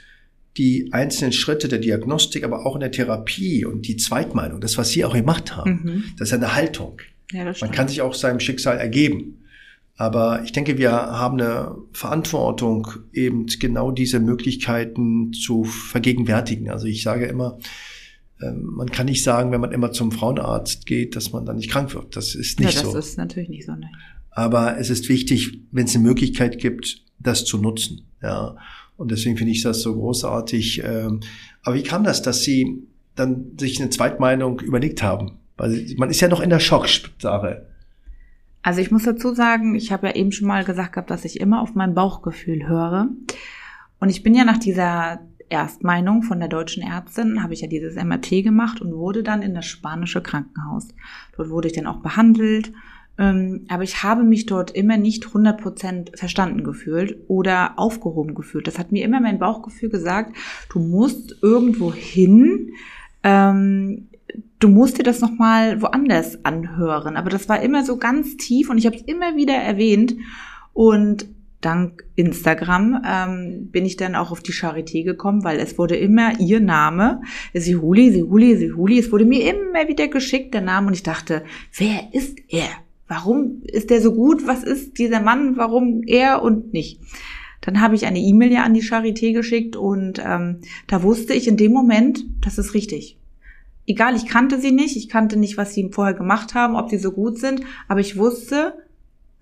die 0.58 0.90
einzelnen 0.94 1.34
Schritte 1.34 1.68
der 1.68 1.80
Diagnostik, 1.80 2.46
aber 2.46 2.66
auch 2.66 2.76
in 2.76 2.80
der 2.80 2.92
Therapie 2.92 3.66
und 3.66 3.88
die 3.88 3.98
Zweitmeinung, 3.98 4.62
das, 4.62 4.78
was 4.78 4.92
Sie 4.92 5.04
auch 5.04 5.14
gemacht 5.14 5.56
haben, 5.56 5.82
mhm. 5.84 6.04
das 6.18 6.30
ist 6.30 6.34
eine 6.34 6.56
Haltung. 6.56 6.98
Ja, 7.32 7.44
Man 7.44 7.72
kann 7.72 7.88
sich 7.88 8.02
auch 8.02 8.14
seinem 8.14 8.40
Schicksal 8.40 8.78
ergeben. 8.78 9.42
Aber 9.98 10.44
ich 10.44 10.52
denke, 10.52 10.78
wir 10.78 10.92
haben 10.92 11.40
eine 11.40 11.76
Verantwortung, 11.94 12.88
eben 13.14 13.46
genau 13.46 13.92
diese 13.92 14.20
Möglichkeiten 14.20 15.32
zu 15.32 15.64
vergegenwärtigen. 15.64 16.70
Also 16.70 16.86
ich 16.88 17.02
sage 17.02 17.26
immer, 17.26 17.60
ähm, 18.42 18.64
man 18.76 18.92
kann 18.92 19.06
nicht 19.06 19.24
sagen, 19.24 19.52
wenn 19.52 19.62
man 19.62 19.72
immer 19.72 19.92
zum 19.94 20.12
Frauenarzt 20.12 20.86
geht, 20.86 21.16
dass 21.16 21.32
man 21.32 21.46
dann 21.46 21.56
nicht 21.56 21.72
krank 21.72 21.94
wird. 21.94 22.16
Das 22.18 22.36
ist 22.36 22.60
nicht 22.60 22.76
ja, 22.76 22.82
das 22.82 22.92
so. 22.92 22.98
Das 22.98 23.08
ist 23.08 23.18
natürlich 23.18 23.50
nicht 23.50 23.66
so. 23.66 23.72
Ne? 23.72 23.90
Aber 24.32 24.78
es 24.78 24.90
ist 24.90 25.08
wichtig, 25.08 25.62
wenn 25.72 25.86
es 25.86 25.96
eine 25.96 26.04
Möglichkeit 26.04 26.60
gibt, 26.60 27.02
das 27.20 27.46
zu 27.46 27.58
nutzen. 27.58 28.02
Ja. 28.22 28.58
Und 28.98 29.12
deswegen 29.12 29.38
finde 29.38 29.54
ich 29.54 29.64
das 29.64 29.82
so 29.82 29.96
großartig. 29.96 30.84
Ähm, 30.84 31.22
aber 31.64 31.76
wie 31.76 31.84
kam 31.84 32.04
das, 32.04 32.22
dass 32.22 32.42
Sie 32.42 32.84
dann 33.16 33.58
sich 33.58 33.80
eine 33.80 33.90
Zweitmeinung 33.90 34.60
überlegt 34.60 35.02
haben? 35.02 35.40
Weil 35.58 35.86
man 35.98 36.10
ist 36.10 36.22
ja 36.22 36.28
noch 36.28 36.42
in 36.42 36.50
der 36.50 36.60
Schockstarre. 36.60 37.68
Also 38.62 38.82
ich 38.82 38.92
muss 38.92 39.04
dazu 39.04 39.34
sagen, 39.34 39.76
ich 39.76 39.92
habe 39.92 40.08
ja 40.08 40.16
eben 40.16 40.32
schon 40.32 40.48
mal 40.48 40.64
gesagt 40.66 40.94
gehabt, 40.94 41.12
dass 41.12 41.24
ich 41.24 41.40
immer 41.40 41.62
auf 41.62 41.76
mein 41.76 41.94
Bauchgefühl 41.94 42.68
höre. 42.68 43.10
Und 44.00 44.10
ich 44.10 44.24
bin 44.24 44.34
ja 44.34 44.44
nach 44.44 44.58
dieser 44.58 45.20
Erstmeinung 45.50 46.24
von 46.24 46.40
der 46.40 46.50
deutschen 46.50 46.82
Ärztin, 46.82 47.44
habe 47.44 47.54
ich 47.54 47.62
ja 47.62 47.68
dieses 47.68 47.96
MRT 47.96 48.44
gemacht 48.44 48.82
und 48.82 48.96
wurde 48.96 49.24
dann 49.24 49.42
in 49.42 49.54
das 49.54 49.66
spanische 49.66 50.22
Krankenhaus. 50.22 50.88
Dort 51.38 51.50
wurde 51.50 51.68
ich 51.68 51.76
dann 51.76 51.86
auch 51.86 52.02
behandelt. 52.02 52.72
Ähm, 53.18 53.66
aber 53.70 53.84
ich 53.84 54.04
habe 54.04 54.24
mich 54.24 54.46
dort 54.46 54.72
immer 54.72 54.98
nicht 54.98 55.26
100% 55.26 56.18
verstanden 56.18 56.64
gefühlt 56.64 57.18
oder 57.28 57.80
aufgehoben 57.80 58.36
gefühlt. 58.36 58.68
Das 58.68 58.78
hat 58.78 58.92
mir 58.92 59.06
immer 59.06 59.22
mein 59.22 59.40
Bauchgefühl 59.40 59.90
gesagt, 59.90 60.36
du 60.70 60.80
musst 60.80 61.38
irgendwo 61.42 61.94
hin, 61.94 62.72
ähm, 63.24 64.10
du 64.60 64.68
musst 64.68 64.98
dir 64.98 65.04
das 65.04 65.22
nochmal 65.22 65.82
woanders 65.82 66.44
anhören. 66.44 67.18
Aber 67.18 67.30
das 67.30 67.50
war 67.50 67.62
immer 67.62 67.84
so 67.84 67.98
ganz 67.98 68.38
tief 68.38 68.70
und 68.70 68.78
ich 68.78 68.86
habe 68.86 68.96
es 68.96 69.04
immer 69.04 69.36
wieder 69.36 69.54
erwähnt. 69.54 70.16
Und 70.74 71.28
dank 71.62 72.04
Instagram 72.16 73.02
ähm, 73.06 73.70
bin 73.72 73.86
ich 73.86 73.98
dann 73.98 74.16
auch 74.16 74.32
auf 74.32 74.42
die 74.42 74.54
Charité 74.54 75.04
gekommen, 75.04 75.44
weil 75.44 75.60
es 75.60 75.78
wurde 75.78 75.96
immer 75.96 76.40
ihr 76.40 76.60
Name, 76.60 77.22
Sihuli, 77.54 78.12
Sihuli, 78.12 78.56
Sihuli, 78.56 79.00
es 79.00 79.12
wurde 79.12 79.26
mir 79.26 79.50
immer 79.50 79.88
wieder 79.88 80.08
geschickt, 80.08 80.54
der 80.54 80.62
Name, 80.62 80.88
und 80.88 80.94
ich 80.94 81.04
dachte, 81.04 81.44
wer 81.78 82.14
ist 82.14 82.38
er? 82.50 82.68
Warum 83.08 83.62
ist 83.64 83.90
der 83.90 84.02
so 84.02 84.14
gut? 84.14 84.46
Was 84.46 84.64
ist 84.64 85.00
dieser 85.00 85.22
Mann? 85.22 85.58
Warum 85.58 86.04
er 86.06 86.44
und 86.44 86.74
nicht? 86.74 87.00
Dann 87.62 87.82
habe 87.82 87.96
ich 87.96 88.06
eine 88.06 88.20
E-Mail 88.20 88.52
ja 88.52 88.64
an 88.64 88.74
die 88.74 88.84
Charité 88.84 89.34
geschickt 89.34 89.76
und 89.76 90.22
ähm, 90.24 90.62
da 90.88 91.02
wusste 91.02 91.34
ich 91.34 91.48
in 91.48 91.58
dem 91.58 91.72
Moment, 91.72 92.26
das 92.42 92.58
ist 92.60 92.74
richtig 92.76 93.18
egal, 93.88 94.16
ich 94.16 94.28
kannte 94.28 94.60
sie 94.60 94.72
nicht, 94.72 94.96
ich 94.96 95.10
kannte 95.10 95.38
nicht, 95.38 95.58
was 95.58 95.74
sie 95.74 95.90
vorher 95.92 96.14
gemacht 96.14 96.54
haben, 96.54 96.76
ob 96.76 96.90
sie 96.90 96.98
so 96.98 97.12
gut 97.12 97.38
sind, 97.38 97.62
aber 97.88 98.00
ich 98.00 98.18
wusste, 98.18 98.74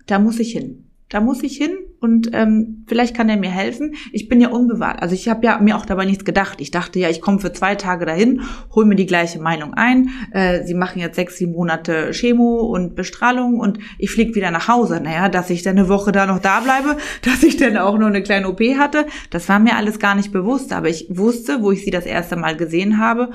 da 0.06 0.18
muss 0.18 0.38
ich 0.38 0.52
hin. 0.52 0.84
Da 1.10 1.20
muss 1.20 1.42
ich 1.42 1.56
hin 1.56 1.76
und 2.00 2.30
ähm, 2.32 2.84
vielleicht 2.88 3.14
kann 3.14 3.28
er 3.28 3.36
mir 3.36 3.50
helfen. 3.50 3.94
Ich 4.10 4.28
bin 4.28 4.40
ja 4.40 4.48
unbewahrt. 4.48 5.00
Also 5.00 5.14
ich 5.14 5.28
habe 5.28 5.44
ja 5.46 5.58
mir 5.58 5.76
auch 5.76 5.86
dabei 5.86 6.06
nichts 6.06 6.24
gedacht. 6.24 6.60
Ich 6.60 6.70
dachte 6.70 6.98
ja, 6.98 7.08
ich 7.08 7.20
komme 7.20 7.38
für 7.38 7.52
zwei 7.52 7.76
Tage 7.76 8.04
dahin, 8.04 8.40
hole 8.74 8.86
mir 8.86 8.96
die 8.96 9.06
gleiche 9.06 9.38
Meinung 9.38 9.74
ein. 9.74 10.08
Äh, 10.32 10.64
sie 10.64 10.74
machen 10.74 10.98
jetzt 10.98 11.14
sechs, 11.14 11.36
sieben 11.36 11.52
Monate 11.52 12.10
Chemo 12.12 12.62
und 12.62 12.96
Bestrahlung 12.96 13.60
und 13.60 13.78
ich 13.98 14.10
fliege 14.10 14.34
wieder 14.34 14.50
nach 14.50 14.66
Hause. 14.66 14.98
Naja, 15.00 15.28
dass 15.28 15.50
ich 15.50 15.62
dann 15.62 15.78
eine 15.78 15.88
Woche 15.88 16.10
da 16.10 16.26
noch 16.26 16.40
da 16.40 16.60
bleibe, 16.60 16.96
dass 17.22 17.42
ich 17.44 17.58
dann 17.58 17.76
auch 17.76 17.96
nur 17.96 18.08
eine 18.08 18.22
kleine 18.22 18.48
OP 18.48 18.60
hatte, 18.76 19.06
das 19.30 19.48
war 19.48 19.60
mir 19.60 19.76
alles 19.76 19.98
gar 19.98 20.14
nicht 20.14 20.32
bewusst. 20.32 20.72
Aber 20.72 20.88
ich 20.88 21.06
wusste, 21.10 21.62
wo 21.62 21.70
ich 21.70 21.84
sie 21.84 21.92
das 21.92 22.06
erste 22.06 22.34
Mal 22.34 22.56
gesehen 22.56 22.98
habe, 22.98 23.30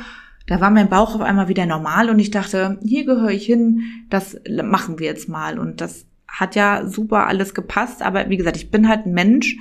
da 0.49 0.59
war 0.59 0.71
mein 0.71 0.89
Bauch 0.89 1.13
auf 1.13 1.21
einmal 1.21 1.47
wieder 1.47 1.67
normal 1.67 2.09
und 2.09 2.17
ich 2.17 2.31
dachte, 2.31 2.79
hier 2.83 3.05
gehöre 3.05 3.29
ich 3.29 3.45
hin, 3.45 3.83
das 4.09 4.35
machen 4.63 4.97
wir 4.97 5.05
jetzt 5.05 5.29
mal. 5.29 5.59
Und 5.59 5.79
das 5.79 6.07
hat 6.27 6.55
ja 6.55 6.87
super 6.87 7.27
alles 7.27 7.53
gepasst, 7.53 8.01
aber 8.01 8.31
wie 8.31 8.37
gesagt, 8.37 8.57
ich 8.57 8.71
bin 8.71 8.89
halt 8.89 9.05
ein 9.05 9.13
Mensch, 9.13 9.57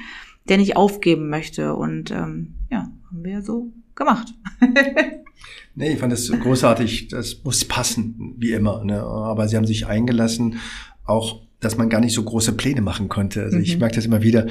der 0.48 0.56
nicht 0.56 0.78
aufgeben 0.78 1.28
möchte. 1.28 1.74
Und 1.74 2.10
ähm, 2.10 2.54
ja, 2.70 2.90
haben 3.10 3.22
wir 3.22 3.42
so 3.42 3.70
gemacht. 3.94 4.32
nee, 5.74 5.92
ich 5.92 5.98
fand 5.98 6.10
das 6.10 6.30
großartig. 6.30 7.08
Das 7.08 7.44
muss 7.44 7.66
passen, 7.66 8.34
wie 8.38 8.52
immer. 8.52 8.82
Ne? 8.82 9.02
Aber 9.02 9.46
sie 9.46 9.58
haben 9.58 9.66
sich 9.66 9.86
eingelassen, 9.86 10.58
auch, 11.04 11.42
dass 11.60 11.76
man 11.76 11.90
gar 11.90 12.00
nicht 12.00 12.14
so 12.14 12.22
große 12.22 12.54
Pläne 12.54 12.80
machen 12.80 13.10
konnte. 13.10 13.42
Also 13.42 13.58
mhm. 13.58 13.62
ich 13.62 13.78
merke 13.78 13.96
das 13.96 14.06
immer 14.06 14.22
wieder 14.22 14.46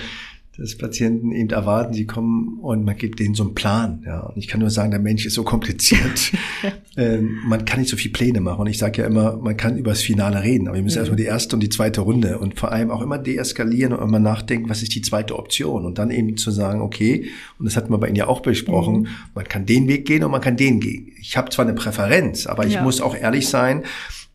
dass 0.58 0.76
Patienten 0.76 1.32
eben 1.32 1.52
erwarten, 1.52 1.94
sie 1.94 2.06
kommen 2.06 2.58
und 2.60 2.84
man 2.84 2.98
gibt 2.98 3.20
denen 3.20 3.36
so 3.36 3.44
einen 3.44 3.54
Plan. 3.54 4.02
Ja. 4.06 4.22
Und 4.22 4.38
ich 4.38 4.48
kann 4.48 4.60
nur 4.60 4.72
sagen, 4.72 4.90
der 4.90 5.00
Mensch 5.00 5.26
ist 5.26 5.36
so 5.36 5.44
kompliziert. 5.44 6.32
ähm, 6.98 7.38
man 7.46 7.64
kann 7.66 7.80
nicht 7.80 7.90
so 7.90 7.98
viel 7.98 8.12
Pläne 8.12 8.42
machen. 8.42 8.62
Und 8.62 8.68
ich 8.68 8.80
sage 8.80 9.02
ja 9.02 9.08
immer, 9.08 9.38
man 9.38 9.56
kann 9.56 9.78
über 9.78 9.92
das 9.92 10.02
Finale 10.02 10.42
reden, 10.42 10.68
aber 10.68 10.78
wir 10.78 10.84
müssen 10.84 10.96
mhm. 10.96 11.02
erstmal 11.02 11.18
die 11.18 11.26
erste 11.26 11.56
und 11.56 11.60
die 11.60 11.70
zweite 11.70 12.02
Runde 12.02 12.40
und 12.40 12.60
vor 12.60 12.72
allem 12.72 12.90
auch 12.90 13.04
immer 13.04 13.20
deeskalieren 13.20 13.94
und 13.94 14.02
immer 14.02 14.20
nachdenken, 14.20 14.68
was 14.68 14.82
ist 14.82 14.96
die 14.96 15.02
zweite 15.02 15.38
Option. 15.38 15.86
Und 15.86 16.00
dann 16.00 16.10
eben 16.10 16.38
zu 16.38 16.50
sagen, 16.50 16.82
okay, 16.82 17.30
und 17.60 17.66
das 17.66 17.78
hatten 17.78 17.92
wir 17.92 18.00
bei 18.00 18.08
Ihnen 18.08 18.16
ja 18.16 18.28
auch 18.28 18.42
besprochen, 18.42 19.02
mhm. 19.02 19.08
man 19.36 19.46
kann 19.46 19.68
den 19.68 19.88
Weg 19.88 20.08
gehen 20.08 20.24
und 20.24 20.32
man 20.32 20.42
kann 20.42 20.58
den 20.58 20.80
gehen. 20.80 21.12
Ich 21.20 21.38
habe 21.38 21.52
zwar 21.52 21.66
eine 21.66 21.76
Präferenz, 21.76 22.48
aber 22.48 22.66
ich 22.66 22.74
ja. 22.74 22.82
muss 22.82 23.00
auch 23.00 23.16
ehrlich 23.16 23.48
sein, 23.48 23.84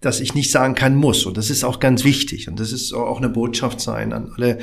dass 0.02 0.20
ich 0.20 0.34
nicht 0.34 0.50
sagen 0.50 0.74
kann, 0.74 0.94
muss. 0.94 1.24
Und 1.24 1.36
das 1.36 1.48
ist 1.48 1.64
auch 1.64 1.80
ganz 1.80 2.04
wichtig. 2.04 2.48
Und 2.48 2.60
das 2.60 2.72
ist 2.72 2.92
auch 2.92 3.18
eine 3.18 3.28
Botschaft 3.28 3.80
sein 3.80 4.12
an 4.12 4.32
alle, 4.36 4.58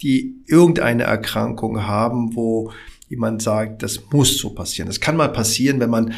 die 0.00 0.36
irgendeine 0.46 1.04
Erkrankung 1.04 1.84
haben, 1.86 2.36
wo 2.36 2.70
jemand 3.08 3.42
sagt, 3.42 3.82
das 3.82 4.00
muss 4.12 4.38
so 4.38 4.50
passieren. 4.50 4.86
Das 4.86 5.00
kann 5.00 5.16
mal 5.16 5.28
passieren, 5.28 5.80
wenn 5.80 5.90
man 5.90 6.14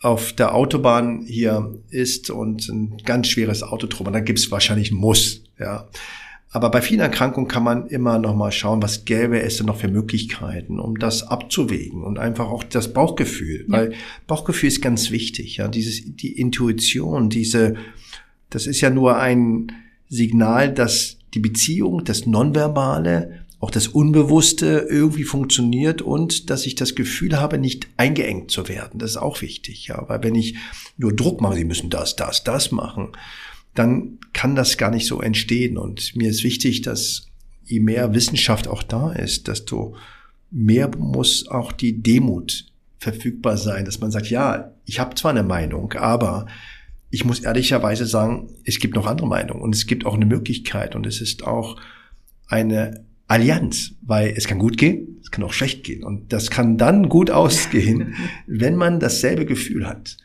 auf 0.00 0.32
der 0.32 0.54
Autobahn 0.54 1.24
hier 1.26 1.78
ist 1.88 2.30
und 2.30 2.68
ein 2.68 2.98
ganz 3.04 3.28
schweres 3.28 3.62
Auto 3.62 3.86
drüber, 3.86 4.10
dann 4.10 4.24
gibt 4.24 4.38
es 4.38 4.50
wahrscheinlich 4.50 4.90
ein 4.90 4.96
Muss. 4.96 5.42
Ja. 5.58 5.88
Aber 6.50 6.70
bei 6.70 6.80
vielen 6.80 7.00
Erkrankungen 7.00 7.48
kann 7.48 7.64
man 7.64 7.86
immer 7.88 8.18
noch 8.18 8.34
mal 8.34 8.52
schauen, 8.52 8.82
was 8.82 9.04
gäbe 9.04 9.40
es 9.42 9.56
denn 9.56 9.66
noch 9.66 9.78
für 9.78 9.88
Möglichkeiten, 9.88 10.78
um 10.78 10.98
das 10.98 11.26
abzuwägen 11.26 12.02
und 12.02 12.18
einfach 12.18 12.46
auch 12.46 12.62
das 12.62 12.92
Bauchgefühl, 12.92 13.66
ja. 13.68 13.72
weil 13.72 13.92
Bauchgefühl 14.26 14.68
ist 14.68 14.80
ganz 14.80 15.10
wichtig, 15.10 15.56
ja, 15.56 15.68
dieses 15.68 16.02
die 16.04 16.38
Intuition, 16.38 17.28
diese 17.28 17.74
das 18.50 18.66
ist 18.66 18.80
ja 18.80 18.90
nur 18.90 19.18
ein 19.18 19.72
Signal, 20.08 20.72
dass 20.72 21.18
die 21.34 21.40
Beziehung, 21.40 22.04
das 22.04 22.26
Nonverbale, 22.26 23.46
auch 23.58 23.70
das 23.70 23.88
Unbewusste 23.88 24.86
irgendwie 24.88 25.24
funktioniert 25.24 26.02
und 26.02 26.50
dass 26.50 26.66
ich 26.66 26.74
das 26.74 26.94
Gefühl 26.94 27.40
habe, 27.40 27.58
nicht 27.58 27.88
eingeengt 27.96 28.50
zu 28.50 28.68
werden. 28.68 28.98
Das 28.98 29.10
ist 29.10 29.16
auch 29.16 29.40
wichtig, 29.40 29.86
ja, 29.86 30.08
weil 30.08 30.22
wenn 30.22 30.34
ich 30.34 30.56
nur 30.98 31.14
Druck 31.14 31.40
mache, 31.40 31.56
Sie 31.56 31.64
müssen 31.64 31.90
das, 31.90 32.16
das, 32.16 32.44
das 32.44 32.70
machen, 32.70 33.08
dann 33.74 34.18
kann 34.32 34.54
das 34.54 34.76
gar 34.76 34.90
nicht 34.90 35.06
so 35.06 35.20
entstehen. 35.20 35.78
Und 35.78 36.14
mir 36.16 36.30
ist 36.30 36.44
wichtig, 36.44 36.82
dass 36.82 37.28
je 37.64 37.80
mehr 37.80 38.14
Wissenschaft 38.14 38.68
auch 38.68 38.82
da 38.82 39.12
ist, 39.12 39.48
desto 39.48 39.96
mehr 40.50 40.90
muss 40.96 41.48
auch 41.48 41.72
die 41.72 42.02
Demut 42.02 42.66
verfügbar 42.98 43.56
sein, 43.56 43.84
dass 43.84 44.00
man 44.00 44.10
sagt, 44.10 44.30
ja, 44.30 44.72
ich 44.84 45.00
habe 45.00 45.14
zwar 45.14 45.32
eine 45.32 45.42
Meinung, 45.42 45.92
aber 45.94 46.46
ich 47.10 47.24
muss 47.24 47.40
ehrlicherweise 47.40 48.06
sagen, 48.06 48.48
es 48.64 48.78
gibt 48.78 48.94
noch 48.94 49.06
andere 49.06 49.26
Meinungen 49.26 49.62
und 49.62 49.74
es 49.74 49.86
gibt 49.86 50.06
auch 50.06 50.14
eine 50.14 50.26
Möglichkeit 50.26 50.96
und 50.96 51.06
es 51.06 51.20
ist 51.20 51.46
auch 51.46 51.76
eine 52.48 53.04
Allianz, 53.28 53.94
weil 54.02 54.34
es 54.36 54.46
kann 54.46 54.58
gut 54.58 54.76
gehen, 54.76 55.18
es 55.22 55.30
kann 55.30 55.44
auch 55.44 55.52
schlecht 55.52 55.84
gehen 55.84 56.04
und 56.04 56.32
das 56.32 56.50
kann 56.50 56.78
dann 56.78 57.08
gut 57.08 57.30
ausgehen, 57.30 58.14
wenn 58.46 58.76
man 58.76 59.00
dasselbe 59.00 59.46
Gefühl 59.46 59.86
hat 59.86 60.16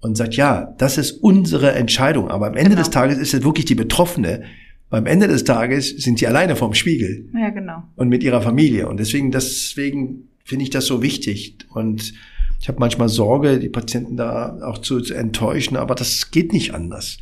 und 0.00 0.16
sagt, 0.16 0.34
ja, 0.34 0.74
das 0.78 0.98
ist 0.98 1.12
unsere 1.12 1.72
Entscheidung. 1.72 2.30
Aber 2.30 2.46
am 2.46 2.54
Ende 2.54 2.70
genau. 2.70 2.82
des 2.82 2.90
Tages 2.90 3.18
ist 3.18 3.34
es 3.34 3.44
wirklich 3.44 3.64
die 3.64 3.74
Betroffene. 3.74 4.44
Beim 4.90 5.06
Ende 5.06 5.28
des 5.28 5.44
Tages 5.44 5.90
sind 5.90 6.20
die 6.20 6.26
alleine 6.26 6.56
vorm 6.56 6.74
Spiegel. 6.74 7.28
Ja, 7.34 7.50
genau. 7.50 7.82
Und 7.96 8.08
mit 8.08 8.22
ihrer 8.22 8.40
Familie. 8.40 8.88
Und 8.88 9.00
deswegen, 9.00 9.30
deswegen 9.30 10.28
finde 10.44 10.62
ich 10.62 10.70
das 10.70 10.86
so 10.86 11.02
wichtig. 11.02 11.66
Und 11.70 12.14
ich 12.60 12.68
habe 12.68 12.80
manchmal 12.80 13.08
Sorge, 13.08 13.58
die 13.58 13.68
Patienten 13.68 14.16
da 14.16 14.58
auch 14.62 14.78
zu, 14.78 15.00
zu 15.00 15.14
enttäuschen, 15.14 15.76
aber 15.76 15.94
das 15.94 16.30
geht 16.30 16.52
nicht 16.52 16.74
anders. 16.74 17.18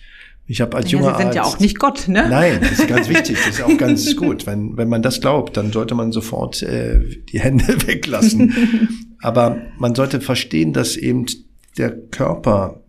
Ich 0.48 0.60
habe 0.60 0.76
als 0.76 0.90
ja, 0.90 0.98
junger 0.98 1.12
Sie 1.12 1.18
sind 1.18 1.26
Arzt, 1.26 1.36
ja 1.36 1.42
auch 1.42 1.58
nicht 1.58 1.78
Gott, 1.78 2.06
ne? 2.06 2.26
Nein, 2.28 2.60
das 2.60 2.78
ist 2.78 2.88
ganz 2.88 3.08
wichtig. 3.08 3.36
Das 3.44 3.58
ist 3.58 3.62
auch 3.62 3.76
ganz 3.76 4.14
gut. 4.16 4.46
Wenn, 4.46 4.76
wenn 4.76 4.88
man 4.88 5.02
das 5.02 5.20
glaubt, 5.20 5.56
dann 5.56 5.72
sollte 5.72 5.94
man 5.94 6.12
sofort 6.12 6.62
äh, 6.62 7.00
die 7.32 7.40
Hände 7.40 7.66
weglassen. 7.86 8.88
Aber 9.20 9.58
man 9.78 9.94
sollte 9.94 10.20
verstehen, 10.20 10.72
dass 10.72 10.96
eben 10.96 11.26
der 11.78 11.90
Körper 11.90 12.80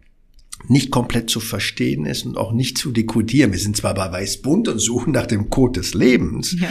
nicht 0.68 0.92
komplett 0.92 1.30
zu 1.30 1.40
verstehen 1.40 2.06
ist 2.06 2.26
und 2.26 2.38
auch 2.38 2.52
nicht 2.52 2.78
zu 2.78 2.92
dekodieren. 2.92 3.52
Wir 3.54 3.60
sind 3.60 3.76
zwar 3.76 3.94
bei 3.94 4.12
Weißbunt 4.12 4.68
und 4.68 4.80
suchen 4.80 5.14
nach 5.14 5.26
dem 5.26 5.50
Code 5.50 5.80
des 5.80 5.94
Lebens, 5.94 6.56
ja. 6.60 6.70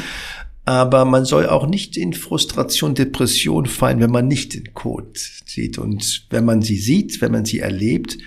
Aber 0.67 1.05
man 1.05 1.25
soll 1.25 1.47
auch 1.47 1.69
nicht 1.69 1.97
in 1.97 2.12
Frustration, 2.12 2.97
Depression 2.97 3.67
fallen, 3.67 4.01
wenn 4.01 4.11
man 4.11 4.27
nicht 4.27 4.53
den 4.53 4.75
Code 4.75 5.12
sieht. 5.14 5.79
Und 5.79 6.27
wenn 6.31 6.45
man 6.45 6.61
sie 6.61 6.77
sieht, 6.77 7.21
wenn 7.21 7.31
man 7.31 7.45
sie 7.45 7.61
erlebt, 7.61 8.19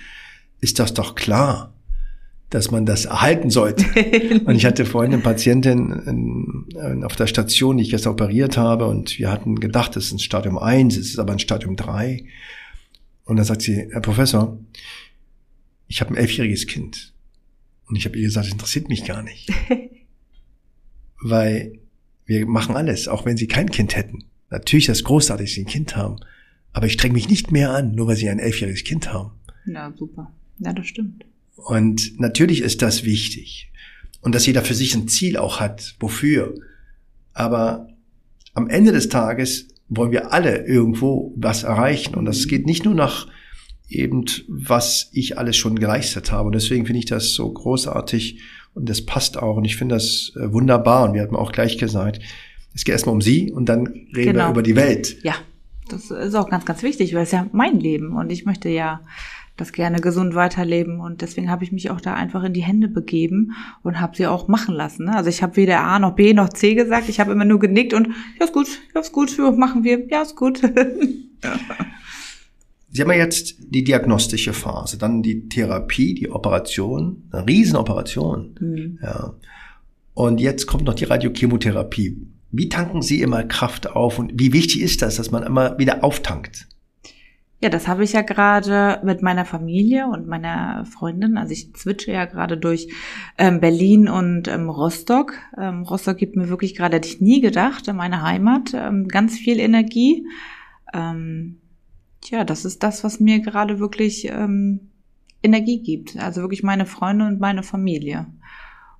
ist 0.62 0.78
das 0.78 0.94
doch 0.94 1.14
klar, 1.14 1.74
dass 2.48 2.70
man 2.70 2.86
das 2.86 3.04
erhalten 3.04 3.50
sollte. 3.50 3.84
und 4.46 4.56
ich 4.56 4.64
hatte 4.64 4.86
vorhin 4.86 5.12
eine 5.12 5.22
Patientin 5.22 7.04
auf 7.04 7.14
der 7.14 7.26
Station, 7.26 7.76
die 7.76 7.82
ich 7.82 7.90
jetzt 7.90 8.06
operiert 8.06 8.56
habe, 8.56 8.86
und 8.86 9.18
wir 9.18 9.30
hatten 9.30 9.60
gedacht, 9.60 9.94
es 9.98 10.06
ist 10.06 10.12
ein 10.12 10.18
Stadium 10.18 10.56
1, 10.56 10.96
es 10.96 11.10
ist 11.10 11.18
aber 11.18 11.34
ein 11.34 11.38
Stadium 11.38 11.76
3. 11.76 12.24
Und 13.24 13.36
dann 13.36 13.44
sagt 13.44 13.60
sie, 13.60 13.86
Herr 13.90 14.00
Professor, 14.00 14.58
ich 15.88 16.00
habe 16.00 16.14
ein 16.14 16.16
elfjähriges 16.16 16.66
Kind. 16.66 17.12
Und 17.86 17.96
ich 17.96 18.06
habe 18.06 18.16
ihr 18.16 18.24
gesagt, 18.24 18.46
das 18.46 18.52
interessiert 18.52 18.88
mich 18.88 19.04
gar 19.04 19.22
nicht. 19.22 19.50
Weil 21.20 21.80
wir 22.30 22.46
machen 22.46 22.76
alles, 22.76 23.08
auch 23.08 23.26
wenn 23.26 23.36
sie 23.36 23.48
kein 23.48 23.70
Kind 23.70 23.96
hätten. 23.96 24.22
Natürlich 24.50 24.88
ist 24.88 25.00
das 25.00 25.04
großartig, 25.04 25.48
dass 25.48 25.54
sie 25.56 25.62
ein 25.62 25.66
Kind 25.66 25.96
haben. 25.96 26.16
Aber 26.72 26.86
ich 26.86 26.92
streng 26.92 27.12
mich 27.12 27.28
nicht 27.28 27.50
mehr 27.50 27.72
an, 27.72 27.92
nur 27.96 28.06
weil 28.06 28.14
sie 28.14 28.30
ein 28.30 28.38
elfjähriges 28.38 28.84
Kind 28.84 29.12
haben. 29.12 29.32
Ja, 29.66 29.92
super. 29.96 30.32
Ja, 30.60 30.72
das 30.72 30.86
stimmt. 30.86 31.24
Und 31.56 32.20
natürlich 32.20 32.60
ist 32.60 32.82
das 32.82 33.02
wichtig. 33.04 33.72
Und 34.20 34.32
dass 34.36 34.46
jeder 34.46 34.62
für 34.62 34.74
sich 34.74 34.94
ein 34.94 35.08
Ziel 35.08 35.36
auch 35.38 35.58
hat, 35.58 35.96
wofür. 35.98 36.54
Aber 37.32 37.88
am 38.54 38.68
Ende 38.68 38.92
des 38.92 39.08
Tages 39.08 39.66
wollen 39.88 40.12
wir 40.12 40.32
alle 40.32 40.66
irgendwo 40.66 41.34
was 41.36 41.64
erreichen. 41.64 42.14
Und 42.14 42.26
das 42.26 42.46
geht 42.46 42.64
nicht 42.64 42.84
nur 42.84 42.94
nach 42.94 43.26
eben, 43.88 44.24
was 44.46 45.10
ich 45.12 45.36
alles 45.36 45.56
schon 45.56 45.80
geleistet 45.80 46.30
habe. 46.30 46.46
Und 46.46 46.54
deswegen 46.54 46.86
finde 46.86 47.00
ich 47.00 47.06
das 47.06 47.32
so 47.32 47.52
großartig 47.52 48.40
und 48.74 48.88
das 48.88 49.04
passt 49.04 49.38
auch. 49.38 49.56
Und 49.56 49.64
ich 49.64 49.76
finde 49.76 49.96
das 49.96 50.32
äh, 50.36 50.52
wunderbar. 50.52 51.08
Und 51.08 51.14
wir 51.14 51.22
hatten 51.22 51.36
auch 51.36 51.52
gleich 51.52 51.78
gesagt, 51.78 52.20
es 52.74 52.84
geht 52.84 52.92
erstmal 52.92 53.14
um 53.14 53.20
Sie 53.20 53.50
und 53.50 53.68
dann 53.68 53.86
reden 54.14 54.32
genau. 54.32 54.46
wir 54.46 54.50
über 54.50 54.62
die 54.62 54.76
Welt. 54.76 55.22
Ja, 55.22 55.34
das 55.88 56.10
ist 56.10 56.34
auch 56.34 56.48
ganz, 56.48 56.64
ganz 56.64 56.82
wichtig, 56.82 57.14
weil 57.14 57.24
es 57.24 57.32
ja 57.32 57.46
mein 57.52 57.80
Leben 57.80 58.16
und 58.16 58.30
ich 58.30 58.46
möchte 58.46 58.68
ja 58.68 59.00
das 59.56 59.72
gerne 59.72 60.00
gesund 60.00 60.34
weiterleben 60.34 61.00
und 61.00 61.20
deswegen 61.20 61.50
habe 61.50 61.64
ich 61.64 61.72
mich 61.72 61.90
auch 61.90 62.00
da 62.00 62.14
einfach 62.14 62.44
in 62.44 62.54
die 62.54 62.62
Hände 62.62 62.88
begeben 62.88 63.52
und 63.82 64.00
habe 64.00 64.16
sie 64.16 64.26
auch 64.26 64.48
machen 64.48 64.74
lassen. 64.74 65.04
Ne? 65.04 65.14
Also 65.14 65.28
ich 65.28 65.42
habe 65.42 65.56
weder 65.56 65.80
A 65.80 65.98
noch 65.98 66.14
B 66.14 66.32
noch 66.32 66.48
C 66.48 66.74
gesagt, 66.74 67.08
ich 67.08 67.20
habe 67.20 67.32
immer 67.32 67.44
nur 67.44 67.58
genickt 67.58 67.92
und 67.92 68.08
ja 68.38 68.46
ist 68.46 68.54
gut, 68.54 68.68
ja 68.94 69.00
ist 69.00 69.12
gut, 69.12 69.36
machen 69.56 69.84
wir, 69.84 70.06
ja 70.08 70.22
ist 70.22 70.36
gut. 70.36 70.62
Sie 72.92 73.02
haben 73.02 73.10
ja 73.10 73.18
jetzt 73.18 73.56
die 73.60 73.84
diagnostische 73.84 74.52
Phase, 74.52 74.98
dann 74.98 75.22
die 75.22 75.48
Therapie, 75.48 76.14
die 76.14 76.30
Operation, 76.30 77.28
eine 77.30 77.46
Riesenoperation. 77.46 78.56
Mhm. 78.60 78.98
Ja. 79.02 79.34
Und 80.14 80.40
jetzt 80.40 80.66
kommt 80.66 80.84
noch 80.84 80.94
die 80.94 81.04
Radiochemotherapie. 81.04 82.16
Wie 82.50 82.68
tanken 82.68 83.00
Sie 83.00 83.22
immer 83.22 83.44
Kraft 83.44 83.90
auf 83.90 84.18
und 84.18 84.32
wie 84.34 84.52
wichtig 84.52 84.80
ist 84.80 85.02
das, 85.02 85.16
dass 85.16 85.30
man 85.30 85.44
immer 85.44 85.78
wieder 85.78 86.02
auftankt? 86.02 86.66
Ja, 87.62 87.68
das 87.68 87.86
habe 87.86 88.02
ich 88.04 88.14
ja 88.14 88.22
gerade 88.22 89.00
mit 89.04 89.20
meiner 89.20 89.44
Familie 89.44 90.06
und 90.06 90.26
meiner 90.26 90.86
Freundin. 90.86 91.36
Also 91.36 91.52
ich 91.52 91.74
zwitsche 91.74 92.10
ja 92.10 92.24
gerade 92.24 92.56
durch 92.56 92.88
ähm, 93.36 93.60
Berlin 93.60 94.08
und 94.08 94.48
ähm, 94.48 94.70
Rostock. 94.70 95.34
Ähm, 95.58 95.82
Rostock 95.82 96.16
gibt 96.16 96.36
mir 96.36 96.48
wirklich 96.48 96.74
gerade, 96.74 96.96
hätte 96.96 97.08
ich 97.08 97.20
nie 97.20 97.42
gedacht, 97.42 97.86
in 97.86 97.96
meine 97.96 98.22
Heimat, 98.22 98.72
ähm, 98.74 99.08
ganz 99.08 99.36
viel 99.36 99.60
Energie. 99.60 100.24
Tja, 102.20 102.44
das 102.44 102.64
ist 102.64 102.82
das, 102.82 103.02
was 103.02 103.20
mir 103.20 103.40
gerade 103.40 103.78
wirklich 103.78 104.26
ähm, 104.26 104.90
Energie 105.42 105.82
gibt. 105.82 106.16
Also 106.16 106.42
wirklich 106.42 106.62
meine 106.62 106.86
Freunde 106.86 107.26
und 107.26 107.40
meine 107.40 107.62
Familie. 107.62 108.26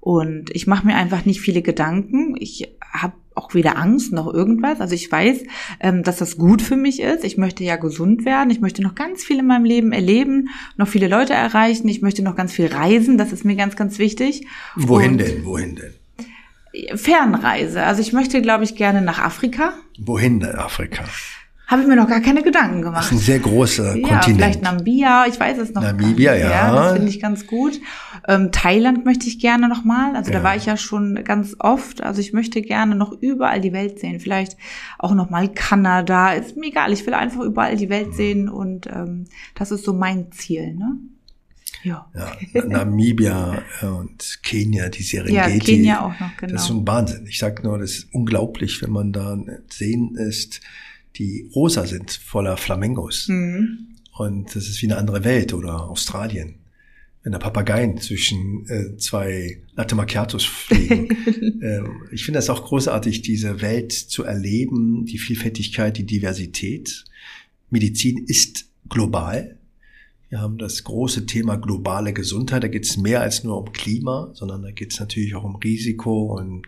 Und 0.00 0.50
ich 0.54 0.66
mache 0.66 0.86
mir 0.86 0.94
einfach 0.94 1.26
nicht 1.26 1.40
viele 1.42 1.60
Gedanken. 1.60 2.34
Ich 2.38 2.74
habe 2.92 3.12
auch 3.34 3.54
weder 3.54 3.76
Angst 3.76 4.12
noch 4.12 4.32
irgendwas. 4.32 4.80
Also 4.80 4.94
ich 4.94 5.12
weiß, 5.12 5.44
ähm, 5.80 6.02
dass 6.02 6.16
das 6.16 6.38
gut 6.38 6.62
für 6.62 6.76
mich 6.76 7.00
ist. 7.00 7.22
Ich 7.22 7.36
möchte 7.36 7.64
ja 7.64 7.76
gesund 7.76 8.24
werden. 8.24 8.50
Ich 8.50 8.60
möchte 8.60 8.82
noch 8.82 8.94
ganz 8.94 9.22
viel 9.22 9.38
in 9.38 9.46
meinem 9.46 9.64
Leben 9.64 9.92
erleben, 9.92 10.48
noch 10.76 10.88
viele 10.88 11.06
Leute 11.06 11.34
erreichen. 11.34 11.88
Ich 11.88 12.00
möchte 12.00 12.22
noch 12.22 12.34
ganz 12.34 12.52
viel 12.52 12.66
reisen. 12.66 13.18
Das 13.18 13.32
ist 13.32 13.44
mir 13.44 13.56
ganz, 13.56 13.76
ganz 13.76 13.98
wichtig. 13.98 14.46
Wohin 14.74 15.12
Und 15.12 15.18
denn? 15.18 15.44
Wohin 15.44 15.76
denn? 15.76 16.98
Fernreise. 16.98 17.82
Also 17.82 18.00
ich 18.00 18.12
möchte, 18.12 18.40
glaube 18.40 18.64
ich, 18.64 18.76
gerne 18.76 19.02
nach 19.02 19.18
Afrika. 19.18 19.74
Wohin 19.98 20.40
denn 20.40 20.54
Afrika? 20.54 21.04
Habe 21.70 21.82
ich 21.82 21.88
mir 21.88 21.94
noch 21.94 22.08
gar 22.08 22.20
keine 22.20 22.42
Gedanken 22.42 22.82
gemacht. 22.82 22.98
Das 22.98 23.06
ist 23.06 23.12
ein 23.12 23.18
sehr 23.18 23.38
großer 23.38 23.94
ja, 23.94 24.08
Kontinent. 24.08 24.40
Vielleicht 24.40 24.62
Namibia, 24.62 25.26
ich 25.28 25.38
weiß 25.38 25.56
es 25.58 25.72
noch. 25.72 25.82
Namibia, 25.82 26.34
ja. 26.34 26.50
ja. 26.50 26.74
Das 26.74 26.92
finde 26.94 27.08
ich 27.08 27.20
ganz 27.20 27.46
gut. 27.46 27.80
Ähm, 28.26 28.50
Thailand 28.50 29.04
möchte 29.04 29.28
ich 29.28 29.38
gerne 29.38 29.68
noch 29.68 29.84
mal. 29.84 30.16
Also 30.16 30.32
ja. 30.32 30.38
da 30.38 30.44
war 30.44 30.56
ich 30.56 30.66
ja 30.66 30.76
schon 30.76 31.22
ganz 31.22 31.54
oft. 31.60 32.02
Also 32.02 32.20
ich 32.20 32.32
möchte 32.32 32.60
gerne 32.60 32.96
noch 32.96 33.12
überall 33.12 33.60
die 33.60 33.72
Welt 33.72 34.00
sehen. 34.00 34.18
Vielleicht 34.18 34.56
auch 34.98 35.14
noch 35.14 35.30
mal 35.30 35.48
Kanada. 35.48 36.32
Ist 36.32 36.56
mir 36.56 36.70
egal. 36.70 36.92
Ich 36.92 37.06
will 37.06 37.14
einfach 37.14 37.42
überall 37.42 37.76
die 37.76 37.88
Welt 37.88 38.14
sehen 38.16 38.48
und 38.48 38.88
ähm, 38.88 39.26
das 39.54 39.70
ist 39.70 39.84
so 39.84 39.92
mein 39.92 40.32
Ziel. 40.32 40.74
Ne? 40.74 40.96
Ja. 41.84 42.10
ja. 42.52 42.64
Namibia 42.66 43.62
und 43.82 44.40
Kenia, 44.42 44.88
die 44.88 45.04
Serengeti. 45.04 45.36
Ja, 45.36 45.48
Kenia 45.48 46.00
auch 46.00 46.18
noch, 46.18 46.36
genau. 46.36 46.52
Das 46.52 46.62
ist 46.62 46.68
so 46.68 46.74
ein 46.74 46.88
Wahnsinn. 46.88 47.26
Ich 47.28 47.38
sag 47.38 47.62
nur, 47.62 47.78
das 47.78 47.90
ist 47.90 48.08
unglaublich, 48.12 48.82
wenn 48.82 48.90
man 48.90 49.12
da 49.12 49.38
sehen 49.68 50.16
ist 50.16 50.60
die 51.16 51.50
rosa 51.54 51.86
sind, 51.86 52.12
voller 52.12 52.56
Flamingos. 52.56 53.28
Mhm. 53.28 53.96
Und 54.16 54.54
das 54.54 54.68
ist 54.68 54.82
wie 54.82 54.86
eine 54.86 54.98
andere 54.98 55.24
Welt 55.24 55.54
oder 55.54 55.88
Australien. 55.88 56.56
Wenn 57.22 57.32
da 57.32 57.38
Papageien 57.38 57.98
zwischen 57.98 58.66
äh, 58.68 58.96
zwei 58.96 59.62
Latte 59.74 59.94
Macchiatos 59.94 60.44
fliegen. 60.44 61.08
ähm, 61.62 62.02
ich 62.12 62.24
finde 62.24 62.38
das 62.38 62.48
auch 62.48 62.64
großartig, 62.64 63.22
diese 63.22 63.60
Welt 63.60 63.92
zu 63.92 64.24
erleben, 64.24 65.04
die 65.04 65.18
Vielfältigkeit, 65.18 65.98
die 65.98 66.06
Diversität. 66.06 67.04
Medizin 67.68 68.24
ist 68.26 68.66
global. 68.88 69.58
Wir 70.30 70.40
haben 70.40 70.58
das 70.58 70.84
große 70.84 71.26
Thema 71.26 71.56
globale 71.56 72.12
Gesundheit. 72.12 72.62
Da 72.62 72.68
geht 72.68 72.84
es 72.84 72.96
mehr 72.96 73.20
als 73.20 73.42
nur 73.42 73.58
um 73.58 73.72
Klima, 73.72 74.30
sondern 74.34 74.62
da 74.62 74.70
geht 74.70 74.92
es 74.92 75.00
natürlich 75.00 75.34
auch 75.34 75.44
um 75.44 75.56
Risiko 75.56 76.38
und 76.38 76.62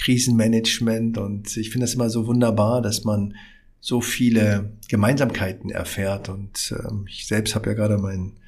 Krisenmanagement. 0.00 1.18
Und 1.18 1.56
ich 1.56 1.70
finde 1.70 1.84
das 1.84 1.94
immer 1.94 2.10
so 2.10 2.26
wunderbar, 2.26 2.80
dass 2.80 3.04
man 3.04 3.34
so 3.80 4.00
viele 4.00 4.72
Gemeinsamkeiten 4.88 5.70
erfährt. 5.70 6.28
Und 6.28 6.74
ähm, 6.78 7.06
ich 7.08 7.26
selbst 7.26 7.54
habe 7.54 7.70
ja 7.70 7.74
gerade 7.74 7.98
meinen 7.98 8.38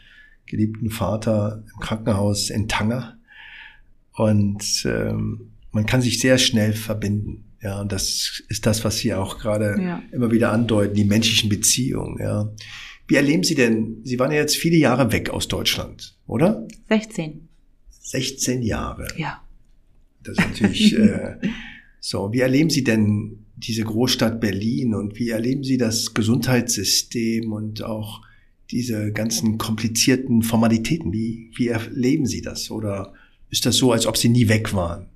geliebten 0.46 0.90
Vater 0.90 1.64
im 1.72 1.80
Krankenhaus 1.80 2.50
in 2.50 2.68
Tanger. 2.68 3.18
Und 4.12 4.84
ähm, 4.84 5.52
man 5.72 5.86
kann 5.86 6.02
sich 6.02 6.18
sehr 6.18 6.38
schnell 6.38 6.72
verbinden. 6.72 7.44
Ja, 7.62 7.80
und 7.80 7.92
das 7.92 8.42
ist 8.48 8.66
das, 8.66 8.84
was 8.84 8.98
Sie 8.98 9.14
auch 9.14 9.38
gerade 9.38 9.76
ja. 9.80 10.02
immer 10.12 10.30
wieder 10.30 10.50
andeuten, 10.50 10.94
die 10.94 11.04
menschlichen 11.04 11.48
Beziehungen. 11.48 12.18
Ja. 12.18 12.50
Wie 13.06 13.16
erleben 13.16 13.44
Sie 13.44 13.54
denn, 13.54 14.00
Sie 14.04 14.18
waren 14.18 14.30
ja 14.30 14.38
jetzt 14.38 14.56
viele 14.56 14.76
Jahre 14.76 15.12
weg 15.12 15.30
aus 15.30 15.48
Deutschland, 15.48 16.16
oder? 16.26 16.66
16. 16.88 17.48
16 17.88 18.62
Jahre. 18.62 19.06
Ja. 19.16 19.42
Das 20.22 20.38
ist 20.38 20.48
natürlich 20.48 20.98
äh, 20.98 21.36
so. 22.00 22.32
Wie 22.32 22.40
erleben 22.40 22.70
Sie 22.70 22.84
denn 22.84 23.39
diese 23.60 23.84
Großstadt 23.84 24.40
Berlin 24.40 24.94
und 24.94 25.18
wie 25.18 25.30
erleben 25.30 25.64
Sie 25.64 25.76
das 25.76 26.14
Gesundheitssystem 26.14 27.52
und 27.52 27.82
auch 27.82 28.22
diese 28.70 29.12
ganzen 29.12 29.58
komplizierten 29.58 30.42
Formalitäten? 30.42 31.12
Wie, 31.12 31.50
wie 31.56 31.68
erleben 31.68 32.26
Sie 32.26 32.42
das? 32.42 32.70
Oder 32.70 33.12
ist 33.50 33.66
das 33.66 33.76
so, 33.76 33.92
als 33.92 34.06
ob 34.06 34.16
Sie 34.16 34.28
nie 34.28 34.48
weg 34.48 34.72
waren? 34.74 35.06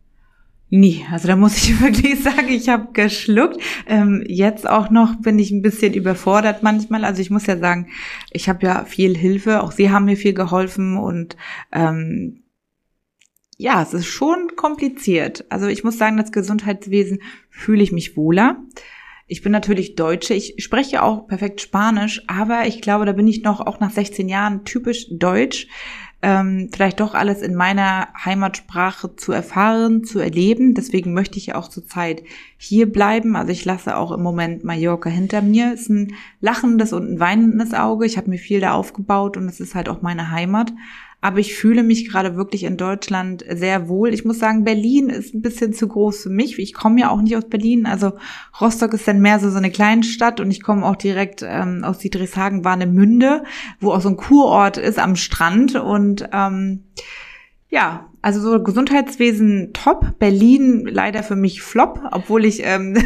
Nie. 0.70 1.05
Also 1.11 1.28
da 1.28 1.36
muss 1.36 1.57
ich 1.57 1.80
wirklich 1.82 2.22
sagen, 2.22 2.49
ich 2.49 2.68
habe 2.68 2.88
geschluckt. 2.92 3.59
Ähm, 3.86 4.24
jetzt 4.26 4.68
auch 4.68 4.90
noch 4.90 5.16
bin 5.16 5.38
ich 5.38 5.51
ein 5.51 5.62
bisschen 5.62 5.95
überfordert 5.95 6.62
manchmal. 6.62 7.05
Also 7.05 7.22
ich 7.22 7.30
muss 7.30 7.47
ja 7.47 7.59
sagen, 7.59 7.88
ich 8.30 8.49
habe 8.49 8.66
ja 8.66 8.84
viel 8.84 9.16
Hilfe. 9.16 9.62
Auch 9.62 9.72
Sie 9.72 9.90
haben 9.90 10.07
mir 10.07 10.16
viel 10.16 10.34
geholfen 10.34 10.97
und 10.97 11.36
ähm, 11.72 12.43
ja, 13.57 13.82
es 13.82 13.94
ist 13.94 14.07
schon 14.07 14.57
kompliziert. 14.57 15.44
Also 15.48 15.66
ich 15.66 15.84
muss 15.84 15.98
sagen, 15.98 16.16
das 16.16 16.32
Gesundheitswesen 16.32 17.20
fühle 17.50 17.82
ich 17.82 17.92
mich 17.92 18.16
wohler. 18.16 18.62
Ich 19.26 19.42
bin 19.42 19.52
natürlich 19.52 19.94
Deutsche, 19.94 20.34
ich 20.34 20.57
spreche 20.59 21.02
auch 21.02 21.26
perfekt 21.26 21.62
Spanisch, 21.62 22.22
aber 22.26 22.66
ich 22.66 22.82
glaube, 22.82 23.07
da 23.07 23.12
bin 23.12 23.26
ich 23.26 23.42
noch 23.42 23.61
auch 23.61 23.80
nach 23.80 23.90
16 23.90 24.28
Jahren 24.28 24.64
typisch 24.64 25.07
deutsch 25.11 25.66
ähm, 26.24 26.70
vielleicht 26.72 27.00
doch 27.00 27.12
alles 27.12 27.42
in 27.42 27.55
meiner 27.55 28.09
Heimatsprache 28.24 29.14
zu 29.14 29.30
erfahren, 29.32 30.05
zu 30.05 30.20
erleben. 30.20 30.72
Deswegen 30.72 31.12
möchte 31.12 31.36
ich 31.36 31.46
ja 31.46 31.57
auch 31.57 31.68
zurzeit 31.68 32.22
hier 32.57 32.90
bleiben. 32.90 33.36
Also 33.36 33.52
ich 33.52 33.66
lasse 33.66 33.98
auch 33.98 34.11
im 34.11 34.22
Moment 34.22 34.64
Mallorca 34.64 35.11
hinter 35.11 35.42
mir. 35.42 35.74
Es 35.74 35.82
ist 35.82 35.90
ein 35.90 36.14
lachendes 36.40 36.94
und 36.94 37.12
ein 37.12 37.20
weinendes 37.20 37.74
Auge. 37.74 38.07
Ich 38.07 38.16
habe 38.16 38.30
mir 38.30 38.38
viel 38.38 38.61
da 38.61 38.72
aufgebaut 38.72 39.36
und 39.36 39.46
es 39.48 39.61
ist 39.61 39.74
halt 39.74 39.90
auch 39.90 40.00
meine 40.00 40.30
Heimat. 40.30 40.72
Aber 41.25 41.39
ich 41.39 41.55
fühle 41.55 41.83
mich 41.83 42.07
gerade 42.07 42.37
wirklich 42.37 42.64
in 42.64 42.77
Deutschland 42.77 43.47
sehr 43.49 43.89
wohl. 43.89 44.12
Ich 44.12 44.27
muss 44.27 44.39
sagen, 44.39 44.62
Berlin 44.62 45.09
ist 45.09 45.33
ein 45.33 45.41
bisschen 45.41 45.72
zu 45.72 45.89
groß 45.89 46.25
für 46.25 46.29
mich. 46.29 46.59
Ich 46.59 46.75
komme 46.75 47.01
ja 47.01 47.09
auch 47.09 47.22
nicht 47.22 47.35
aus 47.35 47.49
Berlin. 47.49 47.87
Also 47.87 48.12
Rostock 48.61 48.93
ist 48.93 49.09
dann 49.09 49.22
mehr 49.22 49.41
so, 49.41 49.49
so 49.49 49.57
eine 49.57 49.70
Kleinstadt 49.70 50.39
und 50.39 50.51
ich 50.51 50.62
komme 50.62 50.85
auch 50.85 50.97
direkt 50.97 51.43
ähm, 51.43 51.83
aus 51.83 51.97
Diedrichshagen, 51.97 52.66
Warnemünde, 52.66 53.45
wo 53.81 53.93
auch 53.93 54.03
so 54.03 54.11
ein 54.11 54.18
Kurort 54.18 54.77
ist 54.77 54.99
am 54.99 55.16
Strand. 55.16 55.77
Und 55.77 56.29
ähm, 56.31 56.85
ja, 57.75 58.09
also 58.22 58.41
so 58.41 58.62
Gesundheitswesen 58.62 59.72
top, 59.72 60.20
Berlin 60.20 60.87
leider 60.89 61.25
für 61.25 61.35
mich 61.35 61.61
flop, 61.61 62.01
obwohl 62.12 62.45
ich 62.45 62.61
ähm, 62.64 62.97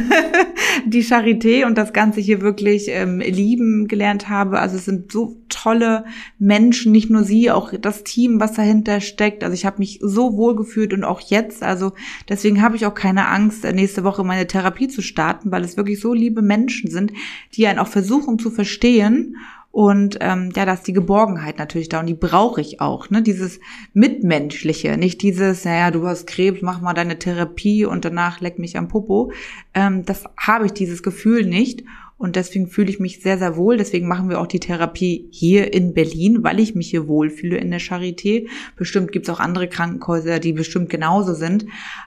die 0.86 1.02
Charité 1.02 1.64
und 1.64 1.78
das 1.78 1.94
Ganze 1.94 2.20
hier 2.20 2.42
wirklich 2.42 2.88
ähm, 2.88 3.20
lieben 3.20 3.88
gelernt 3.88 4.28
habe. 4.28 4.58
Also 4.58 4.76
es 4.76 4.84
sind 4.84 5.10
so 5.10 5.38
tolle 5.48 6.04
Menschen, 6.38 6.92
nicht 6.92 7.08
nur 7.08 7.24
sie, 7.24 7.50
auch 7.50 7.72
das 7.80 8.04
Team, 8.04 8.40
was 8.40 8.52
dahinter 8.52 9.00
steckt. 9.00 9.42
Also 9.42 9.54
ich 9.54 9.64
habe 9.64 9.78
mich 9.78 10.00
so 10.02 10.36
wohl 10.36 10.54
gefühlt 10.54 10.92
und 10.92 11.02
auch 11.02 11.22
jetzt. 11.22 11.62
Also 11.62 11.94
deswegen 12.28 12.60
habe 12.60 12.76
ich 12.76 12.84
auch 12.84 12.94
keine 12.94 13.28
Angst, 13.28 13.64
nächste 13.64 14.04
Woche 14.04 14.22
meine 14.22 14.46
Therapie 14.46 14.88
zu 14.88 15.00
starten, 15.00 15.50
weil 15.50 15.64
es 15.64 15.78
wirklich 15.78 15.98
so 15.98 16.12
liebe 16.12 16.42
Menschen 16.42 16.90
sind, 16.90 17.14
die 17.54 17.66
einen 17.66 17.78
auch 17.78 17.88
versuchen 17.88 18.38
zu 18.38 18.50
verstehen 18.50 19.34
und 19.70 20.18
ähm, 20.20 20.50
ja, 20.56 20.64
da 20.64 20.72
ist 20.72 20.86
die 20.86 20.92
Geborgenheit 20.92 21.58
natürlich 21.58 21.88
da 21.88 22.00
und 22.00 22.06
die 22.06 22.14
brauche 22.14 22.60
ich 22.60 22.80
auch, 22.80 23.10
ne? 23.10 23.22
Dieses 23.22 23.60
Mitmenschliche, 23.92 24.96
nicht 24.96 25.22
dieses, 25.22 25.64
naja, 25.64 25.90
du 25.90 26.06
hast 26.06 26.26
Krebs, 26.26 26.62
mach 26.62 26.80
mal 26.80 26.94
deine 26.94 27.18
Therapie 27.18 27.84
und 27.84 28.04
danach 28.04 28.40
leck 28.40 28.58
mich 28.58 28.78
am 28.78 28.88
Popo. 28.88 29.30
Ähm, 29.74 30.04
das 30.04 30.24
habe 30.36 30.66
ich 30.66 30.72
dieses 30.72 31.02
Gefühl 31.02 31.44
nicht. 31.44 31.84
Und 32.16 32.34
deswegen 32.34 32.66
fühle 32.66 32.90
ich 32.90 32.98
mich 32.98 33.22
sehr, 33.22 33.38
sehr 33.38 33.56
wohl. 33.56 33.76
Deswegen 33.76 34.08
machen 34.08 34.28
wir 34.28 34.40
auch 34.40 34.48
die 34.48 34.58
Therapie 34.58 35.28
hier 35.30 35.72
in 35.72 35.94
Berlin, 35.94 36.42
weil 36.42 36.58
ich 36.58 36.74
mich 36.74 36.90
hier 36.90 37.06
wohlfühle 37.06 37.58
in 37.58 37.70
der 37.70 37.80
Charité. 37.80 38.48
Bestimmt 38.74 39.12
gibt's 39.12 39.30
auch 39.30 39.38
andere 39.38 39.68
Krankenhäuser, 39.68 40.40
die 40.40 40.52
bestimmt 40.52 40.90
genauso 40.90 41.34
sind. 41.34 41.66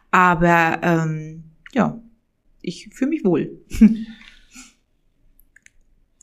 Aber 0.10 0.80
ähm, 0.84 1.44
ja, 1.72 2.02
ich 2.62 2.90
fühle 2.92 3.12
mich 3.12 3.24
wohl. 3.24 3.52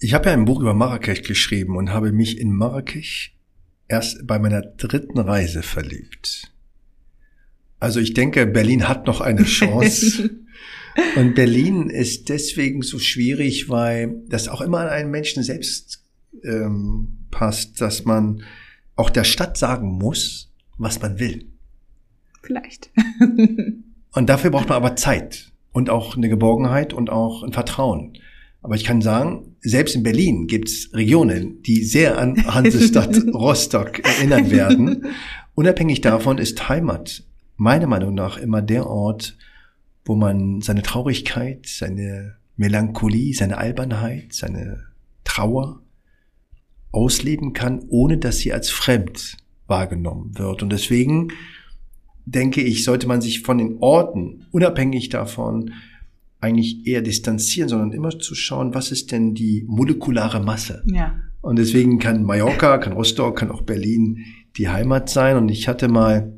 Ich 0.00 0.14
habe 0.14 0.26
ja 0.28 0.32
ein 0.32 0.44
Buch 0.44 0.60
über 0.60 0.74
Marrakech 0.74 1.24
geschrieben 1.24 1.76
und 1.76 1.92
habe 1.92 2.12
mich 2.12 2.38
in 2.38 2.52
Marrakech 2.52 3.34
erst 3.88 4.26
bei 4.26 4.38
meiner 4.38 4.62
dritten 4.62 5.18
Reise 5.18 5.62
verliebt. 5.62 6.52
Also 7.80 8.00
ich 8.00 8.14
denke, 8.14 8.46
Berlin 8.46 8.88
hat 8.88 9.06
noch 9.06 9.20
eine 9.20 9.44
Chance. 9.44 10.30
und 11.16 11.34
Berlin 11.34 11.90
ist 11.90 12.28
deswegen 12.28 12.82
so 12.82 12.98
schwierig, 12.98 13.68
weil 13.68 14.22
das 14.28 14.48
auch 14.48 14.60
immer 14.60 14.80
an 14.80 14.88
einen 14.88 15.10
Menschen 15.10 15.42
selbst 15.42 16.04
ähm, 16.44 17.26
passt, 17.30 17.80
dass 17.80 18.04
man 18.04 18.42
auch 18.94 19.10
der 19.10 19.24
Stadt 19.24 19.56
sagen 19.56 19.88
muss, 19.88 20.52
was 20.76 21.00
man 21.00 21.18
will. 21.18 21.46
Vielleicht. 22.42 22.90
und 24.12 24.28
dafür 24.28 24.50
braucht 24.50 24.68
man 24.68 24.76
aber 24.76 24.96
Zeit 24.96 25.52
und 25.72 25.90
auch 25.90 26.16
eine 26.16 26.28
Geborgenheit 26.28 26.92
und 26.92 27.10
auch 27.10 27.42
ein 27.42 27.52
Vertrauen. 27.52 28.14
Aber 28.62 28.74
ich 28.74 28.84
kann 28.84 29.02
sagen, 29.02 29.56
selbst 29.68 29.94
in 29.94 30.02
Berlin 30.02 30.46
gibt 30.46 30.68
es 30.68 30.90
Regionen, 30.94 31.62
die 31.62 31.84
sehr 31.84 32.18
an 32.18 32.36
Hansestadt 32.54 33.16
Rostock 33.32 34.00
erinnert 34.00 34.50
werden. 34.50 35.06
Unabhängig 35.54 36.00
davon 36.00 36.38
ist 36.38 36.68
Heimat 36.68 37.24
meiner 37.56 37.86
Meinung 37.86 38.14
nach 38.14 38.38
immer 38.38 38.62
der 38.62 38.86
Ort, 38.86 39.36
wo 40.04 40.14
man 40.14 40.60
seine 40.62 40.82
Traurigkeit, 40.82 41.66
seine 41.66 42.36
Melancholie, 42.56 43.34
seine 43.34 43.58
Albernheit, 43.58 44.32
seine 44.32 44.84
Trauer 45.24 45.82
ausleben 46.90 47.52
kann, 47.52 47.84
ohne 47.88 48.18
dass 48.18 48.38
sie 48.38 48.52
als 48.52 48.70
fremd 48.70 49.36
wahrgenommen 49.66 50.38
wird. 50.38 50.62
Und 50.62 50.70
deswegen 50.70 51.28
denke 52.24 52.62
ich, 52.62 52.84
sollte 52.84 53.06
man 53.06 53.20
sich 53.20 53.42
von 53.42 53.58
den 53.58 53.78
Orten, 53.80 54.46
unabhängig 54.50 55.08
davon, 55.08 55.72
eigentlich 56.40 56.86
eher 56.86 57.02
distanzieren, 57.02 57.68
sondern 57.68 57.92
immer 57.92 58.18
zu 58.18 58.34
schauen, 58.34 58.74
was 58.74 58.92
ist 58.92 59.10
denn 59.12 59.34
die 59.34 59.64
molekulare 59.66 60.40
Masse? 60.40 60.84
Ja. 60.86 61.16
Und 61.40 61.56
deswegen 61.56 61.98
kann 61.98 62.24
Mallorca, 62.24 62.78
kann 62.78 62.92
Rostock, 62.92 63.38
kann 63.38 63.50
auch 63.50 63.62
Berlin 63.62 64.24
die 64.56 64.68
Heimat 64.68 65.08
sein. 65.08 65.36
Und 65.36 65.48
ich 65.48 65.68
hatte 65.68 65.88
mal 65.88 66.32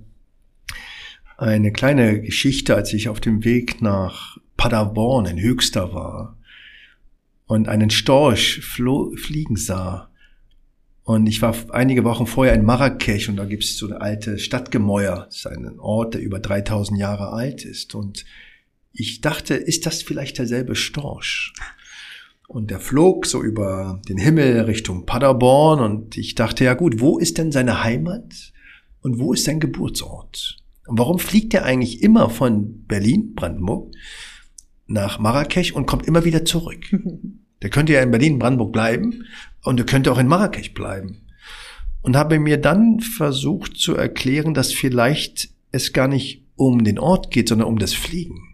eine 1.37 1.73
kleine 1.73 2.21
Geschichte, 2.21 2.75
als 2.75 2.93
ich 2.93 3.09
auf 3.09 3.21
dem 3.21 3.45
Weg 3.45 3.81
nach 3.83 4.39
Paderborn 4.57 5.27
in 5.27 5.41
Höxter 5.41 5.95
war 5.95 6.37
und 7.47 7.69
einen 7.69 7.91
Storch 7.91 8.61
fliegen 8.63 9.57
sah. 9.57 10.11
Und 11.03 11.27
ich 11.27 11.43
war 11.43 11.55
einige 11.71 12.05
Wochen 12.05 12.27
vorher 12.27 12.55
in 12.55 12.65
Marrakech 12.65 13.29
und 13.29 13.37
da 13.37 13.47
gibt 13.47 13.65
es 13.65 13.79
so 13.79 13.87
eine 13.87 14.01
alte 14.01 14.39
Stadtgemäuer. 14.39 15.27
Das 15.27 15.37
ist 15.39 15.47
ein 15.47 15.81
Ort, 15.81 16.15
der 16.15 16.21
über 16.21 16.39
3000 16.39 17.01
Jahre 17.01 17.33
alt 17.33 17.65
ist. 17.65 17.95
Und 17.95 18.25
ich 18.93 19.21
dachte, 19.21 19.55
ist 19.55 19.87
das 19.87 20.03
vielleicht 20.03 20.39
derselbe 20.39 20.75
Storch? 20.75 21.53
Und 22.49 22.71
der 22.71 22.81
flog 22.81 23.27
so 23.27 23.43
über 23.43 24.03
den 24.09 24.19
Himmel 24.19 24.61
Richtung 24.63 25.07
Paderborn 25.07 25.79
und 25.81 26.17
ich 26.17 26.35
dachte, 26.35 26.65
ja 26.65 26.75
gut, 26.75 27.01
wo 27.01 27.19
ist 27.19 27.39
denn 27.39 27.53
seine 27.53 27.85
Heimat 27.85 28.53
und 29.03 29.21
wo 29.21 29.33
ist 29.33 29.45
sein 29.45 29.61
Geburtsort? 29.61 30.57
Und 30.87 30.99
warum 30.99 31.21
fliegt 31.21 31.55
er 31.55 31.65
eigentlich 31.65 32.03
immer 32.03 32.29
von 32.29 32.85
Berlin, 32.87 33.35
Brandenburg, 33.37 33.95
nach 34.89 35.21
Marrakech 35.21 35.75
und 35.75 35.87
kommt 35.87 36.09
immer 36.09 36.25
wieder 36.25 36.45
zurück? 36.45 36.85
Der 37.63 37.71
könnte 37.71 37.93
ja 37.93 38.01
in 38.01 38.11
Berlin, 38.11 38.39
Brandenburg 38.39 38.73
bleiben 38.73 39.27
und 39.63 39.79
er 39.79 39.85
könnte 39.85 40.11
auch 40.11 40.19
in 40.19 40.27
Marrakech 40.27 40.73
bleiben. 40.73 41.27
Und 42.01 42.17
habe 42.17 42.39
mir 42.39 42.57
dann 42.57 43.01
versucht 43.01 43.77
zu 43.77 43.95
erklären, 43.95 44.55
dass 44.55 44.73
vielleicht 44.73 45.51
es 45.71 45.93
gar 45.93 46.09
nicht 46.09 46.47
um 46.57 46.85
den 46.85 46.99
Ort 46.99 47.31
geht, 47.31 47.51
sondern 47.51 47.69
um 47.69 47.79
das 47.79 47.93
Fliegen. 47.93 48.50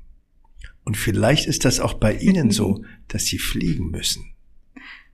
Und 0.87 0.97
vielleicht 0.97 1.47
ist 1.47 1.65
das 1.65 1.81
auch 1.81 1.95
bei 1.95 2.15
Ihnen 2.15 2.51
so, 2.51 2.85
dass 3.09 3.27
Sie 3.27 3.39
fliegen 3.39 3.91
müssen. 3.91 4.25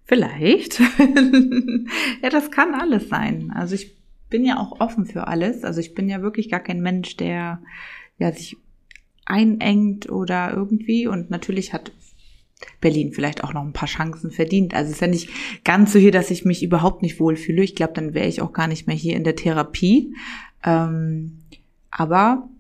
Vielleicht. 0.05 0.79
ja, 2.23 2.29
das 2.31 2.51
kann 2.51 2.75
alles 2.75 3.09
sein. 3.09 3.51
Also 3.55 3.75
ich 3.75 3.97
bin 4.29 4.45
ja 4.45 4.59
auch 4.59 4.81
offen 4.81 5.07
für 5.07 5.27
alles. 5.27 5.65
Also 5.65 5.81
ich 5.81 5.95
bin 5.95 6.11
ja 6.11 6.21
wirklich 6.21 6.51
gar 6.51 6.61
kein 6.61 6.83
Mensch, 6.83 7.17
der 7.17 7.63
ja 8.19 8.33
sich 8.33 8.59
einengt 9.25 10.11
oder 10.11 10.53
irgendwie. 10.53 11.07
Und 11.07 11.31
natürlich 11.31 11.73
hat 11.73 11.91
Berlin 12.83 13.13
vielleicht 13.15 13.43
auch 13.43 13.55
noch 13.55 13.63
ein 13.63 13.73
paar 13.73 13.89
Chancen 13.89 14.31
verdient. 14.31 14.75
Also 14.75 14.91
es 14.91 14.97
ist 14.97 15.01
ja 15.01 15.07
nicht 15.07 15.31
ganz 15.65 15.95
so 15.95 15.99
hier, 15.99 16.13
dass 16.13 16.31
ich 16.31 16.45
mich 16.45 16.63
überhaupt 16.63 17.01
nicht 17.01 17.19
wohlfühle. 17.19 17.63
Ich 17.63 17.75
glaube, 17.75 17.95
dann 17.95 18.13
wäre 18.13 18.29
ich 18.29 18.43
auch 18.43 18.53
gar 18.53 18.67
nicht 18.67 18.87
mehr 18.87 18.97
hier 18.97 19.17
in 19.17 19.25
der 19.25 19.37
Therapie. 19.37 20.15
Ähm, 20.65 21.39
aber 21.91 22.51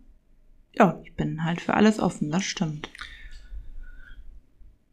ja, 0.74 1.00
ich 1.04 1.14
bin 1.14 1.44
halt 1.44 1.60
für 1.60 1.74
alles 1.74 1.98
offen, 1.98 2.30
das 2.30 2.44
stimmt. 2.44 2.88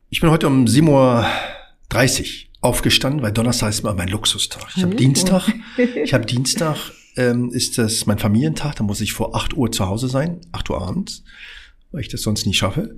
Ich 0.09 0.21
bin 0.21 0.31
heute 0.31 0.47
um 0.47 0.65
7.30 0.65 0.89
Uhr 0.89 2.49
aufgestanden, 2.61 3.21
weil 3.21 3.31
Donnerstag 3.31 3.69
ist 3.69 3.81
immer 3.81 3.93
mein 3.93 4.07
Luxustag. 4.07 4.67
Ich 4.75 4.83
habe 4.83 4.95
Dienstag, 4.95 5.53
ich 5.77 6.13
habe 6.13 6.25
Dienstag, 6.25 6.77
ähm, 7.15 7.51
ist 7.51 7.77
das 7.77 8.05
mein 8.05 8.19
Familientag, 8.19 8.75
da 8.75 8.83
muss 8.83 9.01
ich 9.01 9.13
vor 9.13 9.35
8 9.35 9.55
Uhr 9.55 9.71
zu 9.71 9.87
Hause 9.87 10.09
sein, 10.09 10.41
8 10.51 10.69
Uhr 10.71 10.81
abends, 10.81 11.23
weil 11.91 12.01
ich 12.01 12.09
das 12.09 12.21
sonst 12.21 12.45
nicht 12.45 12.57
schaffe. 12.57 12.97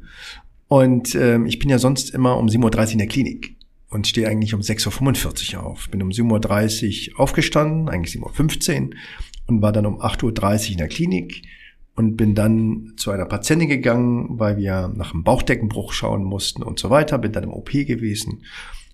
Und 0.68 1.16
ähm, 1.16 1.46
ich 1.46 1.60
bin 1.60 1.70
ja 1.70 1.80
sonst 1.80 2.12
immer 2.12 2.38
um 2.38 2.48
7.30 2.48 2.64
Uhr 2.64 2.92
in 2.94 2.98
der 3.00 3.08
Klinik 3.08 3.58
und 3.90 4.08
stehe 4.08 4.28
eigentlich 4.28 4.54
um 4.54 4.62
6.45 4.62 5.58
Uhr 5.58 5.64
auf. 5.64 5.90
Bin 5.90 6.02
um 6.02 6.10
7.30 6.10 7.12
Uhr 7.12 7.20
aufgestanden, 7.20 7.90
eigentlich 7.90 8.16
7.15 8.16 8.82
Uhr 8.82 8.90
und 9.48 9.62
war 9.62 9.74
dann 9.74 9.86
um 9.86 10.02
8.30 10.02 10.24
Uhr 10.66 10.72
in 10.72 10.78
der 10.78 10.88
Klinik 10.88 11.44
und 12.02 12.18
bin 12.18 12.34
dann 12.34 12.94
zu 12.98 13.12
einer 13.12 13.26
Patientin 13.26 13.70
gegangen, 13.70 14.40
weil 14.40 14.58
wir 14.58 14.92
nach 14.96 15.14
einem 15.14 15.24
Bauchdeckenbruch 15.24 15.94
schauen 15.94 16.24
mussten 16.24 16.64
und 16.64 16.80
so 16.80 16.90
weiter. 16.90 17.20
Bin 17.20 17.32
dann 17.32 17.44
im 17.44 17.54
OP 17.54 17.72
gewesen, 17.72 18.44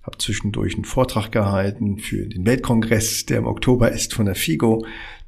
habe 0.04 0.18
zwischendurch 0.18 0.76
einen 0.76 0.84
Vortrag 0.84 1.32
gehalten 1.32 2.00
für 2.00 2.28
den 2.28 2.46
Weltkongress, 2.46 3.26
der 3.26 3.38
im 3.38 3.48
Oktober 3.48 3.92
ist 3.92 4.14
von 4.14 4.26
der 4.26 4.36
FIGO. 4.36 4.86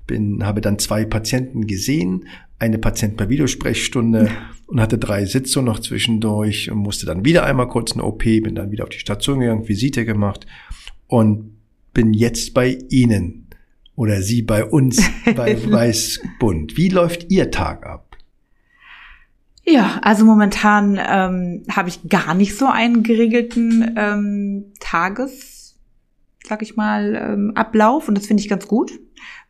Bin, 0.07 0.45
habe 0.45 0.59
dann 0.59 0.77
zwei 0.77 1.05
Patienten 1.05 1.67
gesehen, 1.67 2.25
eine 2.57 2.79
Patient 2.79 3.15
per 3.15 3.29
Videosprechstunde 3.29 4.29
und 4.67 4.81
hatte 4.81 4.97
drei 4.97 5.23
Sitzungen 5.25 5.67
noch 5.67 5.79
zwischendurch 5.79 6.69
und 6.69 6.79
musste 6.79 7.05
dann 7.05 7.23
wieder 7.23 7.45
einmal 7.45 7.69
kurz 7.69 7.93
eine 7.93 8.03
OP, 8.03 8.23
bin 8.23 8.55
dann 8.55 8.71
wieder 8.71 8.83
auf 8.83 8.89
die 8.89 8.99
Station 8.99 9.39
gegangen, 9.39 9.69
Visite 9.69 10.03
gemacht 10.03 10.45
und 11.07 11.55
bin 11.93 12.13
jetzt 12.13 12.53
bei 12.53 12.77
Ihnen 12.89 13.48
oder 13.99 14.21
Sie 14.21 14.41
bei 14.41 14.63
uns 14.63 15.03
bei 15.35 15.57
Weißbund. 15.69 16.77
Wie 16.77 16.87
läuft 16.87 17.29
Ihr 17.29 17.51
Tag 17.51 17.85
ab? 17.85 18.15
Ja, 19.65 19.99
also 20.01 20.23
momentan 20.23 20.97
ähm, 20.97 21.65
habe 21.69 21.89
ich 21.89 22.07
gar 22.07 22.33
nicht 22.33 22.57
so 22.57 22.67
einen 22.67 23.03
geregelten 23.03 23.95
ähm, 23.97 24.71
Tages, 24.79 25.75
sag 26.45 26.61
ich 26.61 26.77
mal, 26.77 27.13
ähm, 27.13 27.51
Ablauf 27.55 28.07
und 28.07 28.15
das 28.15 28.25
finde 28.25 28.41
ich 28.41 28.47
ganz 28.47 28.69
gut, 28.69 28.93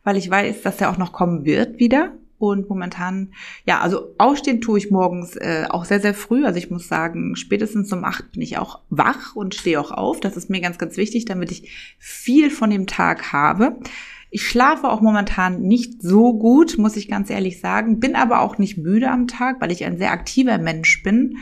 weil 0.02 0.16
ich 0.16 0.28
weiß, 0.28 0.62
dass 0.62 0.80
er 0.80 0.90
auch 0.90 0.98
noch 0.98 1.12
kommen 1.12 1.44
wird 1.44 1.78
wieder. 1.78 2.12
Und 2.36 2.70
momentan, 2.70 3.34
ja, 3.66 3.80
also 3.80 4.14
aufstehen 4.16 4.62
tue 4.62 4.78
ich 4.78 4.90
morgens 4.90 5.36
äh, 5.36 5.66
auch 5.68 5.84
sehr, 5.84 6.00
sehr 6.00 6.14
früh. 6.14 6.46
Also 6.46 6.58
ich 6.58 6.70
muss 6.70 6.88
sagen, 6.88 7.36
spätestens 7.36 7.92
um 7.92 8.02
acht 8.02 8.32
bin 8.32 8.40
ich 8.40 8.56
auch 8.56 8.80
wach 8.88 9.36
und 9.36 9.54
stehe 9.54 9.78
auch 9.78 9.90
auf. 9.90 10.20
Das 10.20 10.38
ist 10.38 10.48
mir 10.48 10.62
ganz, 10.62 10.78
ganz 10.78 10.96
wichtig, 10.96 11.26
damit 11.26 11.52
ich 11.52 11.70
viel 11.98 12.50
von 12.50 12.70
dem 12.70 12.86
Tag 12.86 13.34
habe. 13.34 13.78
Ich 14.30 14.46
schlafe 14.46 14.88
auch 14.88 15.00
momentan 15.00 15.60
nicht 15.62 16.02
so 16.02 16.38
gut, 16.38 16.78
muss 16.78 16.96
ich 16.96 17.08
ganz 17.08 17.30
ehrlich 17.30 17.60
sagen, 17.60 17.98
bin 17.98 18.14
aber 18.14 18.40
auch 18.40 18.58
nicht 18.58 18.78
müde 18.78 19.10
am 19.10 19.26
Tag, 19.26 19.60
weil 19.60 19.72
ich 19.72 19.84
ein 19.84 19.98
sehr 19.98 20.12
aktiver 20.12 20.58
Mensch 20.58 21.02
bin 21.02 21.36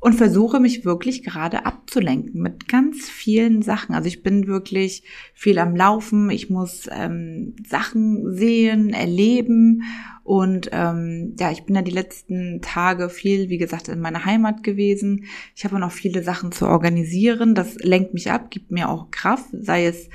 und 0.00 0.12
versuche 0.12 0.60
mich 0.60 0.84
wirklich 0.84 1.24
gerade 1.24 1.64
abzulenken 1.64 2.42
mit 2.42 2.68
ganz 2.68 3.08
vielen 3.08 3.62
Sachen. 3.62 3.94
Also 3.94 4.06
ich 4.06 4.22
bin 4.22 4.46
wirklich 4.46 5.02
viel 5.34 5.58
am 5.58 5.74
Laufen, 5.74 6.30
ich 6.30 6.50
muss 6.50 6.88
ähm, 6.92 7.56
Sachen 7.66 8.34
sehen, 8.34 8.90
erleben 8.90 9.82
und 10.22 10.70
ähm, 10.72 11.34
ja, 11.38 11.50
ich 11.50 11.64
bin 11.64 11.76
ja 11.76 11.82
die 11.82 11.92
letzten 11.92 12.60
Tage 12.60 13.08
viel, 13.08 13.48
wie 13.48 13.58
gesagt, 13.58 13.88
in 13.88 14.00
meiner 14.00 14.24
Heimat 14.24 14.62
gewesen. 14.62 15.24
Ich 15.54 15.64
habe 15.64 15.78
noch 15.78 15.92
viele 15.92 16.22
Sachen 16.22 16.52
zu 16.52 16.66
organisieren. 16.66 17.54
Das 17.54 17.76
lenkt 17.76 18.12
mich 18.12 18.30
ab, 18.30 18.50
gibt 18.50 18.70
mir 18.70 18.88
auch 18.88 19.10
Kraft, 19.10 19.46
sei 19.52 19.86
es 19.86 20.08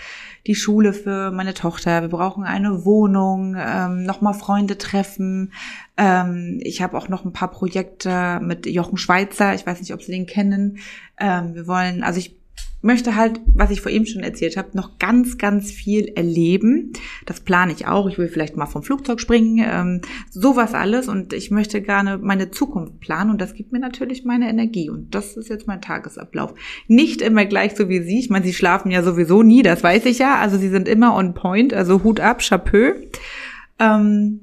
die 0.48 0.56
Schule 0.56 0.94
für 0.94 1.32
meine 1.32 1.54
Tochter, 1.54 2.02
wir 2.02 2.10
brauchen 2.10 2.44
eine 2.44 2.84
Wohnung, 2.86 3.56
ähm, 3.58 4.04
nochmal 4.04 4.34
Freunde 4.34 4.78
treffen. 4.78 5.54
Ähm, 5.98 6.60
ich 6.64 6.82
habe 6.82 6.98
auch 6.98 7.10
noch 7.10 7.26
ein 7.26 7.34
paar 7.34 7.52
Projekte 7.52 8.40
mit 8.42 8.66
Jochen 8.66 8.98
Schweizer, 8.98 9.54
ich 9.54 9.66
weiß 9.66 9.80
nicht, 9.80 9.94
ob 9.94 10.02
Sie 10.02 10.12
den 10.12 10.26
kennen. 10.26 10.80
Ähm, 11.20 11.54
wir 11.54 11.68
wollen, 11.68 12.04
also 12.04 12.20
ich 12.20 12.41
möchte 12.82 13.16
halt, 13.16 13.40
was 13.54 13.70
ich 13.70 13.82
vor 13.82 13.92
ihm 13.92 14.06
schon 14.06 14.24
erzählt 14.24 14.58
habe, 14.58 14.70
noch 14.74 14.98
ganz, 14.98 15.38
ganz 15.38 15.72
viel 15.72 16.08
erleben. 16.16 16.94
Das 17.26 17.40
plane 17.40 17.72
ich 17.72 17.88
auch. 17.88 18.08
Ich 18.08 18.18
will 18.18 18.28
vielleicht 18.28 18.58
mal 18.58 18.66
vom 18.66 18.84
Flugzeug 18.84 19.20
springen, 19.20 19.64
ähm, 19.68 20.02
sowas 20.32 20.74
alles. 20.74 21.08
Und 21.08 21.34
ich 21.34 21.52
möchte 21.52 21.82
gerne 21.82 22.18
meine 22.18 22.50
Zukunft 22.50 23.00
planen. 23.00 23.30
Und 23.30 23.40
das 23.40 23.54
gibt 23.54 23.72
mir 23.72 23.80
natürlich 23.80 24.26
meine 24.26 24.50
Energie. 24.50 24.90
Und 24.90 25.14
das 25.14 25.38
ist 25.38 25.50
jetzt 25.50 25.68
mein 25.68 25.82
Tagesablauf. 25.82 26.54
Nicht 26.88 27.22
immer 27.22 27.46
gleich 27.46 27.76
so 27.76 27.88
wie 27.88 28.02
Sie. 28.02 28.20
Ich 28.20 28.30
meine, 28.30 28.46
Sie 28.46 28.54
schlafen 28.54 28.92
ja 28.92 29.04
sowieso 29.04 29.44
nie, 29.44 29.62
das 29.62 29.84
weiß 29.84 30.06
ich 30.06 30.20
ja. 30.20 30.40
Also 30.40 30.58
Sie 30.58 30.70
sind 30.70 30.88
immer 30.88 31.16
on 31.16 31.34
point. 31.34 31.74
Also 31.74 32.04
Hut 32.04 32.20
ab, 32.20 32.42
Chapeau. 32.42 32.94
Ähm, 33.78 34.42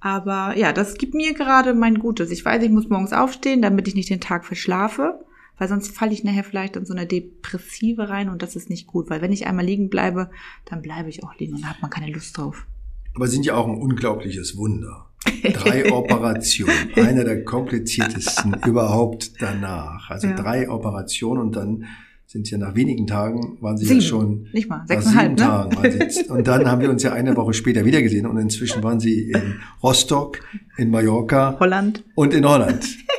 aber 0.00 0.52
ja, 0.56 0.74
das 0.74 0.98
gibt 0.98 1.14
mir 1.14 1.32
gerade 1.32 1.72
mein 1.72 1.98
Gutes. 1.98 2.30
Ich 2.30 2.44
weiß, 2.44 2.62
ich 2.62 2.70
muss 2.70 2.90
morgens 2.90 3.14
aufstehen, 3.14 3.62
damit 3.62 3.88
ich 3.88 3.94
nicht 3.94 4.10
den 4.10 4.20
Tag 4.20 4.44
verschlafe 4.44 5.18
weil 5.58 5.68
sonst 5.68 5.96
falle 5.96 6.12
ich 6.12 6.24
nachher 6.24 6.44
vielleicht 6.44 6.76
in 6.76 6.84
so 6.84 6.94
eine 6.94 7.06
Depressive 7.06 8.08
rein 8.08 8.28
und 8.28 8.42
das 8.42 8.56
ist 8.56 8.70
nicht 8.70 8.86
gut, 8.86 9.10
weil 9.10 9.22
wenn 9.22 9.32
ich 9.32 9.46
einmal 9.46 9.64
liegen 9.64 9.88
bleibe, 9.88 10.30
dann 10.64 10.82
bleibe 10.82 11.08
ich 11.08 11.22
auch 11.22 11.34
liegen 11.38 11.54
und 11.54 11.62
da 11.62 11.68
hat 11.68 11.82
man 11.82 11.90
keine 11.90 12.12
Lust 12.12 12.36
drauf. 12.36 12.66
Aber 13.14 13.28
sind 13.28 13.46
ja 13.46 13.54
auch 13.54 13.68
ein 13.68 13.76
unglaubliches 13.76 14.56
Wunder. 14.56 15.10
Drei 15.42 15.90
Operationen, 15.90 16.90
eine 16.96 17.24
der 17.24 17.44
kompliziertesten 17.44 18.56
überhaupt 18.66 19.40
danach. 19.40 20.10
Also 20.10 20.26
ja. 20.28 20.34
drei 20.34 20.68
Operationen 20.68 21.40
und 21.40 21.56
dann 21.56 21.86
sind 22.26 22.50
ja 22.50 22.58
nach 22.58 22.74
wenigen 22.74 23.06
Tagen 23.06 23.58
waren 23.60 23.76
sie 23.76 23.86
sieben, 23.86 24.00
ja 24.00 24.06
schon 24.06 24.48
nicht 24.52 24.68
mal 24.68 24.84
sechseinhalb 24.86 25.38
sieben 25.38 25.48
ne? 25.48 25.88
Tagen 26.16 26.30
und 26.30 26.46
dann 26.46 26.66
haben 26.66 26.80
wir 26.80 26.90
uns 26.90 27.02
ja 27.02 27.12
eine 27.12 27.36
Woche 27.36 27.54
später 27.54 27.84
wieder 27.84 28.02
gesehen 28.02 28.26
und 28.26 28.36
inzwischen 28.38 28.82
waren 28.82 28.98
sie 28.98 29.30
in 29.30 29.60
Rostock, 29.82 30.40
in 30.76 30.90
Mallorca, 30.90 31.56
Holland 31.60 32.02
und 32.14 32.34
in 32.34 32.44
Holland. 32.44 32.84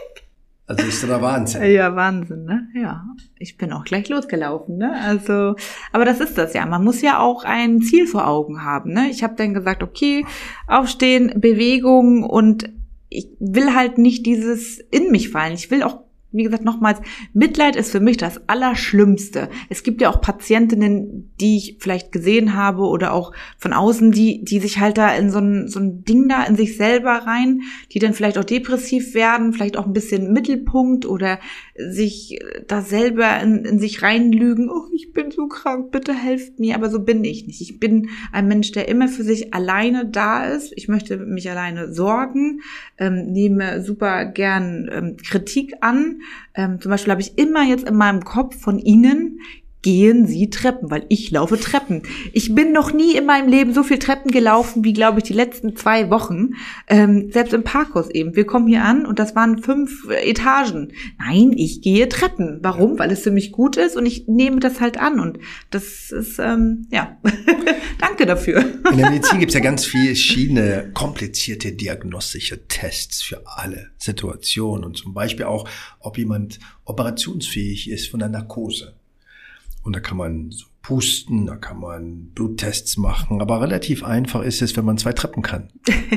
Also 0.67 0.83
ist 0.83 1.03
der 1.03 1.21
Wahnsinn. 1.21 1.71
Ja, 1.71 1.95
Wahnsinn, 1.95 2.45
ne? 2.45 2.67
Ja. 2.73 3.03
Ich 3.37 3.57
bin 3.57 3.71
auch 3.71 3.83
gleich 3.83 4.09
losgelaufen, 4.09 4.77
ne? 4.77 4.99
Also, 4.99 5.55
aber 5.91 6.05
das 6.05 6.19
ist 6.19 6.37
das 6.39 6.53
ja. 6.53 6.65
Man 6.65 6.83
muss 6.83 7.01
ja 7.01 7.19
auch 7.19 7.43
ein 7.43 7.81
Ziel 7.81 8.07
vor 8.07 8.27
Augen 8.27 8.63
haben, 8.63 8.91
ne? 8.91 9.09
Ich 9.11 9.23
habe 9.23 9.35
dann 9.35 9.53
gesagt, 9.53 9.83
okay, 9.83 10.25
aufstehen, 10.67 11.33
Bewegung 11.39 12.23
und 12.23 12.69
ich 13.09 13.29
will 13.39 13.75
halt 13.75 13.99
nicht 13.99 14.25
dieses 14.25 14.79
in 14.79 15.11
mich 15.11 15.29
fallen. 15.29 15.53
Ich 15.53 15.69
will 15.69 15.83
auch 15.83 16.04
wie 16.35 16.43
gesagt, 16.43 16.65
nochmals, 16.65 16.99
Mitleid 17.33 17.75
ist 17.75 17.91
für 17.91 17.99
mich 17.99 18.17
das 18.17 18.41
Allerschlimmste. 18.47 19.49
Es 19.69 19.83
gibt 19.83 20.01
ja 20.01 20.09
auch 20.09 20.21
Patientinnen, 20.21 21.33
die 21.39 21.57
ich 21.57 21.77
vielleicht 21.79 22.11
gesehen 22.11 22.55
habe 22.55 22.83
oder 22.83 23.13
auch 23.13 23.33
von 23.57 23.73
außen, 23.73 24.11
die, 24.11 24.43
die 24.43 24.59
sich 24.59 24.79
halt 24.79 24.97
da 24.97 25.15
in 25.15 25.29
so 25.29 25.39
ein, 25.39 25.67
so 25.67 25.79
ein 25.79 26.03
Ding 26.03 26.27
da 26.27 26.43
in 26.43 26.55
sich 26.55 26.77
selber 26.77 27.11
rein, 27.11 27.61
die 27.91 27.99
dann 27.99 28.13
vielleicht 28.13 28.37
auch 28.37 28.43
depressiv 28.43 29.13
werden, 29.13 29.53
vielleicht 29.53 29.77
auch 29.77 29.85
ein 29.85 29.93
bisschen 29.93 30.33
Mittelpunkt 30.33 31.05
oder 31.05 31.39
sich 31.77 32.39
da 32.67 32.81
selber 32.81 33.39
in, 33.41 33.65
in 33.65 33.79
sich 33.79 34.01
reinlügen, 34.01 34.69
oh, 34.69 34.87
ich 34.93 35.11
bin 35.13 35.31
so 35.31 35.47
krank, 35.47 35.91
bitte 35.91 36.13
helft 36.13 36.59
mir, 36.59 36.75
aber 36.75 36.89
so 36.89 37.03
bin 37.03 37.23
ich 37.23 37.47
nicht. 37.47 37.61
Ich 37.61 37.79
bin 37.79 38.09
ein 38.31 38.47
Mensch, 38.47 38.71
der 38.71 38.87
immer 38.87 39.07
für 39.07 39.23
sich 39.23 39.53
alleine 39.53 40.05
da 40.05 40.45
ist. 40.45 40.73
Ich 40.75 40.87
möchte 40.87 41.17
mich 41.17 41.49
alleine 41.49 41.91
sorgen, 41.91 42.61
ähm, 42.97 43.31
nehme 43.31 43.81
super 43.81 44.25
gern 44.25 44.89
ähm, 44.91 45.17
Kritik 45.17 45.73
an. 45.81 46.21
Ähm, 46.53 46.79
zum 46.79 46.91
Beispiel 46.91 47.11
habe 47.11 47.21
ich 47.21 47.37
immer 47.37 47.63
jetzt 47.63 47.87
in 47.87 47.95
meinem 47.95 48.23
Kopf 48.23 48.59
von 48.59 48.79
Ihnen, 48.79 49.39
gehen 49.85 50.25
Sie 50.25 50.49
Treppen, 50.49 50.89
weil 50.89 51.05
ich 51.09 51.29
laufe 51.29 51.59
Treppen. 51.59 52.01
Ich 52.33 52.55
bin 52.55 52.71
noch 52.71 52.91
nie 52.91 53.15
in 53.15 53.27
meinem 53.27 53.47
Leben 53.47 53.71
so 53.71 53.83
viel 53.83 53.99
Treppen 53.99 54.31
gelaufen 54.31 54.83
wie, 54.83 54.93
glaube 54.93 55.19
ich, 55.19 55.25
die 55.25 55.33
letzten 55.33 55.75
zwei 55.75 56.09
Wochen. 56.09 56.55
Ähm, 56.87 57.29
selbst 57.31 57.53
im 57.53 57.63
Parkhaus 57.63 58.09
eben. 58.09 58.35
Wir 58.35 58.47
kommen 58.47 58.67
hier 58.67 58.83
an 58.83 59.05
und 59.05 59.19
das 59.19 59.35
waren 59.35 59.61
fünf 59.61 60.09
Etagen. 60.09 60.91
Nein, 61.19 61.53
ich 61.55 61.83
gehe 61.83 62.09
Treppen. 62.09 62.61
Warum? 62.63 62.97
Weil 62.97 63.11
es 63.11 63.21
für 63.21 63.29
mich 63.29 63.51
gut 63.51 63.77
ist 63.77 63.95
und 63.95 64.07
ich 64.07 64.27
nehme 64.27 64.59
das 64.59 64.81
halt 64.81 64.99
an. 64.99 65.19
Und 65.19 65.37
das 65.69 66.09
ist, 66.09 66.39
ähm, 66.39 66.87
ja, 66.89 67.17
danke 68.01 68.25
dafür. 68.25 68.65
In 68.91 68.97
der 68.97 69.11
Medizin 69.11 69.37
gibt 69.37 69.51
es 69.51 69.53
ja 69.55 69.61
ganz 69.61 69.85
viele 69.85 70.15
verschiedene 70.15 70.89
komplizierte 70.95 71.73
diagnostische 71.73 72.65
Tests 72.67 73.21
für 73.21 73.43
alle 73.45 73.91
Situationen 73.99 74.83
und 74.83 74.97
zum 74.97 75.13
Beispiel 75.13 75.45
auch, 75.45 75.69
ob 75.99 76.17
jemand 76.17 76.59
operationsfähig 76.85 77.87
ist 77.91 78.09
von 78.09 78.19
der 78.19 78.29
Narkose. 78.29 78.95
Und 79.85 79.95
da 79.95 79.99
kann 79.99 80.17
man 80.17 80.49
so 80.49 80.65
pusten, 80.81 81.45
da 81.45 81.55
kann 81.55 81.79
man 81.79 82.31
Bluttests 82.33 82.97
machen, 82.97 83.39
aber 83.39 83.61
relativ 83.61 84.03
einfach 84.03 84.41
ist 84.41 84.63
es, 84.63 84.75
wenn 84.75 84.83
man 84.83 84.97
zwei 84.97 85.13
Treppen 85.13 85.43
kann. 85.43 85.69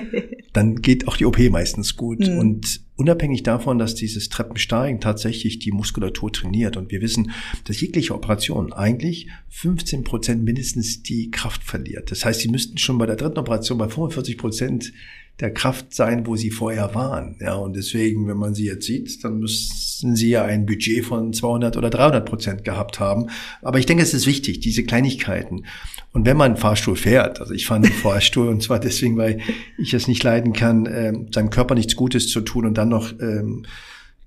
Dann 0.55 0.77
geht 0.77 1.07
auch 1.07 1.19
die 1.19 1.27
OP 1.27 1.39
meistens 1.51 1.95
gut. 1.95 2.27
Mhm. 2.27 2.39
Und 2.39 2.81
unabhängig 2.97 3.43
davon, 3.43 3.79
dass 3.79 3.95
dieses 3.95 4.31
Treppensteigen 4.31 5.01
tatsächlich 5.01 5.59
die 5.59 5.71
Muskulatur 5.71 6.33
trainiert 6.33 6.79
und 6.79 6.91
wir 6.91 7.03
wissen, 7.03 7.31
dass 7.65 7.81
jegliche 7.81 8.15
Operation 8.15 8.73
eigentlich 8.73 9.29
15 9.51 10.03
Prozent 10.03 10.45
mindestens 10.45 11.03
die 11.03 11.31
Kraft 11.31 11.63
verliert. 11.63 12.11
Das 12.11 12.25
heißt, 12.25 12.41
Sie 12.41 12.49
müssten 12.49 12.79
schon 12.79 12.97
bei 12.97 13.07
der 13.07 13.17
dritten 13.17 13.39
Operation 13.39 13.77
bei 13.77 13.89
45 13.89 14.39
Prozent 14.39 14.93
der 15.41 15.55
Kraft 15.55 15.95
sein, 15.95 16.27
wo 16.27 16.35
sie 16.35 16.51
vorher 16.51 16.95
waren. 16.95 17.37
Ja, 17.41 17.55
und 17.55 17.77
deswegen, 17.77 18.27
wenn 18.27 18.37
man 18.37 18.55
sie 18.55 18.67
jetzt 18.67 18.87
sieht, 18.87 19.23
dann 19.23 19.39
müssen 19.39 20.17
sie 20.17 20.31
ja 20.31 20.45
ein 20.45 20.67
Budget 20.67 21.05
von 21.05 21.33
200 21.33 21.77
oder 21.77 21.91
300 21.91 22.29
Prozent 22.29 22.65
gehabt 22.65 22.99
haben. 22.99 23.27
Aber 23.63 23.79
ich 23.79 23.87
denke, 23.87 24.03
es 24.03 24.15
ist 24.15 24.27
wichtig, 24.27 24.61
diese 24.61 24.83
Kleinigkeiten. 24.83 25.65
Und 26.13 26.27
wenn 26.27 26.37
man 26.37 26.57
Fahrstuhl 26.57 26.97
fährt, 26.97 27.41
also 27.41 27.53
ich 27.55 27.67
fahre 27.67 27.85
einen 27.85 27.93
Fahrstuhl 28.03 28.49
und 28.49 28.63
zwar 28.63 28.81
deswegen, 28.81 29.17
weil 29.17 29.41
ich 29.79 29.95
es 29.95 30.09
nicht 30.09 30.25
leiden 30.25 30.53
kann, 30.53 30.87
äh, 30.87 31.13
seinem 31.33 31.51
Körper 31.51 31.77
nichts 31.77 31.95
Gutes 31.95 32.29
zu 32.29 32.41
tun 32.41 32.67
und 32.67 32.77
dann 32.77 32.89
noch 32.89 33.13
ähm, 33.21 33.65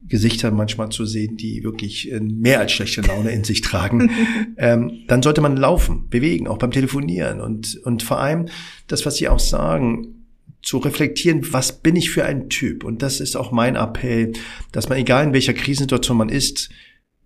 Gesichter 0.08 0.52
manchmal 0.52 0.90
zu 0.90 1.06
sehen, 1.06 1.36
die 1.36 1.64
wirklich 1.64 2.10
äh, 2.12 2.22
mehr 2.22 2.60
als 2.60 2.72
schlechte 2.72 3.02
Laune 3.02 3.32
in 3.32 3.44
sich 3.44 3.60
tragen, 3.60 4.10
ähm, 4.58 5.02
dann 5.08 5.22
sollte 5.22 5.42
man 5.42 5.58
laufen, 5.58 6.08
bewegen, 6.10 6.48
auch 6.48 6.58
beim 6.58 6.72
Telefonieren 6.72 7.42
und, 7.42 7.80
und 7.84 8.02
vor 8.02 8.20
allem 8.20 8.48
das, 8.88 9.06
was 9.06 9.18
Sie 9.18 9.28
auch 9.28 9.40
sagen, 9.40 10.21
zu 10.62 10.78
reflektieren, 10.78 11.54
was 11.54 11.80
bin 11.80 11.96
ich 11.96 12.12
für 12.12 12.26
ein 12.26 12.50
Typ? 12.50 12.84
Und 12.84 13.02
das 13.02 13.20
ist 13.20 13.36
auch 13.36 13.52
mein 13.52 13.76
Appell, 13.76 14.34
dass 14.72 14.90
man, 14.90 14.98
egal 14.98 15.26
in 15.26 15.34
welcher 15.34 15.54
Krisensituation 15.54 16.18
man 16.18 16.30
ist, 16.30 16.70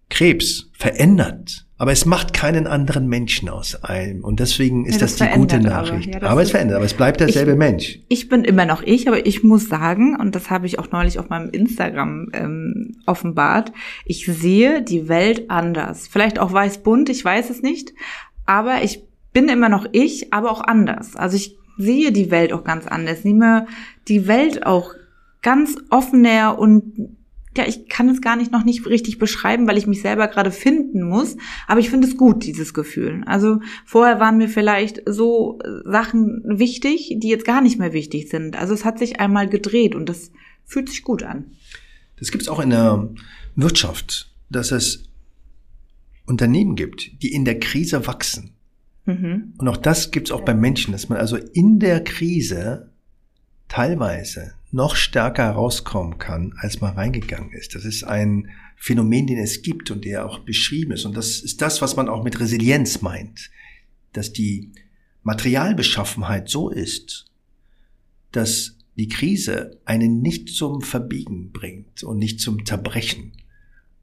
Krebs 0.09 0.69
verändert. 0.73 1.65
Aber 1.77 1.91
es 1.91 2.05
macht 2.05 2.31
keinen 2.31 2.67
anderen 2.67 3.07
Menschen 3.07 3.49
aus 3.49 3.83
einem. 3.83 4.23
Und 4.23 4.39
deswegen 4.39 4.85
ist 4.85 4.93
ja, 4.93 4.99
das, 5.01 5.17
das, 5.17 5.27
die 5.27 5.37
gute 5.37 5.59
Nachricht. 5.59 6.15
Aber, 6.15 6.25
ja, 6.25 6.31
aber 6.31 6.41
es 6.41 6.51
verändert, 6.51 6.77
aber 6.77 6.85
es 6.85 6.93
bleibt 6.93 7.19
derselbe 7.19 7.51
ich, 7.51 7.57
Mensch. 7.57 7.99
Ich 8.07 8.29
bin 8.29 8.45
immer 8.45 8.65
noch 8.65 8.81
ich, 8.81 9.09
aber 9.09 9.25
ich 9.25 9.43
muss 9.43 9.67
sagen, 9.67 10.15
und 10.17 10.35
das 10.35 10.49
habe 10.49 10.67
ich 10.67 10.79
auch 10.79 10.91
neulich 10.91 11.19
auf 11.19 11.27
meinem 11.29 11.49
Instagram 11.49 12.29
ähm, 12.31 12.95
offenbart, 13.05 13.73
ich 14.05 14.25
sehe 14.25 14.83
die 14.83 15.09
Welt 15.09 15.49
anders. 15.49 16.07
Vielleicht 16.07 16.39
auch 16.39 16.53
weiß-bunt, 16.53 17.09
ich 17.09 17.25
weiß 17.25 17.49
es 17.49 17.61
nicht. 17.61 17.93
Aber 18.45 18.83
ich 18.83 19.03
bin 19.33 19.49
immer 19.49 19.67
noch 19.67 19.85
ich, 19.91 20.31
aber 20.31 20.51
auch 20.51 20.61
anders. 20.61 21.17
Also 21.17 21.35
ich 21.35 21.57
sehe 21.77 22.11
die 22.11 22.31
Welt 22.31 22.53
auch 22.53 22.63
ganz 22.63 22.87
anders, 22.87 23.23
nehme 23.23 23.67
die 24.07 24.27
Welt 24.27 24.65
auch 24.65 24.93
ganz 25.41 25.77
offener 25.89 26.57
und 26.57 27.15
ja, 27.57 27.65
ich 27.67 27.87
kann 27.87 28.09
es 28.09 28.21
gar 28.21 28.35
nicht 28.35 28.51
noch 28.51 28.65
nicht 28.65 28.85
richtig 28.85 29.17
beschreiben, 29.17 29.67
weil 29.67 29.77
ich 29.77 29.87
mich 29.87 30.01
selber 30.01 30.27
gerade 30.27 30.51
finden 30.51 31.03
muss. 31.03 31.37
Aber 31.67 31.79
ich 31.79 31.89
finde 31.89 32.07
es 32.07 32.17
gut, 32.17 32.43
dieses 32.43 32.73
Gefühl. 32.73 33.23
Also 33.25 33.61
vorher 33.85 34.19
waren 34.19 34.37
mir 34.37 34.49
vielleicht 34.49 35.01
so 35.05 35.59
äh, 35.63 35.89
Sachen 35.89 36.41
wichtig, 36.45 37.15
die 37.17 37.29
jetzt 37.29 37.45
gar 37.45 37.61
nicht 37.61 37.79
mehr 37.79 37.93
wichtig 37.93 38.29
sind. 38.29 38.57
Also 38.57 38.73
es 38.73 38.83
hat 38.83 38.99
sich 38.99 39.19
einmal 39.19 39.47
gedreht 39.47 39.95
und 39.95 40.09
das 40.09 40.31
fühlt 40.65 40.89
sich 40.89 41.03
gut 41.03 41.23
an. 41.23 41.51
Das 42.17 42.31
gibt 42.31 42.43
es 42.43 42.49
auch 42.49 42.59
in 42.59 42.71
der 42.71 43.09
Wirtschaft, 43.55 44.31
dass 44.49 44.71
es 44.71 45.03
Unternehmen 46.25 46.75
gibt, 46.75 47.21
die 47.21 47.31
in 47.31 47.45
der 47.45 47.59
Krise 47.59 48.05
wachsen. 48.07 48.54
Mhm. 49.05 49.53
Und 49.57 49.67
auch 49.67 49.77
das 49.77 50.11
gibt 50.11 50.27
es 50.27 50.31
auch 50.31 50.41
beim 50.41 50.59
Menschen, 50.59 50.91
dass 50.91 51.09
man 51.09 51.17
also 51.17 51.37
in 51.37 51.79
der 51.79 52.03
Krise 52.03 52.91
teilweise 53.67 54.53
noch 54.71 54.95
stärker 54.95 55.43
herauskommen 55.43 56.17
kann, 56.17 56.53
als 56.57 56.81
man 56.81 56.95
reingegangen 56.95 57.51
ist. 57.53 57.75
Das 57.75 57.85
ist 57.85 58.03
ein 58.03 58.49
Phänomen, 58.75 59.27
den 59.27 59.39
es 59.39 59.61
gibt 59.61 59.89
und 59.89 60.05
der 60.05 60.25
auch 60.25 60.39
beschrieben 60.39 60.91
ist. 60.91 61.05
Und 61.05 61.15
das 61.15 61.39
ist 61.39 61.61
das, 61.61 61.81
was 61.81 61.95
man 61.95 62.09
auch 62.09 62.23
mit 62.23 62.39
Resilienz 62.39 63.01
meint, 63.01 63.51
dass 64.13 64.33
die 64.33 64.71
Materialbeschaffenheit 65.23 66.49
so 66.49 66.69
ist, 66.69 67.25
dass 68.31 68.77
die 68.97 69.07
Krise 69.07 69.79
einen 69.85 70.21
nicht 70.21 70.49
zum 70.49 70.81
Verbiegen 70.81 71.51
bringt 71.51 72.03
und 72.03 72.17
nicht 72.17 72.39
zum 72.39 72.65
Zerbrechen. 72.65 73.33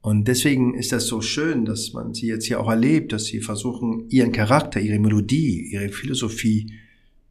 Und 0.03 0.27
deswegen 0.27 0.73
ist 0.73 0.91
das 0.91 1.07
so 1.07 1.21
schön, 1.21 1.63
dass 1.63 1.93
man 1.93 2.13
sie 2.13 2.27
jetzt 2.27 2.45
hier 2.45 2.59
auch 2.59 2.69
erlebt, 2.69 3.13
dass 3.13 3.23
sie 3.23 3.39
versuchen, 3.39 4.09
ihren 4.09 4.33
Charakter, 4.33 4.81
ihre 4.81 4.99
Melodie, 4.99 5.69
ihre 5.71 5.87
Philosophie 5.87 6.73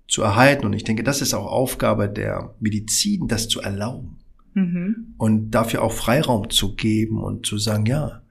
zu 0.09 0.23
erhalten. 0.23 0.65
Und 0.65 0.73
ich 0.73 0.83
denke, 0.83 1.03
das 1.03 1.21
ist 1.21 1.35
auch 1.35 1.45
Aufgabe 1.45 2.09
der 2.09 2.55
Medizin, 2.61 3.29
das 3.29 3.49
zu 3.49 3.61
erlauben. 3.61 4.17
Mhm. 4.55 5.15
Und 5.19 5.51
dafür 5.51 5.83
auch 5.83 5.93
Freiraum 5.93 6.49
zu 6.49 6.75
geben 6.75 7.19
und 7.19 7.45
zu 7.45 7.59
sagen, 7.59 7.85
ja. 7.85 8.23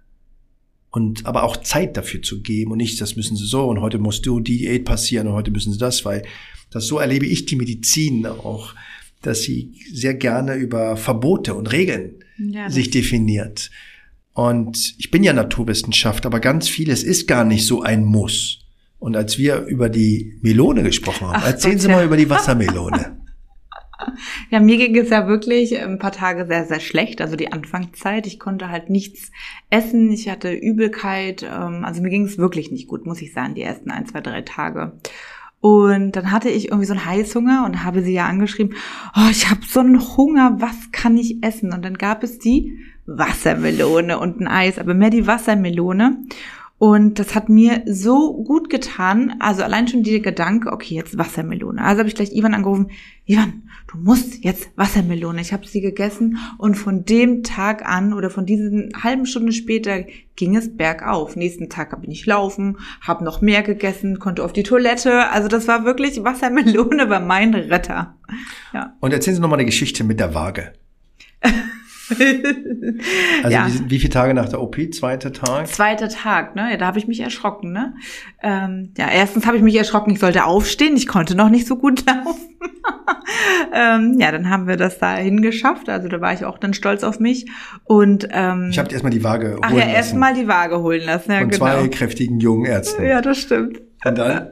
Und 0.90 1.28
aber 1.28 1.44
auch 1.44 1.58
Zeit 1.58 1.96
dafür 1.96 2.24
zu 2.24 2.42
geben 2.42 2.72
und 2.72 2.80
nicht, 2.80 3.00
das 3.00 3.16
müssen 3.16 3.38
sie 3.38 3.46
so 3.46 3.70
und 3.70 3.80
heute 3.80 4.00
muss 4.00 4.24
du 4.24 4.40
die 4.40 4.58
Diät 4.58 4.86
passieren 4.86 5.28
und 5.28 5.34
heute 5.34 5.52
müssen 5.52 5.72
sie 5.72 5.80
das, 5.80 6.04
weil 6.04 6.24
das 6.72 6.88
so 6.88 6.98
erlebe 6.98 7.28
ich 7.28 7.46
die 7.46 7.56
Medizin 7.56 8.26
auch, 8.26 8.74
dass 9.22 9.44
sie 9.44 9.76
sehr 9.94 10.16
gerne 10.16 10.56
über 10.56 10.98
Verbote 10.98 11.54
und 11.54 11.72
Regeln 11.72 12.16
ja, 12.40 12.72
sich 12.72 12.90
definiert. 12.90 13.70
Und 14.34 14.96
ich 14.98 15.12
bin 15.12 15.24
ja 15.24 15.34
Naturwissenschaft, 15.34 16.26
aber 16.26 16.40
ganz 16.40 16.70
vieles 16.70 17.04
ist 17.04 17.28
gar 17.28 17.44
nicht 17.44 17.66
so 17.66 17.82
ein 17.82 18.06
Muss. 18.06 18.60
Und 19.00 19.16
als 19.16 19.38
wir 19.38 19.66
über 19.66 19.90
die 19.90 20.38
Melone 20.42 20.84
gesprochen 20.84 21.28
haben, 21.28 21.38
Ach 21.38 21.48
erzählen 21.48 21.76
Gott, 21.76 21.82
Sie 21.82 21.88
mal 21.90 22.06
über 22.06 22.18
die 22.18 22.30
Wassermelone. 22.30 23.18
Ja, 24.50 24.60
mir 24.60 24.78
ging 24.78 24.98
es 24.98 25.12
ja 25.12 25.28
wirklich 25.28 25.80
ein 25.80 26.00
paar 26.00 26.12
Tage 26.12 26.48
sehr, 26.48 26.66
sehr 26.66 26.80
schlecht. 26.80 27.22
Also 27.22 27.36
die 27.36 27.52
Anfangszeit. 27.52 28.26
Ich 28.26 28.40
konnte 28.40 28.70
halt 28.70 28.90
nichts 28.90 29.32
essen. 29.70 30.12
Ich 30.12 30.28
hatte 30.28 30.52
Übelkeit. 30.52 31.44
Ähm, 31.44 31.86
also 31.86 32.02
mir 32.02 32.10
ging 32.10 32.26
es 32.26 32.40
wirklich 32.40 32.72
nicht 32.72 32.88
gut, 32.88 33.06
muss 33.06 33.22
ich 33.22 33.32
sagen, 33.32 33.54
die 33.54 33.62
ersten 33.62 33.92
ein, 33.92 34.08
zwei, 34.08 34.22
drei 34.22 34.42
Tage. 34.42 34.94
Und 35.60 36.16
dann 36.16 36.32
hatte 36.32 36.50
ich 36.50 36.70
irgendwie 36.70 36.88
so 36.88 36.94
einen 36.94 37.06
Heißhunger 37.06 37.64
und 37.68 37.84
habe 37.84 38.02
sie 38.02 38.14
ja 38.14 38.26
angeschrieben, 38.26 38.76
oh, 39.16 39.30
ich 39.30 39.50
habe 39.52 39.62
so 39.68 39.80
einen 39.80 40.02
Hunger, 40.18 40.58
was 40.60 40.92
kann 40.92 41.16
ich 41.16 41.44
essen? 41.44 41.72
Und 41.72 41.86
dann 41.86 42.00
gab 42.00 42.24
es 42.24 42.40
die 42.40 42.80
Wassermelone 43.18 44.20
und 44.20 44.40
ein 44.40 44.48
Eis, 44.48 44.80
aber 44.80 44.94
mehr 44.94 45.10
die 45.10 45.28
Wassermelone. 45.28 46.18
Und 46.82 47.20
das 47.20 47.36
hat 47.36 47.48
mir 47.48 47.84
so 47.86 48.42
gut 48.44 48.72
getan. 48.72 49.36
Also 49.38 49.62
allein 49.62 49.88
schon 49.88 50.02
der 50.02 50.20
Gedanke, 50.20 50.72
okay, 50.72 50.96
jetzt 50.96 51.16
Wassermelone. 51.16 51.80
Also 51.80 52.00
habe 52.00 52.10
ich 52.10 52.16
gleich 52.16 52.36
Ivan 52.36 52.56
angerufen, 52.56 52.90
Ivan, 53.28 53.70
du 53.88 54.00
musst 54.00 54.44
jetzt 54.44 54.72
Wassermelone. 54.78 55.42
Ich 55.42 55.54
habe 55.54 55.68
sie 55.68 55.82
gegessen 55.82 56.40
und 56.58 56.74
von 56.74 57.06
dem 57.06 57.44
Tag 57.44 57.88
an 57.88 58.14
oder 58.14 58.32
von 58.32 58.48
diesen 58.48 58.94
halben 59.00 59.28
Stunde 59.28 59.52
später 59.52 60.06
ging 60.36 60.56
es 60.56 60.76
bergauf. 60.76 61.36
Nächsten 61.36 61.70
Tag 61.70 62.02
bin 62.02 62.10
ich 62.10 62.26
laufen, 62.26 62.80
habe 63.00 63.24
noch 63.24 63.42
mehr 63.42 63.62
gegessen, 63.62 64.18
konnte 64.18 64.44
auf 64.44 64.52
die 64.52 64.64
Toilette. 64.64 65.30
Also 65.30 65.50
das 65.50 65.68
war 65.68 65.86
wirklich 65.86 66.24
Wassermelone 66.24 67.12
war 67.12 67.20
mein 67.20 67.54
Retter. 67.54 68.18
Ja. 68.74 68.98
Und 69.02 69.14
erzählen 69.14 69.36
Sie 69.36 69.42
noch 69.44 69.50
mal 69.50 69.58
eine 69.58 69.66
Geschichte 69.66 70.04
mit 70.04 70.20
der 70.20 70.34
Waage. 70.34 70.74
also 73.44 73.56
ja. 73.56 73.68
wie, 73.68 73.90
wie 73.90 74.00
viele 74.00 74.12
Tage 74.12 74.34
nach 74.34 74.50
der 74.50 74.62
OP? 74.62 74.78
Zweiter 74.94 75.32
Tag? 75.34 75.68
Zweiter 75.68 76.10
Tag, 76.10 76.56
ne? 76.56 76.72
Ja, 76.72 76.78
da 76.78 76.88
habe 76.88 77.00
ich 77.00 77.08
mich 77.08 77.20
erschrocken, 77.20 77.72
ne? 77.72 77.94
Ähm, 78.42 78.94
ja, 78.98 79.08
erstens 79.10 79.46
habe 79.46 79.58
ich 79.58 79.64
mich 79.64 79.76
erschrocken, 79.76 80.12
ich 80.12 80.20
sollte 80.20 80.46
aufstehen, 80.46 80.96
ich 80.96 81.08
konnte 81.08 81.36
noch 81.36 81.50
nicht 81.50 81.68
so 81.68 81.78
gut 81.78 82.06
laufen. 82.06 82.58
ähm, 83.74 84.18
ja, 84.20 84.32
dann 84.32 84.50
haben 84.50 84.68
wir 84.68 84.78
das 84.78 85.00
dahin 85.00 85.42
geschafft. 85.42 85.90
Also 85.90 86.08
da 86.08 86.22
war 86.22 86.34
ich 86.34 86.46
auch 86.46 86.58
dann 86.58 86.74
stolz 86.74 87.04
auf 87.04 87.20
mich. 87.20 87.50
Und 87.86 88.28
ähm, 88.32 88.70
ich 88.72 88.80
habe 88.80 88.92
erstmal 88.92 89.12
die 89.12 89.24
Waage 89.24 89.52
holen 89.52 89.60
Ach 89.62 89.72
ja, 89.72 89.88
erstmal 89.88 90.34
die 90.34 90.48
Waage 90.48 90.82
holen 90.82 91.04
lassen. 91.06 91.32
Ja, 91.32 91.40
Von 91.40 91.50
genau. 91.50 91.66
zwei 91.66 91.88
kräftigen 91.88 92.40
jungen 92.40 92.66
Ärzten. 92.66 93.06
Ja, 93.06 93.22
das 93.22 93.38
stimmt. 93.38 93.82
Und 94.04 94.18
dann? 94.18 94.48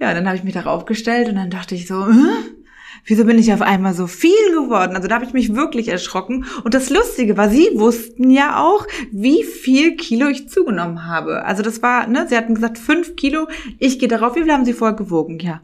Ja, 0.00 0.14
dann 0.14 0.26
habe 0.26 0.36
ich 0.36 0.44
mich 0.44 0.54
darauf 0.54 0.84
gestellt 0.84 1.28
und 1.28 1.36
dann 1.36 1.50
dachte 1.50 1.74
ich 1.74 1.86
so, 1.86 2.08
äh? 2.08 2.61
Wieso 3.04 3.24
bin 3.24 3.38
ich 3.38 3.52
auf 3.52 3.62
einmal 3.62 3.94
so 3.94 4.06
viel 4.06 4.52
geworden? 4.52 4.96
Also 4.96 5.08
da 5.08 5.16
habe 5.16 5.24
ich 5.24 5.32
mich 5.32 5.54
wirklich 5.54 5.88
erschrocken. 5.88 6.44
Und 6.64 6.74
das 6.74 6.90
Lustige 6.90 7.36
war, 7.36 7.48
sie 7.48 7.70
wussten 7.74 8.30
ja 8.30 8.62
auch, 8.62 8.86
wie 9.10 9.44
viel 9.44 9.96
Kilo 9.96 10.28
ich 10.28 10.48
zugenommen 10.48 11.06
habe. 11.06 11.44
Also 11.44 11.62
das 11.62 11.82
war, 11.82 12.06
ne, 12.06 12.26
sie 12.28 12.36
hatten 12.36 12.54
gesagt, 12.54 12.78
fünf 12.78 13.16
Kilo, 13.16 13.48
ich 13.78 13.98
gehe 13.98 14.08
darauf, 14.08 14.36
wie 14.36 14.42
viel 14.42 14.52
haben 14.52 14.64
sie 14.64 14.72
vorher 14.72 14.96
gewogen? 14.96 15.38
Ja. 15.40 15.60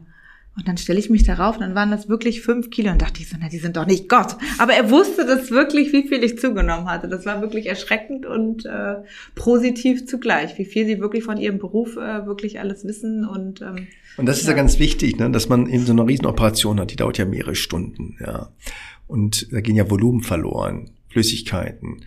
Und 0.57 0.67
dann 0.67 0.77
stelle 0.77 0.99
ich 0.99 1.09
mich 1.09 1.23
darauf 1.23 1.55
und 1.55 1.61
dann 1.61 1.75
waren 1.75 1.89
das 1.89 2.09
wirklich 2.09 2.41
fünf 2.41 2.69
Kilo 2.69 2.91
und 2.91 3.01
dachte 3.01 3.21
ich 3.21 3.29
so, 3.29 3.37
na, 3.39 3.47
die 3.47 3.59
sind 3.59 3.77
doch 3.77 3.85
nicht 3.85 4.09
Gott. 4.09 4.35
Aber 4.57 4.73
er 4.73 4.89
wusste 4.89 5.25
das 5.25 5.51
wirklich, 5.51 5.93
wie 5.93 6.07
viel 6.07 6.21
ich 6.21 6.37
zugenommen 6.37 6.89
hatte. 6.89 7.07
Das 7.07 7.25
war 7.25 7.41
wirklich 7.41 7.67
erschreckend 7.67 8.25
und 8.25 8.65
äh, 8.65 8.95
positiv 9.35 10.05
zugleich, 10.05 10.57
wie 10.57 10.65
viel 10.65 10.85
sie 10.85 10.99
wirklich 10.99 11.23
von 11.23 11.37
ihrem 11.37 11.59
Beruf 11.59 11.95
äh, 11.95 12.25
wirklich 12.25 12.59
alles 12.59 12.83
wissen 12.83 13.25
und 13.25 13.61
ähm, 13.61 13.87
und 14.17 14.25
das 14.25 14.39
ist 14.39 14.47
ja, 14.47 14.51
ja 14.51 14.57
ganz 14.57 14.79
wichtig, 14.79 15.17
ne, 15.17 15.31
dass 15.31 15.47
man 15.47 15.69
eben 15.69 15.85
so 15.85 15.93
eine 15.93 16.05
Riesenoperation 16.05 16.79
hat, 16.81 16.91
die 16.91 16.97
dauert 16.97 17.17
ja 17.17 17.25
mehrere 17.25 17.55
Stunden, 17.55 18.17
ja. 18.19 18.51
Und 19.07 19.51
da 19.53 19.61
gehen 19.61 19.77
ja 19.77 19.89
Volumen 19.89 20.23
verloren, 20.23 20.91
Flüssigkeiten, 21.07 22.05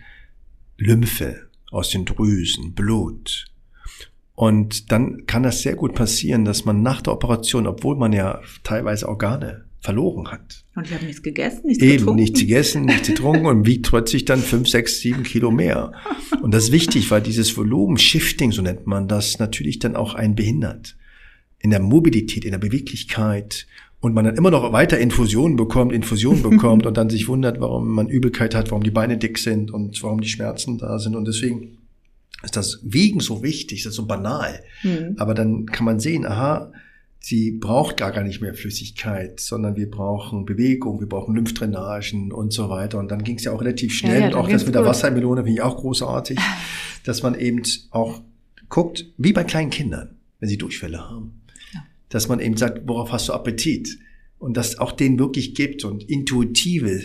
Lymphe 0.77 1.47
aus 1.71 1.89
den 1.89 2.05
Drüsen, 2.05 2.73
Blut. 2.73 3.45
Und 4.35 4.91
dann 4.91 5.25
kann 5.27 5.43
das 5.43 5.61
sehr 5.61 5.75
gut 5.75 5.93
passieren, 5.93 6.43
dass 6.43 6.65
man 6.65 6.81
nach 6.81 7.01
der 7.01 7.13
Operation, 7.13 7.67
obwohl 7.67 7.95
man 7.95 8.13
ja 8.13 8.41
teilweise 8.63 9.07
Organe 9.07 9.65
verloren 9.79 10.31
hat. 10.31 10.63
Und 10.75 10.87
ich 10.87 10.93
habe 10.93 11.05
nichts 11.05 11.21
gegessen, 11.21 11.67
nichts 11.67 11.83
Eben, 11.83 11.97
getrunken. 11.97 12.21
nichts 12.21 12.39
gegessen, 12.39 12.85
nichts 12.85 13.07
getrunken 13.09 13.45
und 13.45 13.67
wiegt 13.67 13.89
plötzlich 13.89 14.25
dann 14.25 14.39
fünf, 14.39 14.69
sechs, 14.69 15.01
sieben 15.01 15.23
Kilo 15.23 15.51
mehr. 15.51 15.91
Und 16.41 16.53
das 16.53 16.65
ist 16.65 16.71
wichtig, 16.71 17.11
weil 17.11 17.21
dieses 17.21 17.55
Volumen, 17.57 17.97
Shifting, 17.97 18.51
so 18.51 18.61
nennt 18.61 18.87
man 18.87 19.07
das, 19.07 19.39
natürlich 19.39 19.79
dann 19.79 19.95
auch 19.95 20.15
einen 20.15 20.35
behindert 20.35 20.95
in 21.59 21.69
der 21.69 21.81
Mobilität, 21.81 22.45
in 22.45 22.51
der 22.51 22.59
Beweglichkeit 22.59 23.67
und 23.99 24.13
man 24.13 24.25
dann 24.25 24.35
immer 24.35 24.51
noch 24.51 24.73
weiter 24.73 24.99
Infusionen 24.99 25.57
bekommt, 25.57 25.93
Infusionen 25.93 26.43
bekommt 26.49 26.85
und 26.85 26.97
dann 26.97 27.09
sich 27.09 27.27
wundert, 27.27 27.59
warum 27.59 27.89
man 27.89 28.07
Übelkeit 28.07 28.55
hat, 28.55 28.71
warum 28.71 28.83
die 28.83 28.91
Beine 28.91 29.17
dick 29.17 29.37
sind 29.37 29.69
und 29.69 30.01
warum 30.01 30.21
die 30.21 30.29
Schmerzen 30.29 30.77
da 30.77 30.97
sind. 30.97 31.15
Und 31.15 31.27
deswegen 31.27 31.77
ist 32.43 32.55
das 32.55 32.79
Wiegen 32.83 33.19
so 33.19 33.41
wichtig, 33.41 33.83
das 33.83 33.91
ist 33.91 33.95
so 33.95 34.05
banal. 34.05 34.63
Mhm. 34.83 35.15
Aber 35.17 35.33
dann 35.33 35.65
kann 35.65 35.85
man 35.85 35.99
sehen, 35.99 36.25
aha, 36.25 36.71
sie 37.19 37.51
braucht 37.51 37.97
gar, 37.97 38.11
gar 38.11 38.23
nicht 38.23 38.41
mehr 38.41 38.53
Flüssigkeit, 38.53 39.39
sondern 39.39 39.77
wir 39.77 39.89
brauchen 39.89 40.45
Bewegung, 40.45 40.99
wir 40.99 41.07
brauchen 41.07 41.35
Lymphdrainagen 41.35 42.33
und 42.33 42.51
so 42.51 42.69
weiter. 42.69 42.99
Und 42.99 43.09
dann 43.09 43.23
ging 43.23 43.37
es 43.37 43.45
ja 43.45 43.53
auch 43.53 43.61
relativ 43.61 43.93
schnell. 43.93 44.21
Ja, 44.21 44.29
ja, 44.29 44.35
auch 44.35 44.49
das 44.49 44.65
mit 44.65 44.75
der 44.75 44.85
Wassermelone 44.85 45.43
finde 45.43 45.53
ich 45.53 45.61
auch 45.61 45.77
großartig, 45.77 46.37
dass 47.05 47.23
man 47.23 47.35
eben 47.35 47.61
auch 47.91 48.21
guckt, 48.67 49.05
wie 49.17 49.31
bei 49.31 49.45
kleinen 49.45 49.69
Kindern, 49.69 50.17
wenn 50.39 50.49
sie 50.49 50.57
Durchfälle 50.57 50.99
haben, 50.99 51.41
ja. 51.73 51.85
dass 52.09 52.27
man 52.27 52.41
eben 52.41 52.57
sagt, 52.57 52.81
worauf 52.87 53.13
hast 53.13 53.29
du 53.29 53.33
Appetit? 53.33 53.99
Und 54.37 54.57
das 54.57 54.77
auch 54.77 54.91
denen 54.91 55.17
wirklich 55.17 55.55
gibt 55.55 55.85
und 55.85 56.03
intuitive 56.09 57.03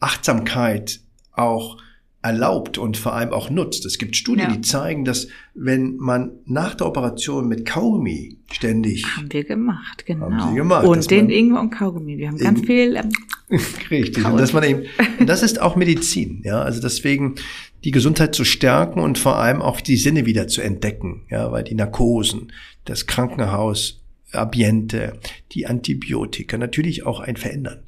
Achtsamkeit 0.00 0.98
auch 1.30 1.76
erlaubt 2.22 2.78
und 2.78 2.96
vor 2.96 3.14
allem 3.14 3.32
auch 3.32 3.50
nutzt. 3.50 3.84
Es 3.84 3.98
gibt 3.98 4.16
Studien, 4.16 4.48
ja. 4.48 4.54
die 4.54 4.60
zeigen, 4.60 5.04
dass 5.04 5.26
wenn 5.54 5.96
man 5.96 6.30
nach 6.46 6.74
der 6.76 6.86
Operation 6.86 7.48
mit 7.48 7.66
Kaugummi 7.66 8.38
ständig. 8.52 9.04
Haben 9.16 9.32
wir 9.32 9.44
gemacht, 9.44 10.06
genau. 10.06 10.30
Haben 10.30 10.50
sie 10.50 10.56
gemacht. 10.56 10.86
Und 10.86 11.10
den 11.10 11.30
Ingwer 11.30 11.60
und 11.60 11.70
Kaugummi. 11.70 12.18
Wir 12.18 12.28
haben 12.28 12.38
ganz 12.38 12.60
viel. 12.60 12.96
Ähm, 12.96 13.10
richtig. 13.90 14.24
Und 14.24 14.38
dass 14.38 14.52
man 14.52 14.62
eben, 14.62 14.82
das 15.26 15.42
ist 15.42 15.60
auch 15.60 15.74
Medizin, 15.74 16.42
ja. 16.44 16.62
Also 16.62 16.80
deswegen 16.80 17.34
die 17.82 17.90
Gesundheit 17.90 18.36
zu 18.36 18.44
stärken 18.44 19.00
und 19.00 19.18
vor 19.18 19.38
allem 19.38 19.60
auch 19.60 19.80
die 19.80 19.96
Sinne 19.96 20.24
wieder 20.24 20.46
zu 20.46 20.60
entdecken, 20.60 21.22
ja, 21.28 21.50
weil 21.50 21.64
die 21.64 21.74
Narkosen, 21.74 22.52
das 22.84 23.06
Krankenhaus, 23.06 24.00
Ambiente, 24.30 25.18
die 25.50 25.66
Antibiotika 25.66 26.56
natürlich 26.56 27.04
auch 27.04 27.18
ein 27.18 27.36
Verändern 27.36 27.82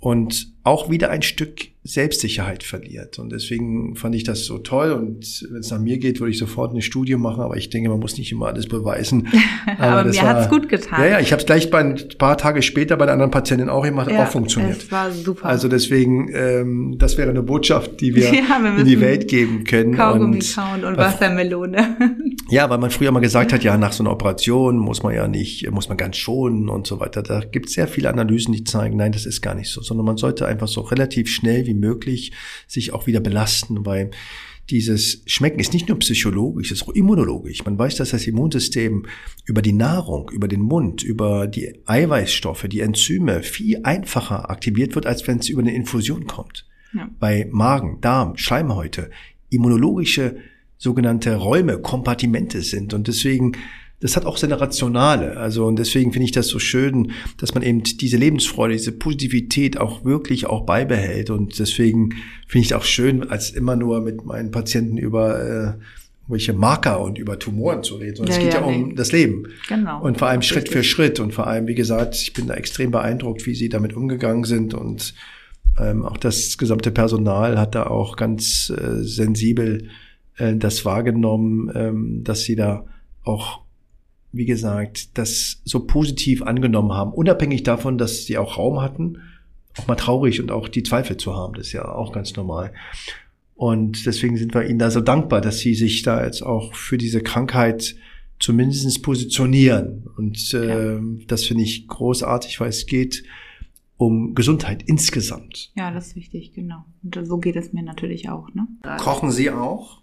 und 0.00 0.53
auch 0.64 0.90
wieder 0.90 1.10
ein 1.10 1.22
Stück 1.22 1.74
Selbstsicherheit 1.86 2.62
verliert. 2.62 3.18
Und 3.18 3.30
deswegen 3.30 3.94
fand 3.94 4.14
ich 4.14 4.24
das 4.24 4.46
so 4.46 4.56
toll. 4.56 4.92
Und 4.92 5.46
wenn 5.50 5.60
es 5.60 5.70
nach 5.70 5.78
mir 5.78 5.98
geht, 5.98 6.18
würde 6.18 6.30
ich 6.30 6.38
sofort 6.38 6.70
eine 6.70 6.80
Studie 6.80 7.16
machen. 7.16 7.42
Aber 7.42 7.58
ich 7.58 7.68
denke, 7.68 7.90
man 7.90 8.00
muss 8.00 8.16
nicht 8.16 8.32
immer 8.32 8.46
alles 8.46 8.66
beweisen. 8.66 9.28
aber, 9.78 10.00
aber 10.00 10.04
mir 10.08 10.16
war, 10.16 10.28
hat's 10.28 10.48
gut 10.48 10.70
getan. 10.70 11.02
Ja, 11.02 11.08
ja, 11.08 11.20
ich 11.20 11.30
habe 11.32 11.40
es 11.40 11.46
gleich 11.46 11.70
bei 11.70 11.80
ein 11.80 11.98
paar 12.16 12.38
Tage 12.38 12.62
später 12.62 12.96
bei 12.96 13.04
der 13.04 13.12
anderen 13.12 13.30
Patientin 13.30 13.68
auch 13.68 13.84
gemacht, 13.84 14.10
ja, 14.10 14.24
auch 14.24 14.28
funktioniert. 14.28 14.78
Es 14.78 14.90
war 14.90 15.10
super. 15.12 15.44
Also 15.44 15.68
deswegen, 15.68 16.30
ähm, 16.32 16.96
das 16.98 17.18
wäre 17.18 17.28
eine 17.28 17.42
Botschaft, 17.42 18.00
die 18.00 18.14
wir, 18.14 18.24
ja, 18.34 18.58
wir 18.62 18.78
in 18.78 18.86
die 18.86 19.02
Welt 19.02 19.28
geben 19.28 19.64
können. 19.64 19.94
Kaugummi 19.94 20.36
und, 20.36 20.54
kauen 20.54 20.84
und 20.84 20.96
Wassermelone. 20.96 21.98
ja, 22.48 22.70
weil 22.70 22.78
man 22.78 22.90
früher 22.90 23.12
mal 23.12 23.20
gesagt 23.20 23.52
hat, 23.52 23.62
ja, 23.62 23.76
nach 23.76 23.92
so 23.92 24.02
einer 24.02 24.12
Operation 24.12 24.78
muss 24.78 25.02
man 25.02 25.14
ja 25.14 25.28
nicht, 25.28 25.70
muss 25.70 25.90
man 25.90 25.98
ganz 25.98 26.16
schonen 26.16 26.70
und 26.70 26.86
so 26.86 26.98
weiter. 26.98 27.22
Da 27.22 27.40
gibt 27.40 27.66
es 27.66 27.74
sehr 27.74 27.88
viele 27.88 28.08
Analysen, 28.08 28.54
die 28.54 28.64
zeigen, 28.64 28.96
nein, 28.96 29.12
das 29.12 29.26
ist 29.26 29.42
gar 29.42 29.54
nicht 29.54 29.70
so, 29.70 29.82
sondern 29.82 30.06
man 30.06 30.16
sollte 30.16 30.46
einfach 30.54 30.68
so 30.68 30.80
relativ 30.80 31.28
schnell 31.28 31.66
wie 31.66 31.74
möglich 31.74 32.32
sich 32.66 32.92
auch 32.92 33.06
wieder 33.06 33.20
belasten, 33.20 33.84
weil 33.84 34.10
dieses 34.70 35.22
Schmecken 35.26 35.60
ist 35.60 35.74
nicht 35.74 35.88
nur 35.88 35.98
psychologisch, 35.98 36.70
es 36.70 36.80
ist 36.80 36.88
auch 36.88 36.94
immunologisch. 36.94 37.64
Man 37.64 37.78
weiß, 37.78 37.96
dass 37.96 38.10
das 38.10 38.26
Immunsystem 38.26 39.06
über 39.44 39.60
die 39.60 39.74
Nahrung, 39.74 40.30
über 40.32 40.48
den 40.48 40.62
Mund, 40.62 41.02
über 41.02 41.46
die 41.46 41.80
Eiweißstoffe, 41.84 42.66
die 42.68 42.80
Enzyme 42.80 43.42
viel 43.42 43.80
einfacher 43.82 44.50
aktiviert 44.50 44.94
wird, 44.94 45.06
als 45.06 45.26
wenn 45.26 45.38
es 45.38 45.50
über 45.50 45.60
eine 45.60 45.74
Infusion 45.74 46.26
kommt. 46.26 46.66
Ja. 46.94 47.10
Bei 47.20 47.46
Magen, 47.50 48.00
Darm, 48.00 48.38
Schleimhäute, 48.38 49.10
immunologische 49.50 50.36
sogenannte 50.78 51.36
Räume, 51.36 51.78
Kompartimente 51.78 52.62
sind. 52.62 52.94
Und 52.94 53.06
deswegen 53.06 53.52
das 54.04 54.18
hat 54.18 54.26
auch 54.26 54.36
seine 54.36 54.60
Rationale. 54.60 55.38
Also 55.38 55.64
und 55.64 55.78
deswegen 55.78 56.12
finde 56.12 56.26
ich 56.26 56.32
das 56.32 56.48
so 56.48 56.58
schön, 56.58 57.12
dass 57.38 57.54
man 57.54 57.62
eben 57.62 57.82
diese 57.82 58.18
Lebensfreude, 58.18 58.74
diese 58.74 58.92
Positivität 58.92 59.78
auch 59.78 60.04
wirklich 60.04 60.44
auch 60.44 60.66
beibehält. 60.66 61.30
Und 61.30 61.58
deswegen 61.58 62.10
finde 62.46 62.64
ich 62.66 62.66
es 62.66 62.72
auch 62.74 62.84
schön, 62.84 63.30
als 63.30 63.48
immer 63.48 63.76
nur 63.76 64.02
mit 64.02 64.26
meinen 64.26 64.50
Patienten 64.50 64.98
über 64.98 65.40
äh, 65.42 65.72
welche 66.28 66.52
Marker 66.52 67.00
und 67.00 67.16
über 67.16 67.38
Tumoren 67.38 67.82
zu 67.82 67.94
reden, 67.94 68.16
sondern 68.16 68.34
ja, 68.34 68.40
es 68.40 68.44
geht 68.44 68.52
ja, 68.52 68.60
ja 68.60 68.66
um 68.66 68.88
nee. 68.88 68.94
das 68.94 69.10
Leben. 69.10 69.46
Genau. 69.68 70.02
Und 70.02 70.18
vor 70.18 70.28
allem 70.28 70.42
Schritt 70.42 70.68
für 70.68 70.84
Schritt 70.84 71.18
und 71.18 71.32
vor 71.32 71.46
allem, 71.46 71.66
wie 71.66 71.74
gesagt, 71.74 72.14
ich 72.14 72.34
bin 72.34 72.46
da 72.46 72.52
extrem 72.52 72.90
beeindruckt, 72.90 73.46
wie 73.46 73.54
sie 73.54 73.70
damit 73.70 73.94
umgegangen 73.94 74.44
sind 74.44 74.74
und 74.74 75.14
ähm, 75.80 76.04
auch 76.04 76.18
das 76.18 76.58
gesamte 76.58 76.90
Personal 76.90 77.58
hat 77.58 77.74
da 77.74 77.86
auch 77.86 78.16
ganz 78.16 78.70
äh, 78.70 79.02
sensibel 79.02 79.88
äh, 80.36 80.56
das 80.56 80.84
wahrgenommen, 80.84 81.72
ähm, 81.74 82.20
dass 82.22 82.42
sie 82.42 82.54
da 82.54 82.84
auch 83.22 83.63
wie 84.36 84.46
gesagt, 84.46 85.16
das 85.18 85.60
so 85.64 85.86
positiv 85.86 86.42
angenommen 86.42 86.92
haben, 86.92 87.12
unabhängig 87.12 87.62
davon, 87.62 87.98
dass 87.98 88.24
sie 88.24 88.38
auch 88.38 88.58
Raum 88.58 88.80
hatten, 88.80 89.18
auch 89.78 89.86
mal 89.86 89.96
traurig 89.96 90.40
und 90.40 90.50
auch 90.50 90.68
die 90.68 90.82
Zweifel 90.82 91.16
zu 91.16 91.34
haben. 91.34 91.54
Das 91.54 91.68
ist 91.68 91.72
ja 91.72 91.88
auch 91.88 92.12
ganz 92.12 92.36
normal. 92.36 92.72
Und 93.54 94.06
deswegen 94.06 94.36
sind 94.36 94.54
wir 94.54 94.68
ihnen 94.68 94.78
da 94.78 94.90
so 94.90 95.00
dankbar, 95.00 95.40
dass 95.40 95.58
sie 95.58 95.74
sich 95.74 96.02
da 96.02 96.24
jetzt 96.24 96.42
auch 96.42 96.74
für 96.74 96.98
diese 96.98 97.22
Krankheit 97.22 97.96
zumindest 98.38 99.02
positionieren. 99.02 100.08
Und 100.16 100.52
äh, 100.54 100.94
ja. 100.94 101.00
das 101.28 101.44
finde 101.44 101.62
ich 101.62 101.86
großartig, 101.86 102.60
weil 102.60 102.68
es 102.68 102.86
geht 102.86 103.24
um 103.96 104.34
Gesundheit 104.34 104.82
insgesamt. 104.82 105.70
Ja, 105.76 105.92
das 105.92 106.08
ist 106.08 106.16
wichtig, 106.16 106.52
genau. 106.52 106.84
Und 107.02 107.18
so 107.26 107.38
geht 107.38 107.56
es 107.56 107.72
mir 107.72 107.82
natürlich 107.82 108.28
auch. 108.28 108.52
Ne? 108.54 108.66
Kochen 108.98 109.30
Sie 109.30 109.50
auch? 109.50 110.02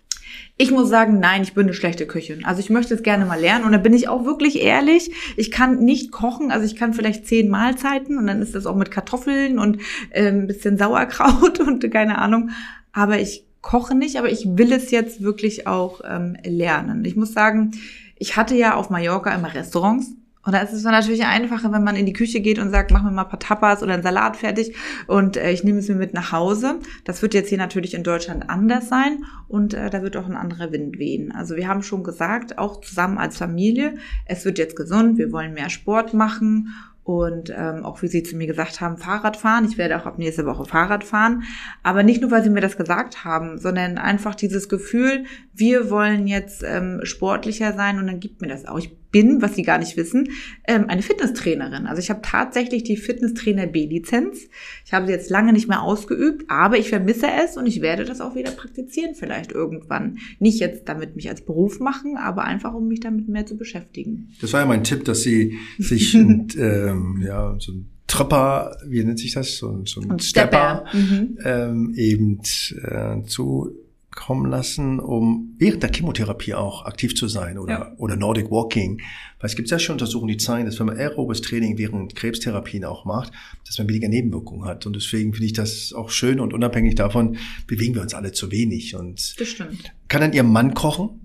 Ich 0.58 0.72
muss 0.72 0.90
sagen, 0.90 1.20
nein, 1.20 1.42
ich 1.42 1.54
bin 1.54 1.66
eine 1.66 1.74
schlechte 1.74 2.06
Köchin. 2.06 2.46
Also 2.46 2.60
ich 2.60 2.70
möchte 2.70 2.94
es 2.94 3.04
gerne 3.04 3.26
mal 3.26 3.40
lernen 3.40 3.66
und 3.66 3.72
da 3.72 3.78
bin 3.78 3.94
ich 3.94 4.08
auch 4.08 4.26
wirklich 4.26 4.62
ehrlich. 4.62 5.12
Ich 5.38 5.52
kann 5.52 5.80
nicht 5.80 6.12
kochen, 6.12 6.52
also 6.52 6.66
ich 6.66 6.76
kann 6.76 6.94
vielleicht 6.94 7.28
zehn 7.28 7.50
Mahlzeiten 7.50 8.18
und 8.18 8.28
dann 8.28 8.42
ist 8.42 8.56
das 8.56 8.66
auch 8.66 8.76
mit 8.76 8.92
Kartoffeln 8.92 9.60
und 9.60 9.80
äh, 10.12 10.28
ein 10.28 10.48
bisschen 10.48 10.78
Sauerkraut 10.78 11.60
und 11.68 11.90
keine 11.92 12.20
Ahnung. 12.20 12.52
Aber 12.92 13.20
ich 13.20 13.46
koche 13.62 13.96
nicht, 13.96 14.18
aber 14.18 14.32
ich 14.32 14.46
will 14.58 14.72
es 14.72 14.92
jetzt 14.92 15.22
wirklich 15.22 15.68
auch 15.68 16.02
ähm, 16.08 16.36
lernen. 16.44 17.06
Ich 17.06 17.16
muss 17.16 17.34
sagen, 17.34 17.72
ich 18.18 18.36
hatte 18.36 18.56
ja 18.56 18.76
auf 18.76 18.90
Mallorca 18.90 19.34
immer 19.34 19.54
Restaurants 19.54 20.12
und 20.44 20.54
da 20.54 20.60
ist 20.60 20.74
es 20.74 20.84
dann 20.84 20.94
natürlich 20.94 21.24
einfacher, 21.26 21.72
wenn 21.72 21.84
man 21.84 21.96
in 21.96 22.06
die 22.06 22.14
Küche 22.14 22.42
geht 22.42 22.58
und 22.58 22.72
sagt, 22.72 22.92
mach 22.92 23.04
mir 23.04 23.12
mal 23.12 23.24
ein 23.24 23.30
paar 23.30 23.40
Tapas 23.40 23.84
oder 23.84 23.94
einen 23.94 24.04
Salat 24.04 24.38
fertig 24.38 24.76
und 25.08 25.38
äh, 25.38 25.52
ich 25.52 25.64
nehme 25.64 25.80
es 25.80 25.88
mir 25.88 25.96
mit 25.96 26.14
nach 26.14 26.32
Hause. 26.32 26.80
Das 27.06 27.22
wird 27.22 27.34
jetzt 27.34 27.50
hier 27.50 27.58
natürlich 27.60 27.94
in 27.94 28.04
Deutschland 28.04 28.50
anders 28.50 28.90
sein 28.90 29.24
und 29.48 29.74
äh, 29.74 29.90
da 29.90 30.02
wird 30.02 30.18
auch 30.18 30.26
ein 30.26 30.36
anderer 30.36 30.72
Wind 30.72 30.98
wehen. 30.98 31.32
Also 31.32 31.56
wir 31.56 31.68
haben 31.68 31.84
schon 31.84 32.04
gesagt, 32.04 32.58
auch 32.58 32.82
zusammen 32.82 33.18
als 33.18 33.38
Familie, 33.38 33.96
es 34.26 34.44
wird 34.44 34.58
jetzt 34.58 34.76
gesund, 34.76 35.18
wir 35.18 35.32
wollen 35.32 35.54
mehr 35.54 35.70
Sport 35.70 36.14
machen 36.14 36.74
und 37.04 37.52
ähm, 37.56 37.84
auch 37.84 38.02
wie 38.02 38.08
Sie 38.08 38.24
zu 38.24 38.36
mir 38.36 38.48
gesagt 38.48 38.80
haben, 38.80 38.98
Fahrrad 38.98 39.36
fahren. 39.36 39.66
Ich 39.66 39.78
werde 39.78 40.00
auch 40.00 40.06
ab 40.06 40.20
nächste 40.20 40.46
Woche 40.46 40.66
Fahrrad 40.66 41.04
fahren. 41.04 41.44
Aber 41.82 42.04
nicht 42.04 42.22
nur, 42.22 42.30
weil 42.30 42.44
Sie 42.44 42.52
mir 42.52 42.62
das 42.62 42.78
gesagt 42.78 43.26
haben, 43.26 43.58
sondern 43.58 43.98
einfach 43.98 44.36
dieses 44.36 44.70
Gefühl, 44.70 45.26
wir 45.52 45.90
wollen 45.90 46.28
jetzt 46.28 46.64
ähm, 46.64 47.00
sportlicher 47.04 47.74
sein 47.74 47.98
und 47.98 48.06
dann 48.06 48.20
gibt 48.20 48.42
mir 48.42 48.48
das 48.48 48.66
auch. 48.66 48.78
Ich 48.78 49.01
bin, 49.12 49.42
was 49.42 49.56
Sie 49.56 49.64
gar 49.64 49.78
nicht 49.78 49.98
wissen, 49.98 50.30
ähm, 50.68 50.86
eine 50.88 51.02
Fitnesstrainerin. 51.02 51.86
Also 51.86 52.02
ich 52.02 52.10
habe 52.10 52.22
tatsächlich 52.24 52.84
die 52.84 52.98
Fitnesstrainer 52.98 53.68
B-Lizenz. 53.68 54.48
Ich 54.86 54.94
habe 54.94 55.06
sie 55.06 55.12
jetzt 55.12 55.30
lange 55.30 55.54
nicht 55.54 55.68
mehr 55.68 55.82
ausgeübt, 55.82 56.46
aber 56.48 56.78
ich 56.78 56.90
vermisse 56.90 57.28
es 57.44 57.58
und 57.58 57.66
ich 57.66 57.82
werde 57.82 58.06
das 58.06 58.22
auch 58.22 58.36
wieder 58.36 58.52
praktizieren 58.52 59.16
vielleicht 59.16 59.52
irgendwann. 59.52 60.18
Nicht 60.40 60.60
jetzt 60.60 60.88
damit 60.88 61.16
mich 61.16 61.30
als 61.30 61.42
Beruf 61.42 61.80
machen, 61.80 62.18
aber 62.18 62.44
einfach 62.44 62.74
um 62.74 62.88
mich 62.88 63.00
damit 63.00 63.28
mehr 63.28 63.46
zu 63.46 63.58
beschäftigen. 63.58 64.30
Das 64.42 64.54
war 64.54 64.62
ja 64.62 64.66
mein 64.66 64.84
Tipp, 64.84 65.06
dass 65.06 65.22
Sie 65.22 65.58
sich 65.78 66.14
ähm, 66.16 67.22
ja 67.26 67.56
so 67.60 67.74
ein 67.74 67.90
Trapper, 68.08 68.78
wie 68.88 69.04
nennt 69.04 69.20
sich 69.20 69.34
das, 69.34 69.56
so, 69.56 69.86
so 69.86 70.02
ein, 70.02 70.12
ein 70.12 70.20
Stepper, 70.20 70.86
Stepper. 70.90 70.98
Mhm. 70.98 71.38
Ähm, 71.46 71.94
eben 71.96 72.40
äh, 72.84 73.24
zu 73.26 73.72
kommen 74.16 74.50
lassen, 74.50 75.00
um 75.00 75.56
während 75.58 75.84
der 75.84 75.92
Chemotherapie 75.92 76.54
auch 76.54 76.86
aktiv 76.86 77.16
zu 77.16 77.28
sein 77.28 77.58
oder, 77.58 77.74
ja. 77.74 77.92
oder 77.98 78.18
Nordic 78.18 78.52
Walking. 78.52 79.02
Weil 79.40 79.50
es 79.50 79.56
gibt 79.56 79.70
sehr 79.70 79.80
schön 79.80 79.94
Untersuchungen, 79.94 80.28
die 80.30 80.38
zeigen, 80.38 80.66
dass 80.66 80.80
wenn 80.80 80.88
man 80.88 80.98
aerobes 80.98 81.42
Training 81.42 81.78
während 81.78 82.16
Krebstherapien 82.16 82.84
auch 82.84 83.06
macht, 83.06 83.32
dass 83.66 83.78
man 83.78 83.88
weniger 83.88 84.10
Nebenwirkungen 84.10 84.66
hat. 84.66 84.86
Und 84.86 84.96
deswegen 84.96 85.34
finde 85.34 85.46
ich 85.46 85.54
das 85.54 85.94
auch 85.94 86.10
schön 86.10 86.40
und 86.40 86.54
unabhängig 86.54 86.96
davon 86.96 87.38
bewegen 87.68 87.96
wir 87.96 88.02
uns 88.02 88.14
alle 88.14 88.34
zu 88.34 88.52
wenig. 88.52 88.96
Und 88.96 89.40
das 89.40 89.48
stimmt. 89.48 89.94
Kann 90.10 90.22
dann 90.22 90.34
Ihr 90.34 90.44
Mann 90.44 90.74
kochen? 90.74 91.22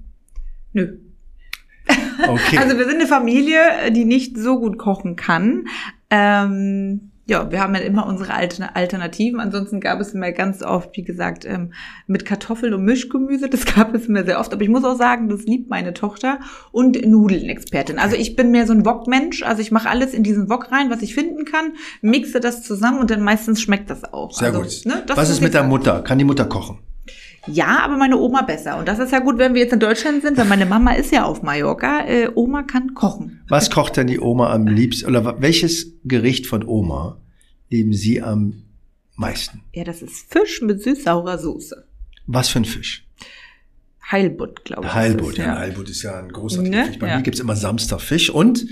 Nö. 0.72 0.99
Okay. 2.28 2.59
Also 2.59 2.78
wir 2.78 2.84
sind 2.84 2.97
eine 2.97 3.07
Familie, 3.07 3.91
die 3.93 4.05
nicht 4.05 4.37
so 4.37 4.59
gut 4.59 4.78
kochen 4.78 5.16
kann. 5.16 5.66
Ähm, 6.11 7.11
ja, 7.29 7.51
wir 7.51 7.61
haben 7.61 7.74
ja 7.74 7.81
immer 7.81 8.07
unsere 8.07 8.33
Alternativen. 8.35 9.41
Ansonsten 9.41 9.81
gab 9.81 10.01
es 10.01 10.14
immer 10.14 10.31
ganz 10.31 10.62
oft, 10.62 10.97
wie 10.97 11.03
gesagt, 11.03 11.45
ähm, 11.45 11.72
mit 12.07 12.24
Kartoffeln 12.24 12.72
und 12.72 12.85
Mischgemüse. 12.85 13.49
Das 13.49 13.64
gab 13.74 13.95
es 13.95 14.07
immer 14.07 14.24
sehr 14.24 14.39
oft. 14.39 14.53
Aber 14.53 14.62
ich 14.62 14.68
muss 14.68 14.85
auch 14.85 14.97
sagen, 14.97 15.29
das 15.29 15.43
liebt 15.43 15.68
meine 15.68 15.93
Tochter 15.93 16.39
und 16.70 17.05
Nudeln-Expertin. 17.05 17.99
Also 17.99 18.14
ich 18.14 18.37
bin 18.37 18.53
mehr 18.53 18.66
so 18.66 18.72
ein 18.72 18.87
Wok-Mensch. 18.87 19.43
Also 19.43 19.61
ich 19.61 19.72
mache 19.72 19.89
alles 19.89 20.14
in 20.14 20.22
diesen 20.22 20.49
Wok 20.49 20.70
rein, 20.70 20.89
was 20.89 21.03
ich 21.03 21.14
finden 21.14 21.45
kann, 21.45 21.72
mixe 22.01 22.39
das 22.39 22.62
zusammen 22.62 23.01
und 23.01 23.11
dann 23.11 23.22
meistens 23.22 23.61
schmeckt 23.61 23.91
das 23.91 24.05
auch. 24.05 24.33
Sehr 24.33 24.49
also, 24.49 24.62
gut. 24.62 24.85
Ne, 24.85 25.03
was 25.14 25.29
ist 25.29 25.41
mit 25.41 25.53
der 25.53 25.64
Mutter? 25.64 26.03
Kann 26.03 26.18
die 26.18 26.24
Mutter 26.24 26.45
kochen? 26.45 26.79
Ja, 27.47 27.80
aber 27.84 27.97
meine 27.97 28.16
Oma 28.16 28.42
besser. 28.42 28.78
Und 28.78 28.88
das 28.88 28.99
ist 28.99 29.12
ja 29.12 29.20
gut, 29.20 29.38
wenn 29.38 29.55
wir 29.55 29.62
jetzt 29.62 29.72
in 29.72 29.80
Deutschland 29.80 30.22
sind, 30.22 30.36
weil 30.36 30.47
meine 30.47 30.66
Mama 30.66 30.92
ist 30.92 31.12
ja 31.12 31.24
auf 31.24 31.42
Mallorca. 31.42 32.07
Äh, 32.07 32.30
Oma 32.34 32.62
kann 32.62 32.94
kochen. 32.94 33.42
Was 33.49 33.70
kocht 33.70 33.97
denn 33.97 34.07
die 34.07 34.20
Oma 34.20 34.53
am 34.53 34.66
liebsten? 34.66 35.09
Oder 35.09 35.40
welches 35.40 35.92
Gericht 36.05 36.47
von 36.47 36.64
Oma 36.64 37.20
lieben 37.70 37.92
Sie 37.92 38.20
am 38.22 38.64
meisten? 39.14 39.62
Ja, 39.72 39.84
das 39.84 40.03
ist 40.03 40.32
Fisch 40.32 40.61
mit 40.62 40.82
süß-saurer 40.82 41.38
Soße. 41.38 41.86
Was 42.26 42.49
für 42.49 42.61
ein 42.61 42.64
Fisch? 42.64 43.07
Heilbutt, 44.11 44.64
glaube 44.64 44.86
ich. 44.86 44.94
Heilbutt, 44.94 45.38
ja. 45.38 45.47
ja. 45.47 45.59
Heilbutt 45.59 45.90
ist 45.90 46.03
ja 46.03 46.18
ein 46.18 46.30
großer 46.30 46.62
ne? 46.62 46.86
Fisch. 46.86 46.99
Bei 46.99 47.09
ja. 47.09 47.16
mir 47.16 47.22
gibt's 47.22 47.40
immer 47.40 47.57
Samstag 47.57 48.01
Fisch 48.01 48.30
und 48.30 48.66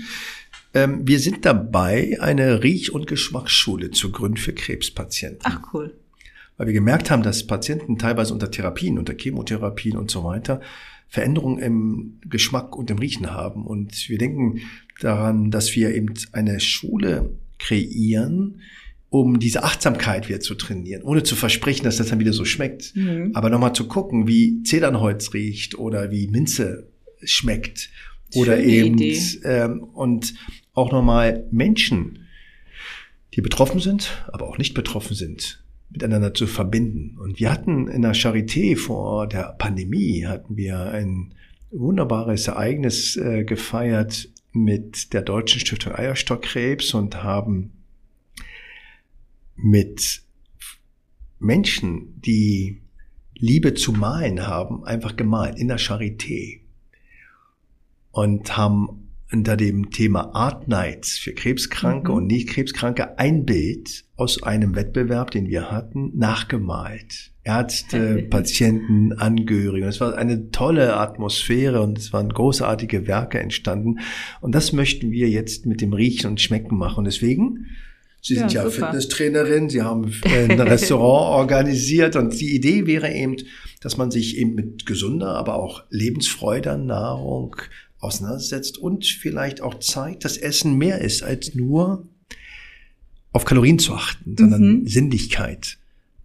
ähm, 0.73 1.07
wir 1.07 1.19
sind 1.19 1.45
dabei, 1.45 2.17
eine 2.19 2.63
Riech- 2.63 2.91
und 2.91 3.07
Geschmacksschule 3.07 3.91
zu 3.91 4.11
gründen 4.11 4.37
für 4.37 4.53
Krebspatienten. 4.53 5.41
Ach 5.43 5.61
cool. 5.73 5.95
Weil 6.57 6.67
wir 6.67 6.73
gemerkt 6.73 7.11
haben, 7.11 7.23
dass 7.23 7.47
Patienten 7.47 7.97
teilweise 7.97 8.33
unter 8.33 8.49
Therapien, 8.49 8.97
unter 8.97 9.13
Chemotherapien 9.13 9.97
und 9.97 10.09
so 10.09 10.23
weiter 10.23 10.61
Veränderungen 11.07 11.59
im 11.59 12.19
Geschmack 12.29 12.75
und 12.75 12.89
im 12.89 12.97
Riechen 12.97 13.31
haben. 13.31 13.65
Und 13.65 14.09
wir 14.09 14.17
denken 14.17 14.61
daran, 14.99 15.51
dass 15.51 15.75
wir 15.75 15.93
eben 15.93 16.13
eine 16.31 16.59
Schule 16.59 17.37
kreieren, 17.59 18.61
um 19.09 19.39
diese 19.39 19.63
Achtsamkeit 19.63 20.27
wieder 20.27 20.41
zu 20.41 20.55
trainieren, 20.55 21.03
ohne 21.03 21.23
zu 21.23 21.35
versprechen, 21.35 21.83
dass 21.83 21.97
das 21.97 22.09
dann 22.09 22.19
wieder 22.19 22.33
so 22.33 22.43
schmeckt. 22.43 22.95
Mhm. 22.95 23.31
Aber 23.33 23.49
nochmal 23.49 23.73
zu 23.73 23.87
gucken, 23.87 24.27
wie 24.27 24.63
Zedernholz 24.63 25.33
riecht 25.33 25.75
oder 25.77 26.11
wie 26.11 26.27
Minze 26.27 26.89
schmeckt. 27.23 27.89
Oder 28.33 28.57
Schöne 28.57 28.69
eben 28.69 29.17
ähm, 29.43 29.83
und 29.83 30.33
auch 30.73 30.91
nochmal 30.91 31.47
Menschen, 31.51 32.27
die 33.33 33.41
betroffen 33.41 33.79
sind, 33.79 34.23
aber 34.27 34.47
auch 34.47 34.57
nicht 34.57 34.73
betroffen 34.73 35.15
sind, 35.15 35.63
miteinander 35.95 36.33
zu 36.33 36.45
verbinden. 36.47 37.17
Und 37.17 37.39
wir 37.39 37.51
hatten 37.51 37.87
in 37.87 38.01
der 38.01 38.13
Charité 38.13 38.77
vor 38.77 39.27
der 39.27 39.55
Pandemie 39.57 40.25
hatten 40.25 40.57
wir 40.57 40.79
ein 40.79 41.33
wunderbares 41.71 42.47
Ereignis 42.47 43.17
äh, 43.17 43.43
gefeiert 43.43 44.29
mit 44.51 45.13
der 45.13 45.21
Deutschen 45.21 45.59
Stiftung 45.59 45.93
Eierstockkrebs 45.93 46.93
und 46.93 47.23
haben 47.23 47.71
mit 49.55 50.21
Menschen, 51.39 52.21
die 52.21 52.81
Liebe 53.33 53.73
zu 53.73 53.91
malen 53.91 54.47
haben, 54.47 54.85
einfach 54.85 55.15
gemalt 55.15 55.57
in 55.57 55.67
der 55.67 55.79
Charité 55.79 56.61
und 58.11 58.55
haben 58.55 59.04
unter 59.31 59.57
dem 59.57 59.89
Thema 59.91 60.35
Art 60.35 60.67
Nights 60.67 61.17
für 61.17 61.33
Krebskranke 61.33 62.11
mhm. 62.11 62.17
und 62.17 62.27
Nicht-Krebskranke 62.27 63.17
ein 63.17 63.45
Bild 63.45 64.05
aus 64.15 64.43
einem 64.43 64.75
Wettbewerb, 64.75 65.31
den 65.31 65.47
wir 65.47 65.71
hatten, 65.71 66.11
nachgemalt. 66.15 67.31
Ärzte, 67.43 68.23
Patienten, 68.29 69.13
Angehörige. 69.13 69.87
Es 69.87 69.99
war 69.99 70.15
eine 70.15 70.51
tolle 70.51 70.95
Atmosphäre 70.97 71.81
und 71.81 71.97
es 71.97 72.13
waren 72.13 72.29
großartige 72.29 73.07
Werke 73.07 73.39
entstanden. 73.39 73.99
Und 74.41 74.53
das 74.55 74.73
möchten 74.73 75.11
wir 75.11 75.29
jetzt 75.29 75.65
mit 75.65 75.81
dem 75.81 75.93
Riechen 75.93 76.31
und 76.31 76.41
Schmecken 76.41 76.77
machen. 76.77 76.99
Und 76.99 77.05
deswegen, 77.05 77.67
Sie 78.21 78.35
sind 78.35 78.53
ja, 78.53 78.63
ja 78.63 78.69
Fitnesstrainerin, 78.69 79.69
Sie 79.69 79.83
haben 79.83 80.11
ein 80.23 80.59
Restaurant 80.59 81.35
organisiert 81.41 82.15
und 82.15 82.39
die 82.39 82.55
Idee 82.55 82.87
wäre 82.87 83.13
eben, 83.13 83.37
dass 83.81 83.97
man 83.97 84.09
sich 84.09 84.37
eben 84.37 84.55
mit 84.55 84.87
gesunder, 84.87 85.35
aber 85.35 85.55
auch 85.55 85.83
lebensfreuder 85.91 86.77
Nahrung 86.77 87.55
auseinandersetzt 88.05 88.77
und 88.77 89.05
vielleicht 89.05 89.61
auch 89.61 89.79
zeigt, 89.79 90.25
dass 90.25 90.37
Essen 90.37 90.77
mehr 90.77 91.01
ist 91.01 91.23
als 91.23 91.55
nur 91.55 92.07
auf 93.31 93.45
Kalorien 93.45 93.79
zu 93.79 93.93
achten, 93.93 94.35
sondern 94.37 94.61
mhm. 94.61 94.87
Sinnlichkeit, 94.87 95.77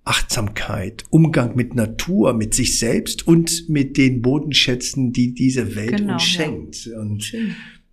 Achtsamkeit, 0.05 1.05
Umgang 1.11 1.57
mit 1.57 1.75
Natur, 1.75 2.35
mit 2.35 2.55
sich 2.55 2.79
selbst 2.79 3.27
und 3.27 3.69
mit 3.69 3.97
den 3.97 4.23
Bodenschätzen, 4.23 5.13
die 5.13 5.35
diese 5.35 5.75
Welt 5.75 5.97
genau, 5.97 6.15
uns 6.15 6.23
schenkt. 6.23 6.87
Ja. 6.87 7.01
Und 7.01 7.35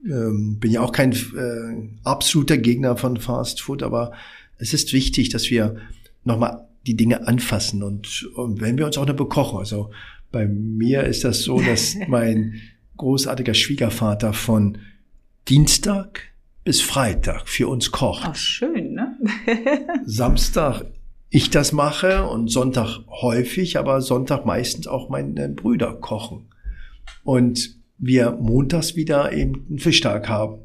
ähm, 0.06 0.58
bin 0.60 0.72
ja 0.72 0.82
auch 0.82 0.92
kein 0.92 1.14
äh, 1.14 1.98
absoluter 2.04 2.58
Gegner 2.58 2.96
von 2.96 3.18
Fast 3.18 3.62
Food, 3.62 3.84
aber 3.84 4.14
es 4.60 4.74
ist 4.74 4.94
wichtig, 4.94 5.30
dass 5.30 5.50
wir 5.50 5.78
nochmal 6.24 6.68
die 6.86 6.96
Dinge 6.96 7.28
anfassen 7.28 7.84
und, 7.84 8.30
und 8.36 8.62
wenn 8.62 8.78
wir 8.78 8.86
uns 8.86 8.98
auch 8.98 9.06
noch 9.06 9.16
bekochen. 9.16 9.60
Also 9.60 9.92
bei 10.32 10.48
mir 10.48 11.04
ist 11.04 11.24
das 11.24 11.42
so, 11.42 11.60
dass 11.60 11.96
mein 12.08 12.62
großartiger 12.98 13.54
Schwiegervater 13.54 14.34
von 14.34 14.80
Dienstag 15.48 16.22
bis 16.64 16.82
Freitag 16.82 17.48
für 17.48 17.68
uns 17.70 17.92
kocht. 17.92 18.26
Ach, 18.26 18.36
schön, 18.36 18.94
ne? 18.94 19.18
Samstag 20.06 20.86
ich 21.30 21.50
das 21.50 21.72
mache 21.72 22.28
und 22.28 22.50
Sonntag 22.50 23.00
häufig, 23.10 23.78
aber 23.78 24.02
Sonntag 24.02 24.46
meistens 24.46 24.88
auch 24.88 25.10
meine 25.10 25.50
Brüder 25.50 25.94
kochen. 25.94 26.46
Und 27.24 27.78
wir 27.98 28.32
montags 28.32 28.96
wieder 28.96 29.34
eben 29.34 29.66
einen 29.68 29.80
Fischtag 29.80 30.30
haben. 30.30 30.60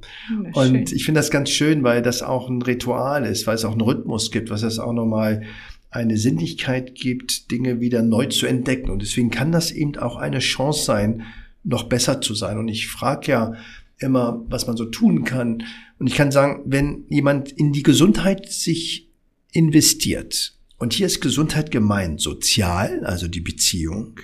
und 0.52 0.92
ich 0.92 1.04
finde 1.04 1.18
das 1.18 1.30
ganz 1.30 1.50
schön, 1.50 1.82
weil 1.82 2.02
das 2.02 2.22
auch 2.22 2.48
ein 2.48 2.62
Ritual 2.62 3.24
ist, 3.24 3.46
weil 3.46 3.54
es 3.54 3.64
auch 3.64 3.72
einen 3.72 3.80
Rhythmus 3.80 4.30
gibt, 4.30 4.50
was 4.50 4.62
es 4.62 4.78
auch 4.78 4.92
nochmal 4.92 5.42
eine 5.90 6.16
Sinnlichkeit 6.16 6.94
gibt, 6.94 7.50
Dinge 7.50 7.80
wieder 7.80 8.02
neu 8.02 8.26
zu 8.26 8.46
entdecken. 8.46 8.90
Und 8.90 9.02
deswegen 9.02 9.30
kann 9.30 9.52
das 9.52 9.70
eben 9.70 9.96
auch 9.96 10.16
eine 10.16 10.38
Chance 10.38 10.84
sein, 10.84 11.22
noch 11.64 11.84
besser 11.84 12.20
zu 12.20 12.34
sein. 12.34 12.58
Und 12.58 12.68
ich 12.68 12.88
frage 12.88 13.30
ja 13.30 13.54
immer, 13.98 14.44
was 14.48 14.66
man 14.66 14.76
so 14.76 14.84
tun 14.86 15.24
kann. 15.24 15.62
Und 15.98 16.06
ich 16.06 16.14
kann 16.14 16.32
sagen, 16.32 16.62
wenn 16.66 17.04
jemand 17.08 17.52
in 17.52 17.72
die 17.72 17.82
Gesundheit 17.82 18.50
sich 18.50 19.10
investiert, 19.52 20.58
und 20.78 20.94
hier 20.94 21.06
ist 21.06 21.20
Gesundheit 21.20 21.70
gemeint, 21.70 22.20
sozial, 22.20 23.04
also 23.04 23.28
die 23.28 23.40
Beziehung, 23.40 24.18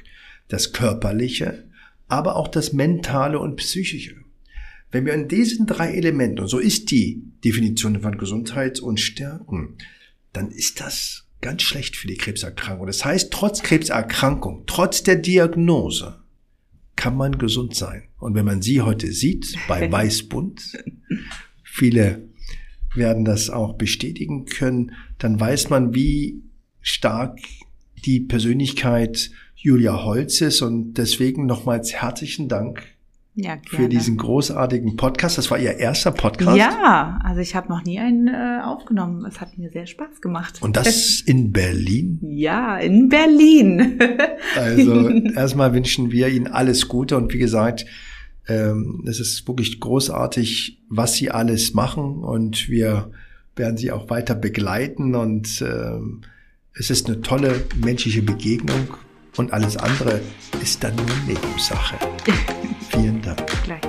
das 0.49 0.72
Körperliche, 0.72 1.68
aber 2.09 2.34
auch 2.34 2.49
das 2.49 2.72
Mentale 2.72 3.39
und 3.39 3.55
Psychische. 3.57 4.16
Wenn 4.91 5.07
wir 5.07 5.14
in 5.14 5.28
diesen 5.28 5.66
drei 5.66 5.93
Elementen, 5.93 6.41
und 6.41 6.49
so 6.49 6.59
ist 6.59 6.91
die 6.91 7.22
Definition 7.45 8.01
von 8.01 8.18
Gesundheit 8.18 8.80
und 8.80 8.99
Stärken, 8.99 9.76
dann 10.32 10.51
ist 10.51 10.80
das 10.80 11.26
ganz 11.41 11.62
schlecht 11.62 11.95
für 11.95 12.09
die 12.09 12.16
Krebserkrankung. 12.16 12.86
Das 12.86 13.05
heißt, 13.05 13.30
trotz 13.30 13.62
Krebserkrankung, 13.62 14.64
trotz 14.66 15.03
der 15.03 15.16
Diagnose, 15.16 16.18
kann 16.99 17.17
man 17.17 17.39
gesund 17.39 17.77
sein. 17.77 18.03
Und 18.19 18.35
wenn 18.35 18.45
man 18.45 18.61
sie 18.61 18.83
heute 18.83 19.13
sieht 19.13 19.57
bei 19.69 19.91
Weißbund, 19.93 20.61
viele 21.63 22.29
werden 22.95 23.25
das 23.25 23.49
auch 23.49 23.79
bestätigen 23.79 24.45
können, 24.45 24.93
dann 25.19 25.39
weiß 25.39 25.71
man, 25.71 25.95
wie 25.95 26.43
stark 26.81 27.39
die 28.05 28.21
Persönlichkeit 28.21 29.31
Julia 29.55 30.05
Holz 30.05 30.41
ist. 30.41 30.61
Und 30.61 30.95
deswegen 30.95 31.47
nochmals 31.47 31.95
herzlichen 31.95 32.49
Dank 32.49 32.83
ja, 33.41 33.57
für 33.68 33.89
diesen 33.89 34.16
großartigen 34.16 34.97
Podcast. 34.97 35.39
Das 35.39 35.49
war 35.49 35.59
Ihr 35.59 35.76
erster 35.76 36.11
Podcast. 36.11 36.57
Ja, 36.57 37.20
also 37.22 37.41
ich 37.41 37.55
habe 37.55 37.68
noch 37.68 37.84
nie 37.84 38.01
einen 38.01 38.26
äh, 38.26 38.61
aufgenommen. 38.64 39.24
Es 39.26 39.41
hat 39.41 39.57
mir 39.57 39.70
sehr 39.70 39.86
Spaß 39.86 40.20
gemacht. 40.20 40.61
Und 40.61 40.76
das 40.76 41.20
in 41.26 41.53
Berlin? 41.53 42.18
Ja, 42.20 42.78
in 42.78 43.09
Berlin. 43.09 44.01
also 44.57 45.09
erstmal 45.09 45.72
wünschen 45.72 46.11
wir 46.11 46.28
Ihnen 46.28 46.49
alles 46.49 46.89
Gute 46.89 47.16
und 47.16 47.32
wie 47.32 47.39
gesagt, 47.39 47.86
ähm, 48.49 49.05
es 49.07 49.20
ist 49.20 49.47
wirklich 49.47 49.78
großartig, 49.78 50.82
was 50.89 51.14
Sie 51.14 51.30
alles 51.30 51.74
machen 51.74 52.24
und 52.24 52.68
wir 52.68 53.12
werden 53.55 53.76
Sie 53.76 53.93
auch 53.93 54.11
weiter 54.11 54.34
begleiten 54.34 55.14
und 55.14 55.62
ähm, 55.62 56.22
es 56.74 56.91
ist 56.91 57.07
eine 57.07 57.20
tolle 57.20 57.62
menschliche 57.84 58.22
Begegnung 58.22 58.89
und 59.39 59.53
alles 59.53 59.76
andere 59.76 60.20
ist 60.61 60.82
dann 60.82 60.95
nur 60.97 61.07
Nebensache. 61.26 61.97
Vielen 62.91 63.22
Dank. 63.22 63.47
Gleich. 63.64 63.88